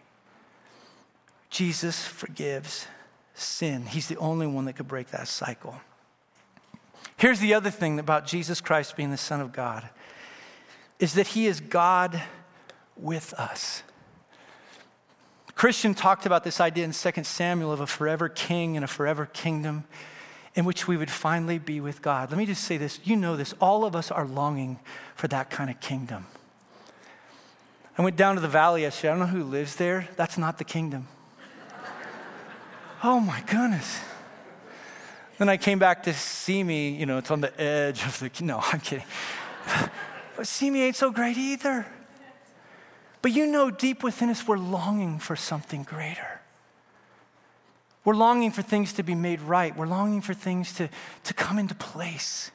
Jesus 1.50 2.06
forgives 2.06 2.88
sin. 3.40 3.86
He's 3.86 4.08
the 4.08 4.18
only 4.18 4.48
one 4.48 4.66
that 4.66 4.74
could 4.74 4.88
break 4.88 5.12
that 5.12 5.28
cycle. 5.28 5.80
Here's 7.18 7.40
the 7.40 7.54
other 7.54 7.72
thing 7.72 8.00
about 8.00 8.28
Jesus 8.28 8.62
Christ 8.62 8.96
being 8.96 9.12
the 9.12 9.18
Son 9.18 9.42
of 9.42 9.52
God 9.52 9.90
is 11.00 11.14
that 11.14 11.28
he 11.28 11.48
is 11.48 11.60
God 11.60 12.22
with 12.96 13.34
us. 13.34 13.84
Christian 15.56 15.96
talked 15.96 16.26
about 16.26 16.44
this 16.44 16.60
idea 16.60 16.86
in 16.86 16.92
2 16.92 17.24
Samuel 17.24 17.72
of 17.72 17.82
a 17.82 17.88
forever 17.88 18.30
king 18.30 18.76
and 18.76 18.84
a 18.84 18.88
forever 18.88 19.26
kingdom 19.26 19.86
in 20.54 20.66
which 20.66 20.88
we 20.88 20.98
would 20.98 21.10
finally 21.10 21.58
be 21.58 21.80
with 21.80 22.02
God. 22.02 22.30
Let 22.30 22.38
me 22.38 22.46
just 22.46 22.64
say 22.64 22.78
this 22.78 23.00
you 23.04 23.16
know 23.16 23.36
this, 23.36 23.54
all 23.60 23.86
of 23.86 23.96
us 23.96 24.12
are 24.12 24.26
longing 24.26 24.80
for 25.16 25.28
that 25.30 25.50
kind 25.50 25.70
of 25.70 25.80
kingdom. 25.80 26.28
I 27.98 28.04
went 28.04 28.16
down 28.16 28.36
to 28.36 28.42
the 28.42 28.48
valley 28.48 28.84
yesterday. 28.84 29.10
I 29.10 29.18
don't 29.18 29.20
know 29.20 29.40
who 29.40 29.44
lives 29.44 29.76
there. 29.76 30.08
That's 30.16 30.38
not 30.38 30.60
the 30.60 30.64
kingdom. 30.64 31.08
Oh 33.04 33.20
my 33.20 33.42
goodness. 33.42 34.02
Then 35.38 35.50
I 35.50 35.58
came 35.58 35.78
back 35.78 36.04
to 36.04 36.14
Simi, 36.14 36.90
you 36.90 37.06
know, 37.06 37.20
it's 37.20 37.30
on 37.30 37.42
the 37.42 37.62
edge 37.62 38.04
of 38.04 38.20
the, 38.20 38.32
no, 38.44 38.60
I'm 38.60 38.80
kidding. 38.80 39.06
but 40.36 40.48
Simi 40.48 40.82
ain't 40.82 40.96
so 40.96 41.12
great 41.12 41.38
either. 41.38 41.86
But 43.22 43.32
you 43.34 43.46
know, 43.46 43.70
deep 43.70 44.04
within 44.04 44.30
us, 44.30 44.48
we're 44.48 44.58
longing 44.58 45.20
for 45.20 45.36
something 45.36 45.84
greater. 45.84 46.42
We're 48.04 48.16
longing 48.16 48.52
for 48.52 48.62
things 48.62 48.94
to 48.94 49.04
be 49.04 49.16
made 49.16 49.42
right. 49.42 49.76
We're 49.76 49.88
longing 49.88 50.22
for 50.22 50.34
things 50.34 50.74
to, 50.76 50.90
to 51.26 51.34
come 51.34 51.60
into 51.60 51.76
place. 51.76 52.52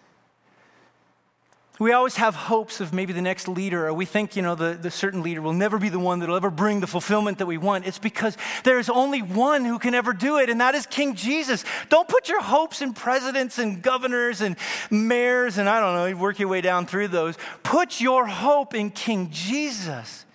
We 1.79 1.93
always 1.93 2.17
have 2.17 2.35
hopes 2.35 2.81
of 2.81 2.93
maybe 2.93 3.13
the 3.13 3.23
next 3.23 3.49
leader, 3.49 3.89
or 3.89 3.95
we 3.95 4.05
think, 4.05 4.37
you 4.37 4.43
know, 4.43 4.55
the, 4.55 4.75
the 4.75 4.91
certain 4.91 5.23
leader 5.23 5.41
will 5.41 5.55
never 5.55 5.79
be 5.79 5.89
the 5.89 5.99
one 5.99 6.19
that'll 6.19 6.37
ever 6.37 6.51
bring 6.51 6.81
the 6.81 6.87
fulfillment 6.87 7.39
that 7.39 7.47
we 7.47 7.57
want. 7.57 7.87
It's 7.87 7.99
because 7.99 8.37
there 8.63 8.79
is 8.79 8.91
only 8.91 9.23
one 9.23 9.65
who 9.65 9.79
can 9.79 9.95
ever 9.95 10.13
do 10.13 10.39
it, 10.39 10.51
and 10.51 10.61
that 10.61 10.75
is 10.75 10.87
King 10.87 11.15
Jesus. 11.15 11.65
Don't 11.89 12.07
put 12.07 12.29
your 12.29 12.43
hopes 12.43 12.83
in 12.83 12.93
presidents 12.93 13.59
and 13.59 13.83
governors 13.83 14.43
and 14.43 14.57
mayors, 14.91 15.57
and 15.57 15.69
I 15.69 15.81
don't 15.81 15.95
know, 15.95 16.17
work 16.21 16.39
your 16.39 16.49
way 16.49 16.61
down 16.61 16.87
through 16.87 17.09
those. 17.09 17.37
Put 17.63 18.01
your 18.01 18.27
hope 18.27 18.75
in 18.75 18.91
King 18.91 19.31
Jesus. 19.31 20.27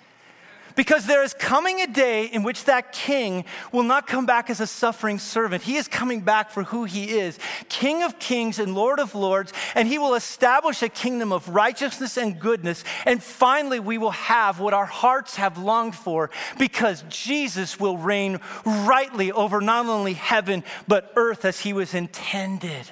Because 0.77 1.07
there 1.07 1.23
is 1.23 1.33
coming 1.33 1.81
a 1.81 1.87
day 1.87 2.25
in 2.25 2.43
which 2.43 2.65
that 2.65 2.91
king 2.91 3.45
will 3.71 3.83
not 3.83 4.05
come 4.05 4.27
back 4.27 4.51
as 4.51 4.61
a 4.61 4.67
suffering 4.67 5.17
servant. 5.17 5.63
He 5.63 5.75
is 5.75 5.87
coming 5.87 6.21
back 6.21 6.51
for 6.51 6.63
who 6.63 6.85
he 6.85 7.17
is 7.17 7.39
King 7.67 8.03
of 8.03 8.19
kings 8.19 8.59
and 8.59 8.75
Lord 8.75 8.99
of 8.99 9.15
lords, 9.15 9.51
and 9.73 9.87
he 9.87 9.97
will 9.97 10.13
establish 10.13 10.83
a 10.83 10.89
kingdom 10.89 11.33
of 11.33 11.49
righteousness 11.49 12.15
and 12.15 12.39
goodness. 12.39 12.83
And 13.05 13.23
finally, 13.23 13.79
we 13.79 13.97
will 13.97 14.11
have 14.11 14.59
what 14.59 14.75
our 14.75 14.85
hearts 14.85 15.37
have 15.37 15.57
longed 15.57 15.95
for 15.95 16.29
because 16.59 17.03
Jesus 17.09 17.79
will 17.79 17.97
reign 17.97 18.39
rightly 18.63 19.31
over 19.31 19.59
not 19.59 19.87
only 19.87 20.13
heaven, 20.13 20.63
but 20.87 21.11
earth 21.15 21.43
as 21.43 21.59
he 21.59 21.73
was 21.73 21.95
intended. 21.95 22.91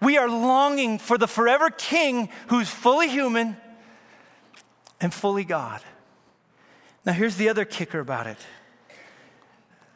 We 0.00 0.18
are 0.18 0.28
longing 0.28 0.98
for 0.98 1.16
the 1.16 1.28
forever 1.28 1.70
king 1.70 2.30
who's 2.48 2.68
fully 2.68 3.08
human 3.08 3.56
and 5.00 5.14
fully 5.14 5.44
God. 5.44 5.80
Now, 7.04 7.12
here's 7.12 7.36
the 7.36 7.48
other 7.48 7.64
kicker 7.64 7.98
about 7.98 8.26
it. 8.26 8.38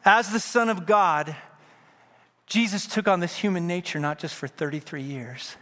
As 0.03 0.31
the 0.31 0.39
Son 0.39 0.69
of 0.69 0.85
God, 0.85 1.35
Jesus 2.45 2.87
took 2.87 3.07
on 3.07 3.19
this 3.19 3.35
human 3.35 3.67
nature 3.67 3.99
not 3.99 4.19
just 4.19 4.35
for 4.35 4.47
33 4.47 5.01
years, 5.01 5.55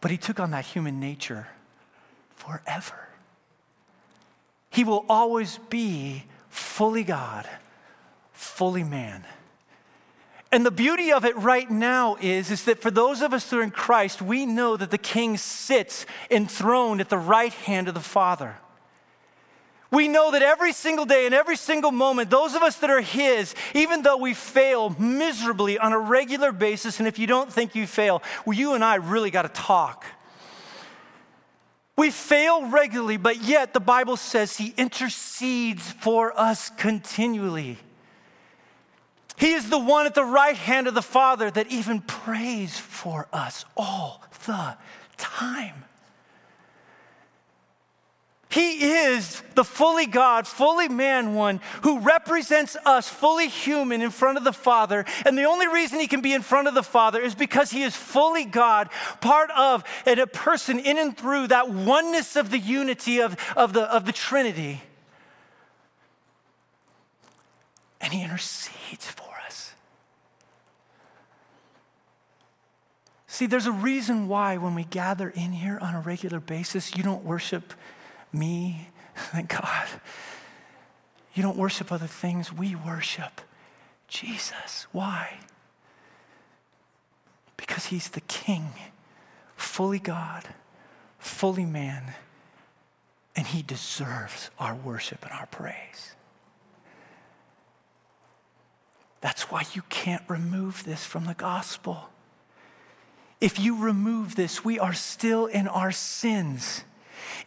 but 0.00 0.10
he 0.10 0.16
took 0.16 0.38
on 0.40 0.50
that 0.50 0.64
human 0.64 1.00
nature 1.00 1.48
forever. 2.34 3.08
He 4.70 4.84
will 4.84 5.06
always 5.08 5.58
be 5.70 6.24
fully 6.50 7.02
God, 7.02 7.48
fully 8.32 8.84
man. 8.84 9.24
And 10.52 10.64
the 10.64 10.70
beauty 10.70 11.12
of 11.12 11.24
it 11.24 11.36
right 11.36 11.70
now 11.70 12.16
is, 12.20 12.50
is 12.50 12.64
that 12.64 12.80
for 12.80 12.90
those 12.90 13.20
of 13.20 13.32
us 13.32 13.48
that 13.50 13.58
are 13.58 13.62
in 13.62 13.70
Christ, 13.70 14.22
we 14.22 14.46
know 14.46 14.76
that 14.76 14.90
the 14.90 14.98
King 14.98 15.36
sits 15.36 16.06
enthroned 16.30 17.00
at 17.00 17.08
the 17.08 17.18
right 17.18 17.52
hand 17.52 17.88
of 17.88 17.94
the 17.94 18.00
Father. 18.00 18.56
We 19.90 20.08
know 20.08 20.32
that 20.32 20.42
every 20.42 20.72
single 20.72 21.04
day 21.04 21.26
and 21.26 21.34
every 21.34 21.56
single 21.56 21.92
moment, 21.92 22.28
those 22.28 22.54
of 22.54 22.62
us 22.62 22.76
that 22.76 22.90
are 22.90 23.00
His, 23.00 23.54
even 23.74 24.02
though 24.02 24.16
we 24.16 24.34
fail 24.34 24.90
miserably 24.98 25.78
on 25.78 25.92
a 25.92 25.98
regular 25.98 26.52
basis, 26.52 26.98
and 26.98 27.06
if 27.06 27.18
you 27.18 27.26
don't 27.26 27.52
think 27.52 27.74
you 27.74 27.86
fail, 27.86 28.22
well, 28.44 28.56
you 28.56 28.74
and 28.74 28.84
I 28.84 28.96
really 28.96 29.30
got 29.30 29.42
to 29.42 29.48
talk. 29.48 30.04
We 31.96 32.10
fail 32.10 32.68
regularly, 32.68 33.16
but 33.16 33.42
yet 33.42 33.72
the 33.72 33.80
Bible 33.80 34.16
says 34.16 34.56
He 34.56 34.74
intercedes 34.76 35.92
for 35.92 36.38
us 36.38 36.68
continually. 36.68 37.78
He 39.38 39.52
is 39.52 39.70
the 39.70 39.78
one 39.78 40.06
at 40.06 40.14
the 40.14 40.24
right 40.24 40.56
hand 40.56 40.88
of 40.88 40.94
the 40.94 41.02
Father 41.02 41.50
that 41.50 41.68
even 41.68 42.00
prays 42.00 42.78
for 42.78 43.28
us 43.32 43.64
all 43.76 44.22
the 44.46 44.76
time. 45.16 45.84
He 48.56 48.86
is 48.86 49.42
the 49.54 49.64
fully 49.64 50.06
God, 50.06 50.46
fully 50.46 50.88
man 50.88 51.34
one 51.34 51.60
who 51.82 52.00
represents 52.00 52.74
us, 52.86 53.06
fully 53.06 53.48
human, 53.48 54.00
in 54.00 54.08
front 54.08 54.38
of 54.38 54.44
the 54.44 54.52
Father. 54.54 55.04
And 55.26 55.36
the 55.36 55.44
only 55.44 55.68
reason 55.68 56.00
he 56.00 56.06
can 56.06 56.22
be 56.22 56.32
in 56.32 56.40
front 56.40 56.66
of 56.66 56.72
the 56.72 56.82
Father 56.82 57.20
is 57.20 57.34
because 57.34 57.70
he 57.70 57.82
is 57.82 57.94
fully 57.94 58.46
God, 58.46 58.88
part 59.20 59.50
of 59.50 59.84
and 60.06 60.18
a 60.18 60.26
person 60.26 60.78
in 60.78 60.96
and 60.96 61.14
through 61.14 61.48
that 61.48 61.68
oneness 61.68 62.34
of 62.34 62.50
the 62.50 62.58
unity 62.58 63.20
of, 63.20 63.36
of, 63.58 63.74
the, 63.74 63.82
of 63.94 64.06
the 64.06 64.12
Trinity. 64.12 64.80
And 68.00 68.10
he 68.10 68.22
intercedes 68.22 69.04
for 69.04 69.34
us. 69.44 69.74
See, 73.26 73.44
there's 73.44 73.66
a 73.66 73.72
reason 73.72 74.28
why 74.28 74.56
when 74.56 74.74
we 74.74 74.84
gather 74.84 75.28
in 75.28 75.52
here 75.52 75.78
on 75.82 75.94
a 75.94 76.00
regular 76.00 76.40
basis, 76.40 76.96
you 76.96 77.02
don't 77.02 77.22
worship 77.22 77.74
me, 78.32 78.88
thank 79.16 79.48
God. 79.48 79.88
You 81.34 81.42
don't 81.42 81.56
worship 81.56 81.92
other 81.92 82.06
things, 82.06 82.52
we 82.52 82.74
worship 82.74 83.40
Jesus. 84.08 84.86
Why? 84.92 85.38
Because 87.56 87.86
he's 87.86 88.08
the 88.08 88.20
king, 88.22 88.70
fully 89.56 89.98
God, 89.98 90.44
fully 91.18 91.64
man, 91.64 92.14
and 93.34 93.46
he 93.46 93.62
deserves 93.62 94.50
our 94.58 94.74
worship 94.74 95.22
and 95.24 95.32
our 95.32 95.46
praise. 95.46 96.14
That's 99.20 99.50
why 99.50 99.64
you 99.74 99.82
can't 99.88 100.22
remove 100.28 100.84
this 100.84 101.04
from 101.04 101.26
the 101.26 101.34
gospel. 101.34 102.10
If 103.40 103.58
you 103.58 103.76
remove 103.76 104.36
this, 104.36 104.64
we 104.64 104.78
are 104.78 104.94
still 104.94 105.46
in 105.46 105.68
our 105.68 105.92
sins. 105.92 106.84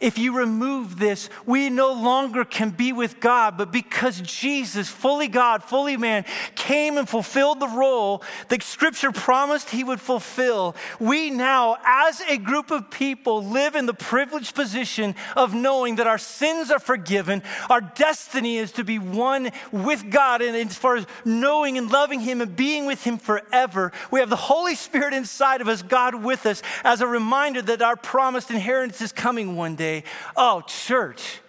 If 0.00 0.18
you 0.18 0.36
remove 0.36 0.98
this, 0.98 1.28
we 1.46 1.70
no 1.70 1.92
longer 1.92 2.44
can 2.44 2.70
be 2.70 2.92
with 2.92 3.20
God, 3.20 3.56
but 3.56 3.72
because 3.72 4.20
Jesus, 4.20 4.88
fully 4.88 5.28
God, 5.28 5.64
fully 5.64 5.96
man, 5.96 6.24
came 6.54 6.96
and 6.96 7.08
fulfilled 7.08 7.60
the 7.60 7.68
role 7.68 8.22
that 8.48 8.62
Scripture 8.62 9.12
promised 9.12 9.70
he 9.70 9.82
would 9.82 10.00
fulfill, 10.00 10.76
we 10.98 11.30
now, 11.30 11.76
as 11.84 12.20
a 12.22 12.36
group 12.36 12.70
of 12.70 12.90
people, 12.90 13.44
live 13.44 13.74
in 13.74 13.86
the 13.86 13.94
privileged 13.94 14.54
position 14.54 15.14
of 15.36 15.54
knowing 15.54 15.96
that 15.96 16.06
our 16.06 16.18
sins 16.18 16.70
are 16.70 16.78
forgiven. 16.78 17.42
Our 17.68 17.80
destiny 17.80 18.58
is 18.58 18.72
to 18.72 18.84
be 18.84 18.98
one 18.98 19.50
with 19.72 20.10
God, 20.10 20.42
and 20.42 20.56
as 20.56 20.76
far 20.76 20.96
as 20.96 21.06
knowing 21.24 21.78
and 21.78 21.90
loving 21.90 22.20
him 22.20 22.40
and 22.40 22.54
being 22.54 22.86
with 22.86 23.02
him 23.04 23.18
forever, 23.18 23.92
we 24.10 24.20
have 24.20 24.30
the 24.30 24.36
Holy 24.36 24.74
Spirit 24.74 25.14
inside 25.14 25.60
of 25.60 25.68
us, 25.68 25.82
God 25.82 26.14
with 26.14 26.46
us, 26.46 26.62
as 26.84 27.00
a 27.00 27.06
reminder 27.06 27.62
that 27.62 27.82
our 27.82 27.96
promised 27.96 28.50
inheritance 28.50 29.00
is 29.00 29.12
coming 29.12 29.56
one 29.56 29.76
day 29.76 29.79
day. 29.80 30.04
Oh, 30.36 30.62
church, 30.66 31.40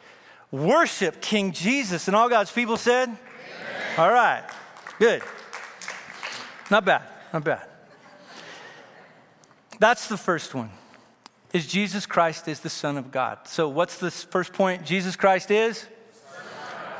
worship 0.50 1.22
King 1.22 1.52
Jesus. 1.52 2.08
And 2.08 2.16
all 2.16 2.30
God's 2.30 2.52
people 2.52 2.78
said, 2.78 3.10
Amen. 3.10 3.20
All 3.98 4.12
right, 4.12 4.44
good. 4.98 5.22
Not 6.72 6.86
bad, 6.86 7.04
not 7.34 7.44
bad. 7.44 7.68
That's 9.80 10.08
the 10.08 10.18
first 10.18 10.56
one. 10.56 10.70
Is 11.54 11.68
Jesus 11.68 12.06
Christ 12.06 12.48
is 12.48 12.62
the 12.62 12.70
Son 12.70 12.98
of 12.98 13.12
God. 13.12 13.40
So 13.46 13.68
what's 13.68 13.98
the 13.98 14.10
first 14.10 14.54
point? 14.54 14.86
Jesus 14.86 15.18
Christ 15.18 15.52
is? 15.52 15.86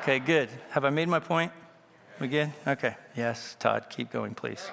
Okay, 0.02 0.20
good. 0.20 0.50
Have 0.72 0.84
I 0.84 0.90
made 0.90 1.08
my 1.08 1.20
point? 1.20 1.54
Again? 2.20 2.54
Okay. 2.68 2.96
Yes, 3.16 3.56
Todd, 3.60 3.86
keep 3.90 4.12
going, 4.12 4.36
please. 4.36 4.70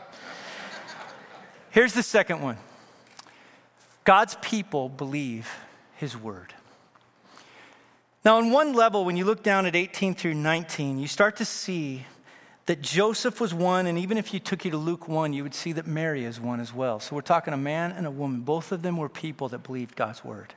Here's 1.71 1.93
the 1.93 2.03
second 2.03 2.41
one 2.43 2.57
God's 4.03 4.37
people 4.41 4.89
believe 4.89 5.49
his 5.99 6.17
word. 6.17 6.55
Now, 8.25 8.39
on 8.39 8.51
one 8.51 8.73
level, 8.73 9.05
when 9.05 9.17
you 9.17 9.25
look 9.25 9.43
down 9.43 9.67
at 9.67 9.77
18 9.77 10.15
through 10.15 10.35
19, 10.35 10.99
you 10.99 11.09
start 11.09 11.37
to 11.37 11.45
see 11.45 12.05
that 12.67 12.83
Joseph 12.83 13.41
was 13.41 13.55
one, 13.55 13.87
and 13.87 13.99
even 13.99 14.19
if 14.19 14.35
you 14.35 14.41
took 14.41 14.65
you 14.65 14.71
to 14.71 14.77
Luke 14.77 15.09
1, 15.09 15.33
you 15.33 15.43
would 15.43 15.55
see 15.55 15.73
that 15.73 15.87
Mary 15.87 16.25
is 16.25 16.39
one 16.39 16.61
as 16.61 16.73
well. 16.73 17.01
So 17.01 17.17
we're 17.17 17.23
talking 17.23 17.55
a 17.55 17.59
man 17.59 17.93
and 17.93 18.07
a 18.07 18.11
woman. 18.11 18.41
Both 18.41 18.73
of 18.73 18.83
them 18.83 18.97
were 18.97 19.09
people 19.09 19.49
that 19.49 19.63
believed 19.63 19.97
God's 19.97 20.25
word. 20.25 20.55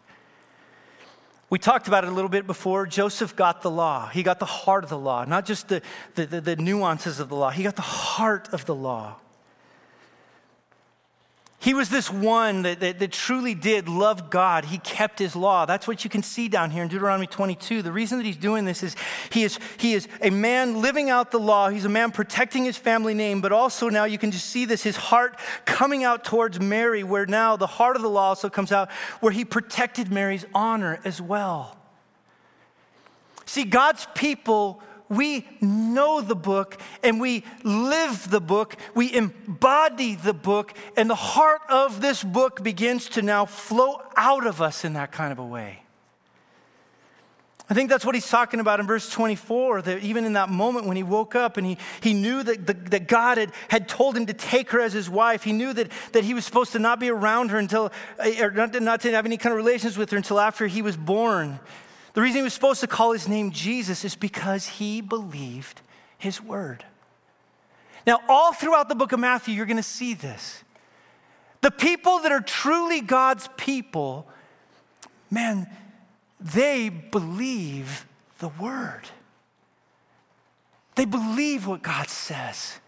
We 1.49 1.57
talked 1.57 1.87
about 1.87 2.03
it 2.03 2.09
a 2.09 2.13
little 2.13 2.29
bit 2.29 2.45
before. 2.45 2.85
Joseph 2.85 3.35
got 3.35 3.61
the 3.61 3.71
law. 3.71 4.07
He 4.09 4.23
got 4.23 4.39
the 4.39 4.45
heart 4.45 4.83
of 4.83 4.89
the 4.89 4.97
law, 4.97 5.25
not 5.25 5.45
just 5.45 5.69
the, 5.69 5.81
the, 6.15 6.25
the, 6.25 6.41
the 6.41 6.55
nuances 6.55 7.19
of 7.19 7.29
the 7.29 7.35
law. 7.35 7.49
He 7.49 7.63
got 7.63 7.75
the 7.75 7.81
heart 7.81 8.49
of 8.53 8.65
the 8.65 8.75
law. 8.75 9.15
He 11.61 11.75
was 11.75 11.89
this 11.89 12.09
one 12.09 12.63
that, 12.63 12.79
that, 12.79 12.97
that, 12.97 13.11
truly 13.11 13.53
did 13.53 13.87
love 13.87 14.31
God. 14.31 14.65
He 14.65 14.79
kept 14.79 15.19
his 15.19 15.35
law. 15.35 15.67
That's 15.67 15.87
what 15.87 16.03
you 16.03 16.09
can 16.09 16.23
see 16.23 16.47
down 16.47 16.71
here 16.71 16.81
in 16.81 16.89
Deuteronomy 16.89 17.27
22. 17.27 17.83
The 17.83 17.91
reason 17.91 18.17
that 18.17 18.25
he's 18.25 18.35
doing 18.35 18.65
this 18.65 18.81
is 18.81 18.95
he 19.29 19.43
is, 19.43 19.59
he 19.77 19.93
is 19.93 20.07
a 20.21 20.31
man 20.31 20.81
living 20.81 21.11
out 21.11 21.29
the 21.29 21.39
law. 21.39 21.69
He's 21.69 21.85
a 21.85 21.89
man 21.89 22.09
protecting 22.09 22.65
his 22.65 22.77
family 22.77 23.13
name, 23.13 23.41
but 23.41 23.51
also 23.51 23.89
now 23.89 24.05
you 24.05 24.17
can 24.17 24.31
just 24.31 24.47
see 24.47 24.65
this, 24.65 24.81
his 24.81 24.95
heart 24.95 25.37
coming 25.65 26.03
out 26.03 26.23
towards 26.23 26.59
Mary, 26.59 27.03
where 27.03 27.27
now 27.27 27.57
the 27.57 27.67
heart 27.67 27.95
of 27.95 28.01
the 28.01 28.09
law 28.09 28.29
also 28.29 28.49
comes 28.49 28.71
out, 28.71 28.91
where 29.19 29.31
he 29.31 29.45
protected 29.45 30.11
Mary's 30.11 30.47
honor 30.55 30.99
as 31.05 31.21
well. 31.21 31.77
See, 33.45 33.65
God's 33.65 34.07
people 34.15 34.81
we 35.11 35.45
know 35.59 36.21
the 36.21 36.35
book 36.35 36.79
and 37.03 37.19
we 37.19 37.43
live 37.63 38.29
the 38.29 38.39
book, 38.39 38.77
we 38.95 39.13
embody 39.13 40.15
the 40.15 40.33
book, 40.33 40.73
and 40.95 41.09
the 41.09 41.15
heart 41.15 41.61
of 41.69 42.01
this 42.01 42.23
book 42.23 42.63
begins 42.63 43.09
to 43.09 43.21
now 43.21 43.45
flow 43.45 44.01
out 44.15 44.47
of 44.47 44.61
us 44.61 44.85
in 44.85 44.93
that 44.93 45.11
kind 45.11 45.33
of 45.33 45.39
a 45.39 45.45
way. 45.45 45.83
I 47.69 47.73
think 47.73 47.89
that's 47.89 48.05
what 48.05 48.15
he's 48.15 48.27
talking 48.27 48.59
about 48.59 48.79
in 48.79 48.87
verse 48.87 49.09
24, 49.09 49.83
that 49.83 50.03
even 50.03 50.25
in 50.25 50.33
that 50.33 50.49
moment 50.49 50.87
when 50.87 50.97
he 50.97 51.03
woke 51.03 51.35
up 51.35 51.57
and 51.57 51.65
he, 51.65 51.77
he 52.01 52.13
knew 52.13 52.43
that, 52.43 52.67
the, 52.67 52.73
that 52.73 53.07
God 53.07 53.37
had, 53.37 53.51
had 53.69 53.87
told 53.87 54.15
him 54.17 54.25
to 54.25 54.33
take 54.33 54.71
her 54.71 54.81
as 54.81 54.91
his 54.91 55.09
wife, 55.09 55.43
he 55.43 55.53
knew 55.53 55.71
that, 55.73 55.89
that 56.13 56.23
he 56.23 56.33
was 56.33 56.45
supposed 56.45 56.71
to 56.73 56.79
not 56.79 56.99
be 56.99 57.09
around 57.09 57.51
her 57.51 57.57
until, 57.57 57.91
eh, 58.19 58.43
or 58.43 58.51
not, 58.51 58.81
not 58.81 59.01
to 59.01 59.11
have 59.11 59.25
any 59.25 59.37
kind 59.37 59.53
of 59.53 59.57
relations 59.57 59.97
with 59.97 60.09
her 60.11 60.17
until 60.17 60.39
after 60.39 60.67
he 60.67 60.81
was 60.81 60.97
born. 60.97 61.59
The 62.13 62.21
reason 62.21 62.39
he 62.39 62.43
was 62.43 62.53
supposed 62.53 62.81
to 62.81 62.87
call 62.87 63.13
his 63.13 63.27
name 63.27 63.51
Jesus 63.51 64.03
is 64.03 64.15
because 64.15 64.67
he 64.67 65.01
believed 65.01 65.81
his 66.17 66.41
word. 66.41 66.85
Now, 68.05 68.19
all 68.27 68.53
throughout 68.53 68.89
the 68.89 68.95
book 68.95 69.11
of 69.11 69.19
Matthew, 69.19 69.55
you're 69.55 69.65
going 69.65 69.77
to 69.77 69.83
see 69.83 70.13
this. 70.13 70.63
The 71.61 71.71
people 71.71 72.19
that 72.19 72.31
are 72.31 72.41
truly 72.41 73.01
God's 73.01 73.47
people, 73.55 74.27
man, 75.29 75.69
they 76.39 76.89
believe 76.89 78.05
the 78.39 78.49
word. 78.49 79.03
They 80.95 81.05
believe 81.05 81.67
what 81.67 81.81
God 81.81 82.09
says. 82.09 82.79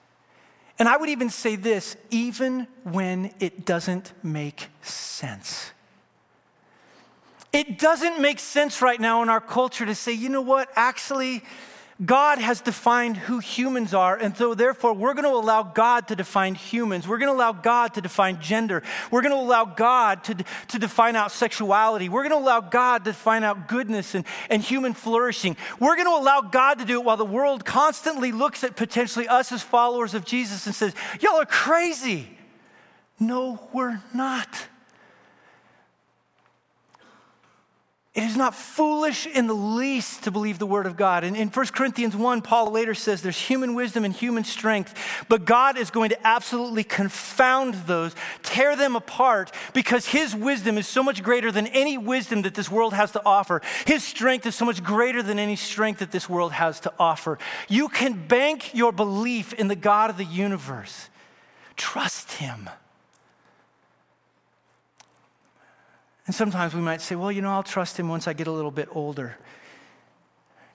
And 0.79 0.89
I 0.89 0.97
would 0.97 1.09
even 1.09 1.29
say 1.29 1.55
this 1.55 1.95
even 2.09 2.67
when 2.83 3.31
it 3.39 3.65
doesn't 3.65 4.11
make 4.23 4.67
sense. 4.81 5.71
It 7.53 7.77
doesn't 7.77 8.19
make 8.19 8.39
sense 8.39 8.81
right 8.81 8.99
now 8.99 9.21
in 9.21 9.29
our 9.29 9.39
culture 9.39 9.85
to 9.85 9.93
say, 9.93 10.11
you 10.11 10.27
know 10.27 10.41
what, 10.41 10.69
actually, 10.75 11.43
God 12.03 12.39
has 12.39 12.61
defined 12.61 13.15
who 13.15 13.37
humans 13.37 13.93
are, 13.93 14.17
and 14.17 14.35
so 14.35 14.55
therefore 14.55 14.93
we're 14.93 15.13
going 15.13 15.25
to 15.25 15.29
allow 15.29 15.61
God 15.61 16.07
to 16.07 16.15
define 16.15 16.55
humans. 16.55 17.07
We're 17.07 17.19
going 17.19 17.29
to 17.29 17.35
allow 17.35 17.51
God 17.53 17.93
to 17.93 18.01
define 18.01 18.41
gender. 18.41 18.81
We're 19.11 19.21
going 19.21 19.35
to 19.35 19.39
allow 19.39 19.65
God 19.65 20.23
to, 20.23 20.43
to 20.69 20.79
define 20.79 21.15
out 21.15 21.31
sexuality. 21.31 22.09
We're 22.09 22.27
going 22.27 22.41
to 22.41 22.43
allow 22.43 22.61
God 22.61 23.05
to 23.05 23.11
define 23.11 23.43
out 23.43 23.67
goodness 23.67 24.15
and, 24.15 24.25
and 24.49 24.63
human 24.63 24.95
flourishing. 24.95 25.55
We're 25.79 25.95
going 25.95 26.07
to 26.07 26.19
allow 26.19 26.41
God 26.41 26.79
to 26.79 26.85
do 26.85 26.99
it 26.99 27.05
while 27.05 27.17
the 27.17 27.25
world 27.25 27.63
constantly 27.63 28.31
looks 28.31 28.63
at 28.63 28.75
potentially 28.75 29.27
us 29.27 29.51
as 29.51 29.61
followers 29.61 30.15
of 30.15 30.25
Jesus 30.25 30.65
and 30.65 30.73
says, 30.73 30.95
Y'all 31.21 31.39
are 31.39 31.45
crazy. 31.45 32.35
No, 33.19 33.69
we're 33.71 34.01
not. 34.11 34.49
It 38.13 38.21
is 38.21 38.37
not 38.37 38.53
foolish 38.53 39.25
in 39.25 39.47
the 39.47 39.55
least 39.55 40.25
to 40.25 40.31
believe 40.31 40.59
the 40.59 40.67
word 40.67 40.85
of 40.85 40.95
God. 40.95 41.23
And 41.23 41.35
in 41.35 41.49
1 41.49 41.65
Corinthians 41.67 42.15
1, 42.15 42.43
Paul 42.43 42.69
later 42.69 42.93
says 42.93 43.23
there's 43.23 43.39
human 43.39 43.73
wisdom 43.73 44.05
and 44.05 44.13
human 44.13 44.43
strength, 44.43 44.93
but 45.29 45.45
God 45.45 45.79
is 45.79 45.89
going 45.89 46.11
to 46.11 46.27
absolutely 46.27 46.83
confound 46.83 47.73
those, 47.87 48.13
tear 48.43 48.75
them 48.75 48.95
apart, 48.95 49.51
because 49.73 50.05
his 50.05 50.35
wisdom 50.35 50.77
is 50.77 50.87
so 50.87 51.01
much 51.01 51.23
greater 51.23 51.51
than 51.51 51.65
any 51.65 51.97
wisdom 51.97 52.43
that 52.43 52.53
this 52.53 52.69
world 52.69 52.93
has 52.93 53.11
to 53.13 53.25
offer. 53.25 53.63
His 53.87 54.03
strength 54.03 54.45
is 54.45 54.53
so 54.53 54.65
much 54.65 54.83
greater 54.83 55.23
than 55.23 55.39
any 55.39 55.55
strength 55.55 55.97
that 55.97 56.11
this 56.11 56.29
world 56.29 56.51
has 56.51 56.81
to 56.81 56.93
offer. 56.99 57.39
You 57.67 57.89
can 57.89 58.27
bank 58.27 58.75
your 58.75 58.91
belief 58.91 59.53
in 59.53 59.69
the 59.69 59.75
God 59.75 60.11
of 60.11 60.17
the 60.17 60.25
universe. 60.25 61.09
Trust 61.75 62.33
him. 62.33 62.69
And 66.25 66.33
sometimes 66.33 66.73
we 66.73 66.81
might 66.81 67.01
say, 67.01 67.15
well, 67.15 67.31
you 67.31 67.41
know, 67.41 67.51
I'll 67.51 67.63
trust 67.63 67.99
him 67.99 68.07
once 68.07 68.27
I 68.27 68.33
get 68.33 68.47
a 68.47 68.51
little 68.51 68.71
bit 68.71 68.87
older. 68.91 69.37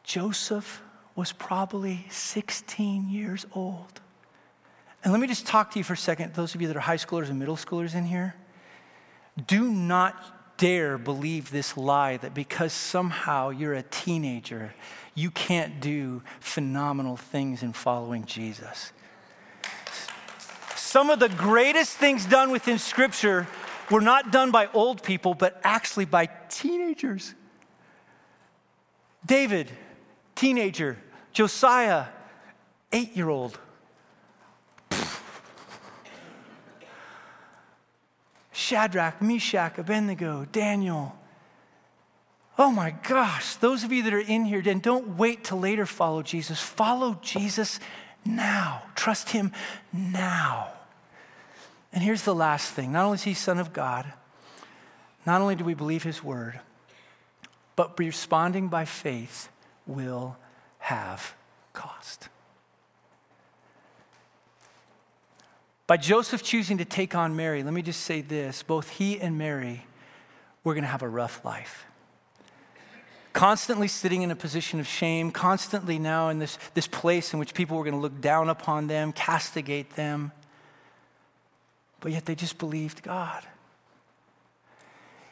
Joseph 0.04 0.82
was 1.14 1.32
probably 1.32 2.06
16 2.10 3.08
years 3.08 3.46
old. 3.54 4.00
And 5.02 5.12
let 5.12 5.20
me 5.20 5.26
just 5.26 5.46
talk 5.46 5.70
to 5.72 5.78
you 5.78 5.84
for 5.84 5.94
a 5.94 5.96
second, 5.96 6.34
those 6.34 6.54
of 6.54 6.60
you 6.60 6.68
that 6.68 6.76
are 6.76 6.80
high 6.80 6.96
schoolers 6.96 7.28
and 7.30 7.38
middle 7.38 7.56
schoolers 7.56 7.94
in 7.94 8.04
here. 8.04 8.34
Do 9.46 9.70
not 9.70 10.56
dare 10.58 10.98
believe 10.98 11.50
this 11.50 11.76
lie 11.76 12.16
that 12.18 12.34
because 12.34 12.72
somehow 12.72 13.50
you're 13.50 13.74
a 13.74 13.82
teenager, 13.82 14.74
you 15.14 15.30
can't 15.30 15.80
do 15.80 16.22
phenomenal 16.40 17.16
things 17.16 17.62
in 17.62 17.72
following 17.72 18.24
Jesus. 18.24 18.92
Some 20.74 21.10
of 21.10 21.20
the 21.20 21.28
greatest 21.28 21.96
things 21.96 22.26
done 22.26 22.50
within 22.50 22.78
Scripture 22.78 23.46
were 23.90 24.00
not 24.00 24.30
done 24.30 24.50
by 24.50 24.68
old 24.72 25.02
people, 25.02 25.34
but 25.34 25.60
actually 25.64 26.04
by 26.04 26.26
teenagers. 26.48 27.34
David, 29.24 29.70
teenager. 30.34 30.98
Josiah, 31.32 32.06
eight 32.92 33.16
year 33.16 33.28
old. 33.28 33.58
Shadrach, 38.52 39.22
Meshach, 39.22 39.78
Abednego, 39.78 40.46
Daniel. 40.50 41.14
Oh 42.58 42.72
my 42.72 42.90
gosh, 42.90 43.54
those 43.56 43.84
of 43.84 43.92
you 43.92 44.02
that 44.02 44.12
are 44.12 44.18
in 44.18 44.44
here, 44.44 44.60
then 44.60 44.80
don't 44.80 45.16
wait 45.16 45.44
to 45.44 45.56
later 45.56 45.86
follow 45.86 46.22
Jesus. 46.22 46.60
Follow 46.60 47.18
Jesus 47.22 47.78
now. 48.24 48.82
Trust 48.96 49.30
him 49.30 49.52
now. 49.92 50.72
And 51.92 52.02
here's 52.02 52.22
the 52.22 52.34
last 52.34 52.72
thing 52.72 52.92
not 52.92 53.04
only 53.04 53.16
is 53.16 53.24
he 53.24 53.34
Son 53.34 53.58
of 53.58 53.72
God, 53.72 54.12
not 55.26 55.40
only 55.40 55.54
do 55.54 55.64
we 55.64 55.74
believe 55.74 56.02
his 56.02 56.22
word, 56.22 56.60
but 57.76 57.98
responding 57.98 58.68
by 58.68 58.84
faith 58.84 59.48
will 59.86 60.36
have 60.78 61.34
cost. 61.72 62.28
By 65.86 65.96
Joseph 65.96 66.42
choosing 66.42 66.78
to 66.78 66.84
take 66.84 67.14
on 67.14 67.34
Mary, 67.34 67.62
let 67.62 67.72
me 67.72 67.82
just 67.82 68.02
say 68.02 68.20
this 68.20 68.62
both 68.62 68.90
he 68.90 69.18
and 69.18 69.38
Mary 69.38 69.86
were 70.64 70.74
going 70.74 70.84
to 70.84 70.90
have 70.90 71.02
a 71.02 71.08
rough 71.08 71.44
life. 71.44 71.86
Constantly 73.32 73.88
sitting 73.88 74.22
in 74.22 74.30
a 74.30 74.36
position 74.36 74.80
of 74.80 74.86
shame, 74.86 75.30
constantly 75.30 75.98
now 75.98 76.28
in 76.28 76.38
this, 76.38 76.58
this 76.74 76.86
place 76.86 77.32
in 77.32 77.38
which 77.38 77.54
people 77.54 77.76
were 77.76 77.84
going 77.84 77.94
to 77.94 78.00
look 78.00 78.20
down 78.20 78.48
upon 78.48 78.86
them, 78.88 79.12
castigate 79.12 79.94
them 79.94 80.32
but 82.00 82.12
yet 82.12 82.24
they 82.24 82.34
just 82.34 82.58
believed 82.58 83.02
God. 83.02 83.44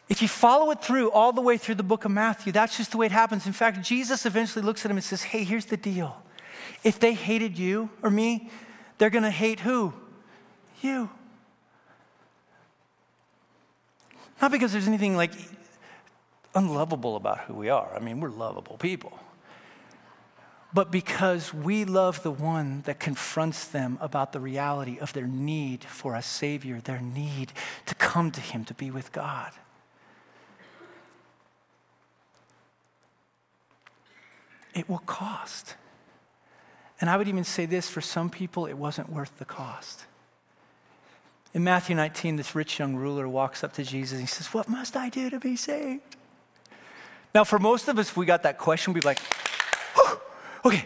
If 0.08 0.22
you 0.22 0.28
follow 0.28 0.70
it 0.70 0.82
through 0.82 1.10
all 1.10 1.32
the 1.32 1.40
way 1.40 1.56
through 1.56 1.74
the 1.74 1.82
book 1.82 2.04
of 2.04 2.12
Matthew, 2.12 2.52
that's 2.52 2.76
just 2.76 2.92
the 2.92 2.96
way 2.96 3.06
it 3.06 3.12
happens. 3.12 3.46
In 3.46 3.52
fact, 3.52 3.82
Jesus 3.82 4.24
eventually 4.24 4.64
looks 4.64 4.84
at 4.84 4.90
him 4.90 4.96
and 4.96 5.04
says, 5.04 5.22
Hey, 5.22 5.42
here's 5.42 5.66
the 5.66 5.76
deal. 5.76 6.22
If 6.84 7.00
they 7.00 7.12
hated 7.14 7.58
you 7.58 7.90
or 8.02 8.10
me, 8.10 8.50
they're 8.98 9.10
going 9.10 9.24
to 9.24 9.30
hate 9.30 9.60
who? 9.60 9.92
You. 10.80 11.10
Not 14.40 14.52
because 14.52 14.72
there's 14.72 14.86
anything 14.86 15.16
like 15.16 15.32
unlovable 16.54 17.16
about 17.16 17.40
who 17.40 17.54
we 17.54 17.68
are. 17.68 17.92
I 17.94 17.98
mean, 17.98 18.20
we're 18.20 18.30
lovable 18.30 18.76
people 18.76 19.18
but 20.76 20.90
because 20.90 21.54
we 21.54 21.86
love 21.86 22.22
the 22.22 22.30
one 22.30 22.82
that 22.82 23.00
confronts 23.00 23.64
them 23.66 23.96
about 23.98 24.34
the 24.34 24.40
reality 24.40 24.98
of 24.98 25.10
their 25.14 25.26
need 25.26 25.82
for 25.82 26.14
a 26.14 26.20
Savior, 26.20 26.82
their 26.82 27.00
need 27.00 27.50
to 27.86 27.94
come 27.94 28.30
to 28.32 28.42
Him 28.42 28.62
to 28.66 28.74
be 28.74 28.90
with 28.90 29.10
God. 29.10 29.52
It 34.74 34.86
will 34.86 34.98
cost. 34.98 35.76
And 37.00 37.08
I 37.08 37.16
would 37.16 37.26
even 37.26 37.44
say 37.44 37.64
this 37.64 37.88
for 37.88 38.02
some 38.02 38.28
people, 38.28 38.66
it 38.66 38.76
wasn't 38.76 39.08
worth 39.08 39.34
the 39.38 39.46
cost. 39.46 40.04
In 41.54 41.64
Matthew 41.64 41.96
19, 41.96 42.36
this 42.36 42.54
rich 42.54 42.78
young 42.78 42.96
ruler 42.96 43.26
walks 43.26 43.64
up 43.64 43.72
to 43.72 43.82
Jesus 43.82 44.18
and 44.18 44.20
he 44.20 44.26
says, 44.26 44.52
What 44.52 44.68
must 44.68 44.94
I 44.94 45.08
do 45.08 45.30
to 45.30 45.40
be 45.40 45.56
saved? 45.56 46.16
Now, 47.34 47.44
for 47.44 47.58
most 47.58 47.88
of 47.88 47.98
us, 47.98 48.14
we 48.14 48.26
got 48.26 48.42
that 48.42 48.58
question, 48.58 48.92
we'd 48.92 49.00
be 49.00 49.08
like, 49.08 49.22
okay, 50.66 50.84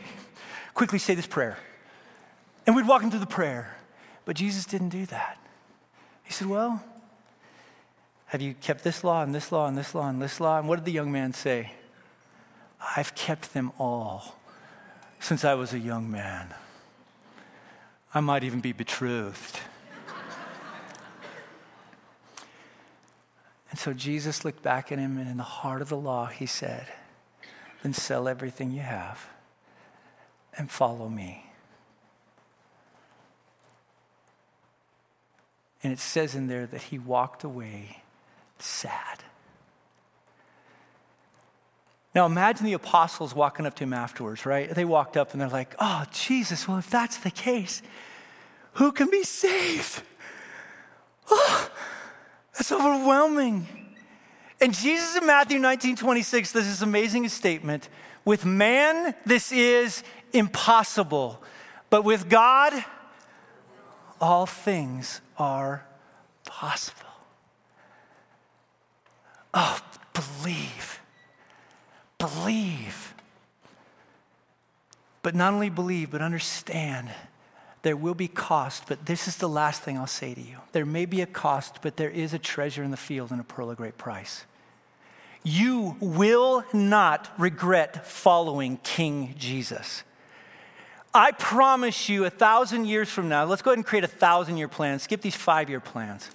quickly 0.74 0.98
say 0.98 1.14
this 1.14 1.26
prayer. 1.26 1.56
And 2.66 2.76
we'd 2.76 2.86
walk 2.86 3.02
into 3.02 3.18
the 3.18 3.26
prayer. 3.26 3.76
But 4.24 4.36
Jesus 4.36 4.64
didn't 4.64 4.90
do 4.90 5.06
that. 5.06 5.38
He 6.22 6.32
said, 6.32 6.46
Well, 6.46 6.82
have 8.26 8.40
you 8.40 8.54
kept 8.54 8.84
this 8.84 9.02
law 9.02 9.22
and 9.22 9.34
this 9.34 9.50
law 9.50 9.66
and 9.66 9.76
this 9.76 9.94
law 9.94 10.08
and 10.08 10.20
this 10.22 10.38
law? 10.38 10.58
And 10.58 10.68
what 10.68 10.76
did 10.76 10.84
the 10.84 10.92
young 10.92 11.10
man 11.10 11.32
say? 11.32 11.72
I've 12.96 13.14
kept 13.14 13.54
them 13.54 13.72
all 13.78 14.36
since 15.18 15.44
I 15.44 15.54
was 15.54 15.72
a 15.72 15.78
young 15.78 16.10
man. 16.10 16.54
I 18.14 18.20
might 18.20 18.44
even 18.44 18.60
be 18.60 18.72
betrothed. 18.72 19.60
and 23.70 23.78
so 23.78 23.92
Jesus 23.92 24.44
looked 24.44 24.62
back 24.62 24.92
at 24.92 24.98
him, 24.98 25.18
and 25.18 25.28
in 25.28 25.36
the 25.36 25.42
heart 25.42 25.82
of 25.82 25.88
the 25.88 25.96
law, 25.96 26.26
he 26.26 26.46
said, 26.46 26.86
Then 27.82 27.92
sell 27.92 28.28
everything 28.28 28.70
you 28.70 28.82
have 28.82 29.28
and 30.56 30.70
follow 30.70 31.08
me. 31.08 31.44
And 35.82 35.92
it 35.92 35.98
says 35.98 36.34
in 36.34 36.46
there 36.46 36.66
that 36.66 36.82
he 36.82 36.98
walked 36.98 37.42
away 37.42 38.02
sad. 38.58 39.24
Now 42.14 42.26
imagine 42.26 42.66
the 42.66 42.72
apostles 42.72 43.34
walking 43.34 43.66
up 43.66 43.74
to 43.76 43.84
him 43.84 43.92
afterwards, 43.92 44.44
right? 44.44 44.68
They 44.68 44.84
walked 44.84 45.16
up 45.16 45.32
and 45.32 45.40
they're 45.40 45.48
like, 45.48 45.74
oh, 45.78 46.04
Jesus, 46.12 46.66
well, 46.66 46.78
if 46.78 46.90
that's 46.90 47.18
the 47.18 47.30
case, 47.30 47.82
who 48.74 48.92
can 48.92 49.08
be 49.10 49.22
saved? 49.22 50.02
Oh, 51.30 51.70
that's 52.54 52.72
overwhelming. 52.72 53.66
And 54.60 54.74
Jesus 54.74 55.16
in 55.16 55.26
Matthew 55.26 55.58
19 55.58 55.96
26 55.96 56.52
does 56.52 56.66
this 56.66 56.82
amazing 56.82 57.28
statement 57.28 57.88
with 58.24 58.44
man, 58.44 59.14
this 59.24 59.50
is 59.52 60.02
impossible. 60.32 61.42
But 61.88 62.04
with 62.04 62.28
God, 62.28 62.72
all 64.20 64.46
things 64.46 65.20
are 65.36 65.84
possible. 66.44 67.00
Oh, 69.52 69.80
believe. 70.14 71.00
Believe. 72.18 73.14
But 75.22 75.34
not 75.34 75.52
only 75.52 75.70
believe, 75.70 76.10
but 76.10 76.22
understand 76.22 77.10
there 77.82 77.96
will 77.96 78.14
be 78.14 78.28
cost, 78.28 78.84
but 78.86 79.06
this 79.06 79.26
is 79.26 79.36
the 79.36 79.48
last 79.48 79.82
thing 79.82 79.96
I'll 79.96 80.06
say 80.06 80.34
to 80.34 80.40
you. 80.40 80.58
There 80.72 80.86
may 80.86 81.06
be 81.06 81.22
a 81.22 81.26
cost, 81.26 81.78
but 81.82 81.96
there 81.96 82.10
is 82.10 82.34
a 82.34 82.38
treasure 82.38 82.82
in 82.82 82.90
the 82.90 82.96
field 82.96 83.30
and 83.30 83.40
a 83.40 83.44
pearl 83.44 83.70
of 83.70 83.78
great 83.78 83.96
price. 83.96 84.44
You 85.42 85.96
will 86.00 86.64
not 86.74 87.32
regret 87.38 88.06
following 88.06 88.78
King 88.82 89.34
Jesus. 89.38 90.04
I 91.12 91.32
promise 91.32 92.08
you, 92.08 92.24
a 92.24 92.30
thousand 92.30 92.84
years 92.84 93.08
from 93.08 93.28
now, 93.28 93.44
let's 93.44 93.62
go 93.62 93.70
ahead 93.70 93.78
and 93.78 93.86
create 93.86 94.04
a 94.04 94.08
thousand 94.08 94.58
year 94.58 94.68
plan. 94.68 94.98
Skip 94.98 95.20
these 95.20 95.34
five 95.34 95.68
year 95.68 95.80
plans. 95.80 96.30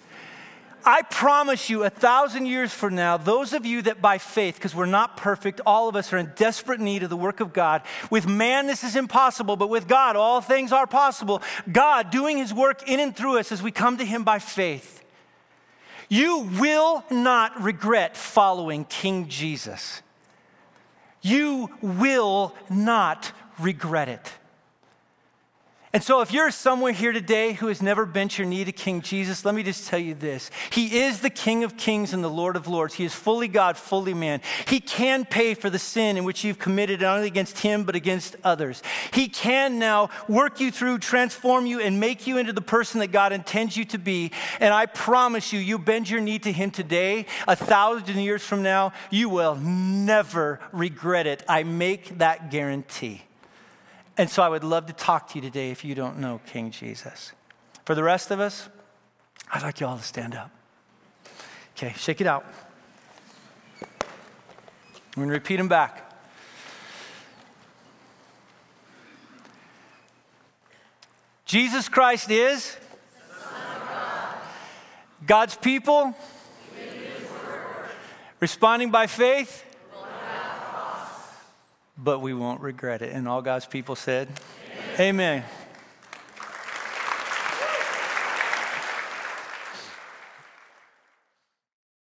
I 0.88 1.02
promise 1.02 1.68
you, 1.68 1.84
a 1.84 1.90
thousand 1.90 2.46
years 2.46 2.72
from 2.72 2.94
now, 2.94 3.18
those 3.18 3.54
of 3.54 3.66
you 3.66 3.82
that 3.84 4.04
by 4.04 4.20
faith, 4.20 4.56
because 4.56 4.76
we're 4.76 4.86
not 4.86 5.18
perfect, 5.18 5.60
all 5.66 5.90
of 5.90 5.96
us 5.96 6.14
are 6.14 6.18
in 6.18 6.32
desperate 6.36 6.80
need 6.80 7.02
of 7.02 7.10
the 7.10 7.18
work 7.18 7.40
of 7.40 7.54
God. 7.54 7.82
With 8.12 8.28
man, 8.28 8.68
this 8.68 8.84
is 8.84 8.96
impossible, 8.96 9.56
but 9.56 9.70
with 9.70 9.88
God, 9.88 10.16
all 10.16 10.42
things 10.42 10.72
are 10.72 10.86
possible. 10.86 11.42
God 11.72 12.12
doing 12.12 12.38
his 12.38 12.54
work 12.54 12.88
in 12.88 13.00
and 13.00 13.16
through 13.16 13.40
us 13.40 13.52
as 13.52 13.64
we 13.64 13.72
come 13.72 13.98
to 13.98 14.06
him 14.06 14.24
by 14.24 14.38
faith. 14.38 15.04
You 16.08 16.50
will 16.60 17.04
not 17.10 17.60
regret 17.60 18.16
following 18.16 18.86
King 18.86 19.28
Jesus. 19.28 20.04
You 21.24 21.72
will 21.82 22.54
not 22.70 23.32
regret 23.58 24.08
it. 24.08 24.32
And 25.96 26.04
so, 26.04 26.20
if 26.20 26.34
you're 26.34 26.52
somewhere 26.52 26.92
here 26.92 27.14
today 27.14 27.54
who 27.54 27.68
has 27.68 27.82
never 27.82 28.06
bent 28.06 28.38
your 28.38 28.46
knee 28.46 28.66
to 28.66 28.74
King 28.74 29.00
Jesus, 29.00 29.46
let 29.46 29.56
me 29.56 29.64
just 29.64 29.88
tell 29.88 29.98
you 29.98 30.14
this. 30.14 30.52
He 30.70 31.00
is 31.00 31.22
the 31.22 31.30
King 31.30 31.64
of 31.64 31.78
kings 31.78 32.12
and 32.12 32.22
the 32.22 32.30
Lord 32.30 32.58
of 32.58 32.68
lords. 32.68 32.96
He 32.96 33.06
is 33.06 33.14
fully 33.14 33.48
God, 33.48 33.78
fully 33.78 34.14
man. 34.14 34.42
He 34.68 34.82
can 34.82 35.24
pay 35.24 35.54
for 35.54 35.70
the 35.70 35.80
sin 35.80 36.18
in 36.18 36.26
which 36.26 36.44
you've 36.44 36.60
committed, 36.60 37.00
not 37.00 37.16
only 37.16 37.28
against 37.28 37.60
him, 37.60 37.86
but 37.86 37.96
against 37.96 38.36
others. 38.44 38.84
He 39.14 39.30
can 39.30 39.80
now 39.80 40.10
work 40.28 40.60
you 40.60 40.70
through, 40.70 40.98
transform 40.98 41.66
you, 41.66 41.80
and 41.80 41.98
make 41.98 42.28
you 42.28 42.40
into 42.40 42.52
the 42.52 42.60
person 42.60 43.00
that 43.00 43.14
God 43.14 43.32
intends 43.32 43.78
you 43.78 43.86
to 43.86 43.98
be. 43.98 44.34
And 44.60 44.74
I 44.74 44.88
promise 44.88 45.54
you, 45.54 45.62
you 45.62 45.80
bend 45.80 46.10
your 46.10 46.20
knee 46.20 46.40
to 46.40 46.52
him 46.52 46.72
today, 46.72 47.26
a 47.48 47.56
thousand 47.56 48.20
years 48.20 48.44
from 48.44 48.64
now, 48.64 48.92
you 49.12 49.30
will 49.30 49.56
never 49.56 50.60
regret 50.74 51.26
it. 51.26 51.42
I 51.48 51.64
make 51.64 52.18
that 52.18 52.52
guarantee. 52.52 53.22
And 54.18 54.30
so 54.30 54.42
I 54.42 54.50
would 54.50 54.64
love 54.64 54.86
to 54.86 54.94
talk 54.94 55.30
to 55.30 55.36
you 55.36 55.42
today 55.42 55.72
if 55.72 55.84
you 55.84 55.94
don't 55.94 56.20
know 56.20 56.40
King 56.46 56.72
Jesus. 56.72 57.34
For 57.84 57.96
the 57.96 58.04
rest 58.04 58.32
of 58.32 58.40
us, 58.40 58.70
I'd 59.52 59.62
like 59.62 59.82
you 59.82 59.88
all 59.88 59.98
to 59.98 60.04
stand 60.04 60.36
up. 60.36 60.52
Okay, 61.76 61.94
shake 61.98 62.22
it 62.22 62.28
out. 62.28 62.46
I'm 63.82 65.24
going 65.24 65.28
to 65.28 65.34
repeat 65.34 65.58
them 65.58 65.68
back. 65.68 66.02
Jesus 71.46 71.90
Christ 71.90 72.32
is 72.32 72.78
God's 75.26 75.56
people 75.58 76.16
responding 78.40 78.92
by 78.92 79.08
faith 79.08 79.65
but 81.98 82.20
we 82.20 82.34
won't 82.34 82.62
regret 82.62 83.02
it. 83.02 83.14
And 83.14 83.28
all 83.28 83.42
God's 83.42 83.66
people 83.66 83.96
said, 83.96 84.28
Amen. 85.00 85.44
Amen. 85.44 85.65